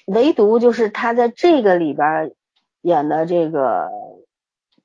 [0.06, 2.34] 唯独就是他在这个里边
[2.82, 3.90] 演的这个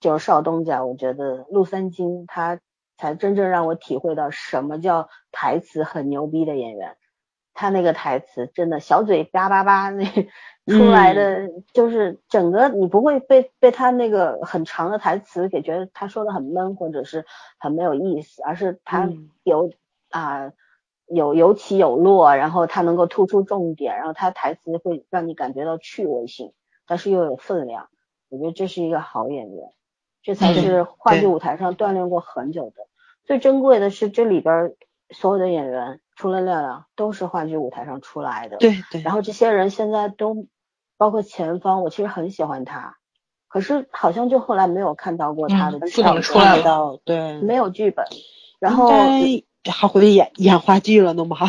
[0.01, 2.61] 就是少东家，我觉得陆三金他
[2.97, 6.97] 才真正让我体会到什么叫台词很牛逼的演员。
[7.55, 10.07] 他那个台词真的小嘴叭叭叭那
[10.67, 17.27] 出来的，就是整个你不会被被他那个很长的台词给觉得他说的很闷或者是
[17.59, 19.11] 很没有意思，而是他
[19.43, 19.73] 有
[20.11, 20.53] 啊
[21.07, 26.53] 有有起有落，然后他能够突出重点，然后他台词会让你感觉到趣味性，
[26.87, 27.89] 但是又有分量。
[28.29, 29.73] 我觉得这是一个好演员，
[30.23, 32.87] 这才是话剧舞台上锻炼过很久的。
[33.25, 34.75] 最珍贵的是这里边
[35.11, 36.01] 所有的演员。
[36.15, 38.57] 除了亮亮，都是话剧舞台上出来的。
[38.59, 39.03] 对对。
[39.03, 40.47] 然后这些人现在都，
[40.97, 42.97] 包括前方，我其实很喜欢他，
[43.49, 48.07] 可是好像就后来没有看到过他的不怎么出来到，对，没有剧本。
[48.61, 51.47] 然后还回去演演话剧了，弄不好。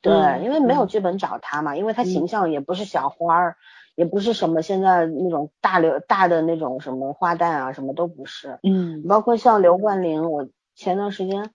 [0.00, 3.56] 对，因为没有剧本找他嘛，因为他形象也不是小花儿，
[3.94, 8.58] 也不是什么现在那种大流大的那种什么花旦啊，什么都不是。
[8.62, 9.06] 嗯。
[9.06, 11.50] 包括像刘冠霖，我前段时间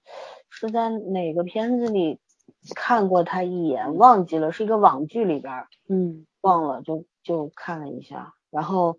[0.50, 2.20] 是在哪个片子里？
[2.74, 8.98] 看过他一眼，忘记了，是一个网剧里边，嗯，忘了，就就看了一下，然后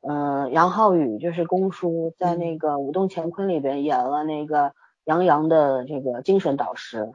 [0.00, 4.72] 嗯杨浩宇就是公叔，在那个武动乾坤里边演了那个
[5.04, 7.12] 杨洋的这个精神导师，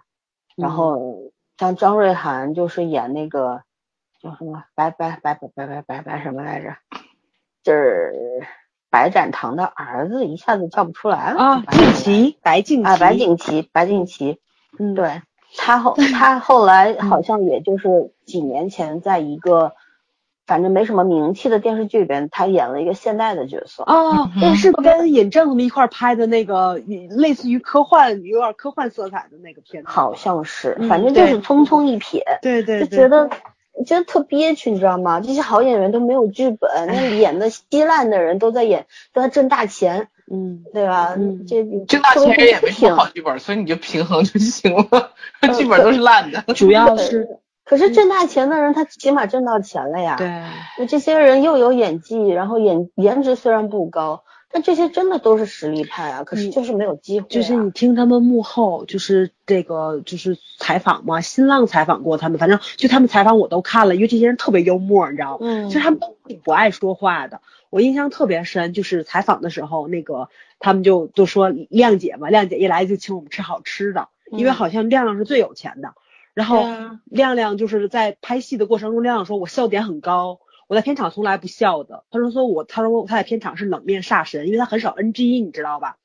[0.55, 3.63] 然后像张瑞涵就是演那个，
[4.21, 6.75] 叫什么，白白白白白白白白什么来着？
[7.61, 8.13] 就是
[8.89, 11.17] 白展堂的儿子一下子叫不出来。
[11.17, 14.39] 啊，白景琦，白景啊，白景琦，白景琦。
[14.79, 15.21] 嗯，对。
[15.57, 19.73] 他后 他后来好像也就是几年前，在一个
[20.45, 23.83] 反正没什么名气的电视剧里边，他演了一个现代的角色。
[23.83, 29.89] 哦，那是跟尹正他们一块拍的那个，类似于科幻，有点科幻色彩的那个片子。
[29.89, 33.29] 好像是，反正就是匆匆一瞥，对对，就 觉得
[33.85, 35.21] 觉得特憋屈，你知道吗？
[35.21, 40.07] 这些好演员都没有剧本，那 演的稀烂的人都在演，都在挣大钱。
[40.31, 41.15] 嗯，对吧？
[41.17, 45.13] 嗯，这挣大钱人也没什么好剧本，所以你就平衡就行了。
[45.57, 47.27] 剧本都是烂的，主要是。
[47.65, 50.15] 可是挣大钱的人，他起码挣到钱了呀。
[50.17, 50.43] 对。
[50.77, 56.23] 就这些人又有演技，然后演颜值虽然不高，但这些真的都是实力派啊。
[56.23, 57.27] 可是就是没有机会。
[57.29, 65.39] 就是你听他们幕后，就是这个就是采访嘛，新浪采访过他们，反正就他们采访我都看了，因为这些人特别幽默，你知道吗？
[65.41, 65.69] 嗯。
[65.69, 67.39] 其实他们都挺不爱说话的。
[67.69, 70.29] 我印象特别深，就是采访的时候，那个
[70.59, 75.93] 他们就就说亮姐嘛，亮姐一来就请我们吃好吃的，因为好像亮亮是最有钱的。
[76.33, 76.65] 然后
[77.05, 82.05] 亮亮就是在拍戏的过程中，亮亮说我笑点很高，我在片场从来不笑的。
[82.11, 85.97] 他说说我他说他在片场是冷面煞神，因为他很少 NG，你知道吧？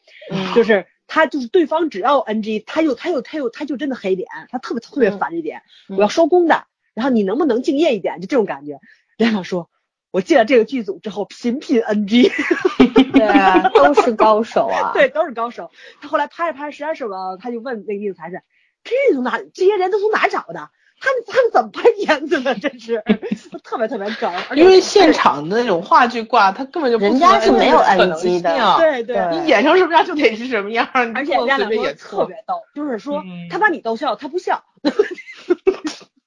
[0.54, 6.66] 就是他就是对方只要 NG，他就他又他又他就真的黑脸，他特别特别烦这点，我要收工的。
[6.94, 8.20] 然后你能不能敬业一点？
[8.20, 8.80] 就这种感觉。
[9.16, 9.70] 亮亮说。
[10.14, 12.30] 我进了这个剧组之后，频频 NG，
[13.12, 15.72] 对啊，都是高手啊， 对，都是高手。
[16.00, 18.42] 他后来拍着拍着实在受不了，他就问那个应材是，
[18.84, 20.70] 这从哪这些人都从哪找的？
[21.00, 22.54] 他们他们怎么拍片子的？
[22.54, 23.02] 真是
[23.64, 24.32] 特别特别梗。
[24.54, 30.88] 因为现场的那种话剧挂，他根本就人家是没有 NG 的，对对，你演成什么样就得是什么样。
[30.92, 34.62] 而且亮亮也特别逗，就是说他把你逗笑，他不笑。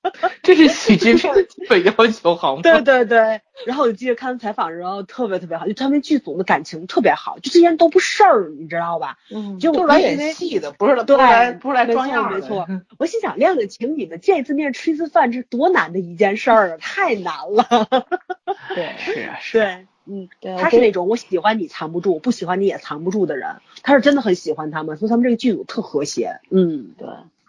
[0.42, 2.62] 这是喜剧片的基本要求，好吗？
[2.62, 3.42] 对对对。
[3.66, 9.18] 然后我记得看采访，然后特别特别好，就他们剧组的感情特别好，就这些人都不事儿，你知道吧？
[9.32, 9.60] 嗯。
[9.60, 12.38] 就都来演戏的，不是不是来不是来装样的。
[12.38, 12.68] 没错。
[12.98, 17.88] 我心想，亮亮请你们见一次面吃一次饭，这多难的一件事儿啊，太难了。
[18.76, 19.60] 对，是啊，是。
[19.60, 23.58] 对，嗯，他是那种我喜欢你藏不住，不喜欢你也藏不住的人。
[23.84, 26.40] 他是真的很喜欢他们，所以他们这个剧组特和谐。
[26.50, 27.08] 嗯，对。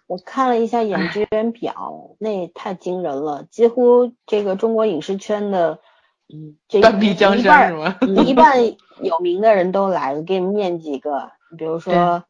[0.09, 5.80] 我看了一下演职员表，那太惊人了，几乎这个中国影视圈的，
[6.32, 8.64] 嗯，这一半一半
[9.02, 12.24] 有名的人都来了，给你们念几个，比如说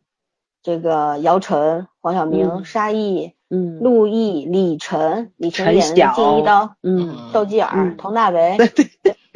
[0.60, 8.58] 这个姚晨、黄晓明、沙溢、嗯，陆毅、李晨，李晨演的《金一刀》，嗯，窦继尔、佟大为、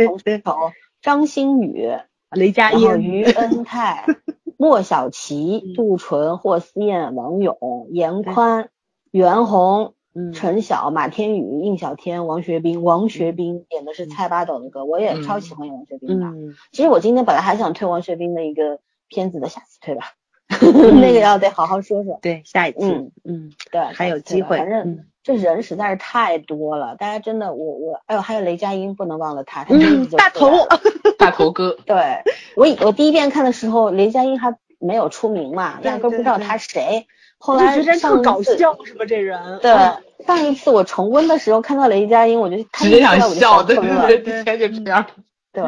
[0.04, 0.56] 洪石头、
[1.00, 1.96] 张馨予、
[2.32, 4.04] 雷佳音、于恩泰。
[4.62, 8.68] 莫小琪、杜淳、霍思燕、王勇、严宽、
[9.10, 9.94] 袁弘、
[10.32, 12.84] 陈晓、马天宇、应小天、王学兵。
[12.84, 16.54] 王学兵演的是蔡八斗的歌，我也超喜欢王学兵的。
[16.70, 18.78] 其实我今天本来还想推王学兵的一个
[19.08, 20.12] 片子的下次推吧，
[21.00, 22.20] 那个要得好好说说。
[22.22, 23.12] 对，下一次，嗯。
[23.24, 24.58] 嗯，对，还有机会。
[24.58, 29.74] 反正嗯这人实在是太多了，大家真的，我我，哎呦，还有雷佳音，不能忘了他，他
[30.16, 30.50] 大头
[31.18, 32.22] 大头哥，对
[32.56, 37.06] 我以我第一遍看的时候，雷佳音还没有出名嘛，压根儿不知道他谁。
[37.38, 39.04] 后来上一次，搞笑，是吧？
[39.04, 45.04] 这人，对嗯，上一次我重温的时候看到雷佳音，我就他直接想笑，对对对，之前就这样。
[45.52, 45.64] 对，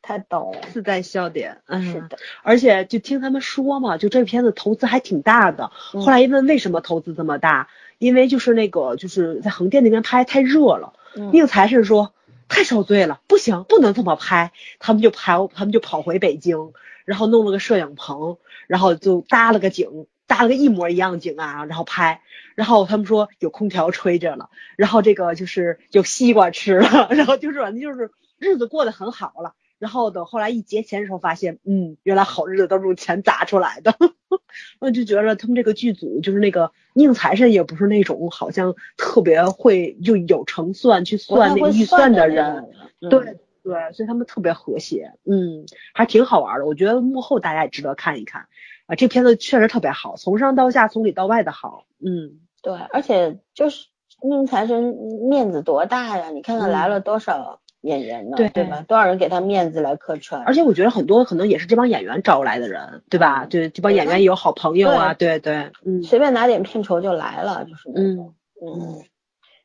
[0.00, 0.60] 太逗了。
[0.72, 5.70] 自带笑点，嗯，是的，而且就听他们说嘛，就这片子投资还挺大的。
[5.92, 12.12] 嗯后来一问为什么投资这么大，因为就是那个就是在横店那边拍太热了，嗯宁财神说
[12.48, 16.72] 太受罪了，不行，不能这么拍，他们就跑，他们就跑回北京，
[17.04, 22.22] 然后弄了个摄影棚，然后就搭了个景，搭了个一模一样的景啊，然后拍，
[22.54, 29.54] 然后他们说有空调吹着了，然后这个就是有西瓜吃了， 然后就是反正就是日子过得很好了。
[29.78, 33.94] 然后等后来一结钱的时候，发现，嗯，原来好日子都是用钱砸出来的。
[34.80, 42.68] 我就觉得他们这个剧组就是那个宁财神也不是那种好像特别会就有成算去算那个预算的人，
[43.10, 46.66] 对嗯对，所以他们特别和谐，嗯，还挺好玩的。
[46.66, 48.46] 我觉得幕后大家也值得看一看
[48.86, 53.86] 啊，这片子确实特别好，从上到下，从里到外的好，嗯，对，而且就是
[54.22, 54.82] 宁财神
[55.28, 56.30] 面子多大呀？
[56.30, 58.84] 你看看来嗯了多少演员呢，对对吧？
[58.86, 63.44] 多少人给他面子来客串，而且我觉得很多可能也是这帮演员招来的人，对吧？
[63.44, 68.34] 嗯对，这帮演员也有好朋友啊，对对，嗯随便拿点片酬就来了，就是那种。
[68.60, 69.02] 嗯，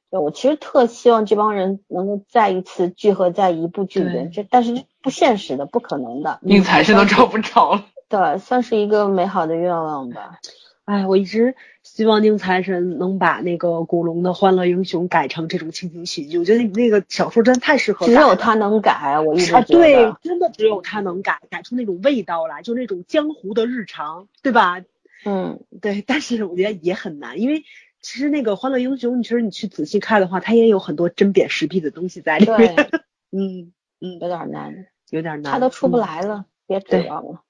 [0.09, 6.39] 对，我其实特希望这帮人能够再一次聚合在一部剧里面，这但是不现实的，不可能的。
[6.41, 7.85] 宁财神都找不着了。
[8.09, 10.39] 对，算是一个美好的愿望吧。
[10.83, 11.55] 哎，我一直
[11.93, 19.83] 希望宁财神能把那个古龙的《欢乐英雄》改成这种情景喜剧，我觉得那个小说真的太适合了只有他能改，我一直啊，觉得。
[19.83, 24.81] 对，真的只有他能改，改出那种味道来，就那种江湖的日常，对吧？
[25.25, 27.65] 嗯，对，但是我觉得也很难，因为
[28.01, 32.73] 其实那个《欢乐英雄》，你其实你去仔细看的话，它也有很多针砭时弊的东西在里面。
[32.73, 32.89] 对，
[33.35, 35.99] 嗯嗯，有点难，有点难，他都出不嗯。
[35.99, 37.41] 来了，别指望了。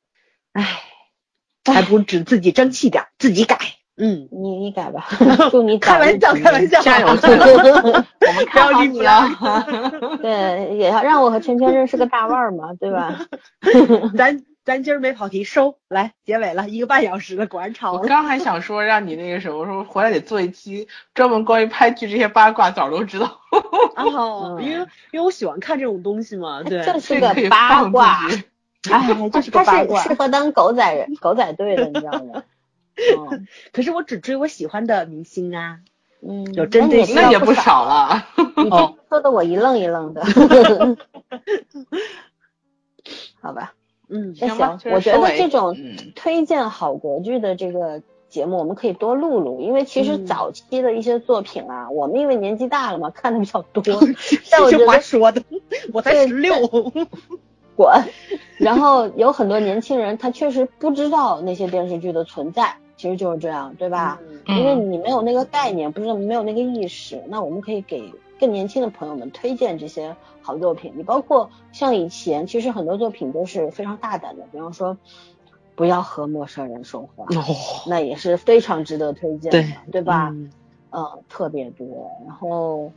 [0.54, 0.82] 唉，
[1.64, 3.60] 还不如指自己争气点，自己改。
[4.04, 5.06] 嗯，你你改吧，
[5.52, 7.14] 祝你开玩笑，开玩笑，加油我
[8.34, 10.18] 们看 好你了！
[10.20, 13.20] 对，也要让我和圈圈认识个大腕儿嘛，对吧？
[14.18, 18.08] 咱咱今儿没跑题，收来结尾了，一个半小时了，果然我超了。
[18.08, 23.40] 刚还想说让你那个什么，说回来得做一期专门关于拍剧这些八卦，早都知道。
[23.98, 26.84] 哦，嗯因为因为我喜欢看这种东西嘛，对。
[26.84, 28.18] 这是这个八卦，
[28.90, 30.02] 哎，这是个他是八卦。
[30.02, 32.42] 适合当狗仔人、狗仔队的，你知道吗？
[33.32, 35.80] 嗯 可是我只追我喜欢的明星啊。
[36.24, 38.24] 嗯，有针对性那也不少，了。
[38.58, 40.24] 你这哦说的我一愣一愣的。
[43.42, 43.74] 好吧，
[44.08, 53.84] 嗯那行行，我觉得这种嗯推荐好国剧的这个节目，我们可以多录录，因为其实嗯早期的一些作品啊，我们因为年纪大了嘛，看的比较多，
[54.52, 55.42] 但我这觉得话说的，
[55.92, 56.54] 我才对十六。
[57.76, 57.90] 滚。
[58.58, 64.22] 然后有很多年轻人，他确实不知道那些电视剧的存在，其实就是这样，对吧？
[64.46, 70.94] 嗯因为你没有那个概念，不是没有那个意识，那我们可以给更年轻的朋友们推荐这些好作品。
[70.96, 74.96] 你包括像以前，其实很多作品都是非常大胆的，比方说
[75.74, 77.44] 不要和陌生人说话，哦，
[77.88, 80.30] 那也是非常值得推荐的，对对吧？
[80.30, 80.52] 嗯
[80.92, 82.12] 嗯，特别多。
[82.28, 82.92] 然后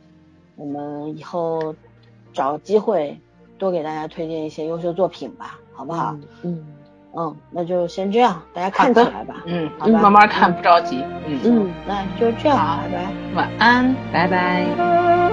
[0.55, 1.73] 我们以后
[2.31, 3.19] 找机会
[3.57, 6.11] 多给大家推荐一些优秀作品吧，好不好？
[6.13, 6.65] 嗯嗯，
[7.51, 9.35] 那就先这样，大家看起来吧。
[9.45, 11.03] 嗯，好吧慢慢看，不着急。
[11.27, 13.11] 嗯，嗯，那就这样，拜拜。
[13.35, 13.95] 晚安。
[14.11, 15.24] 拜拜。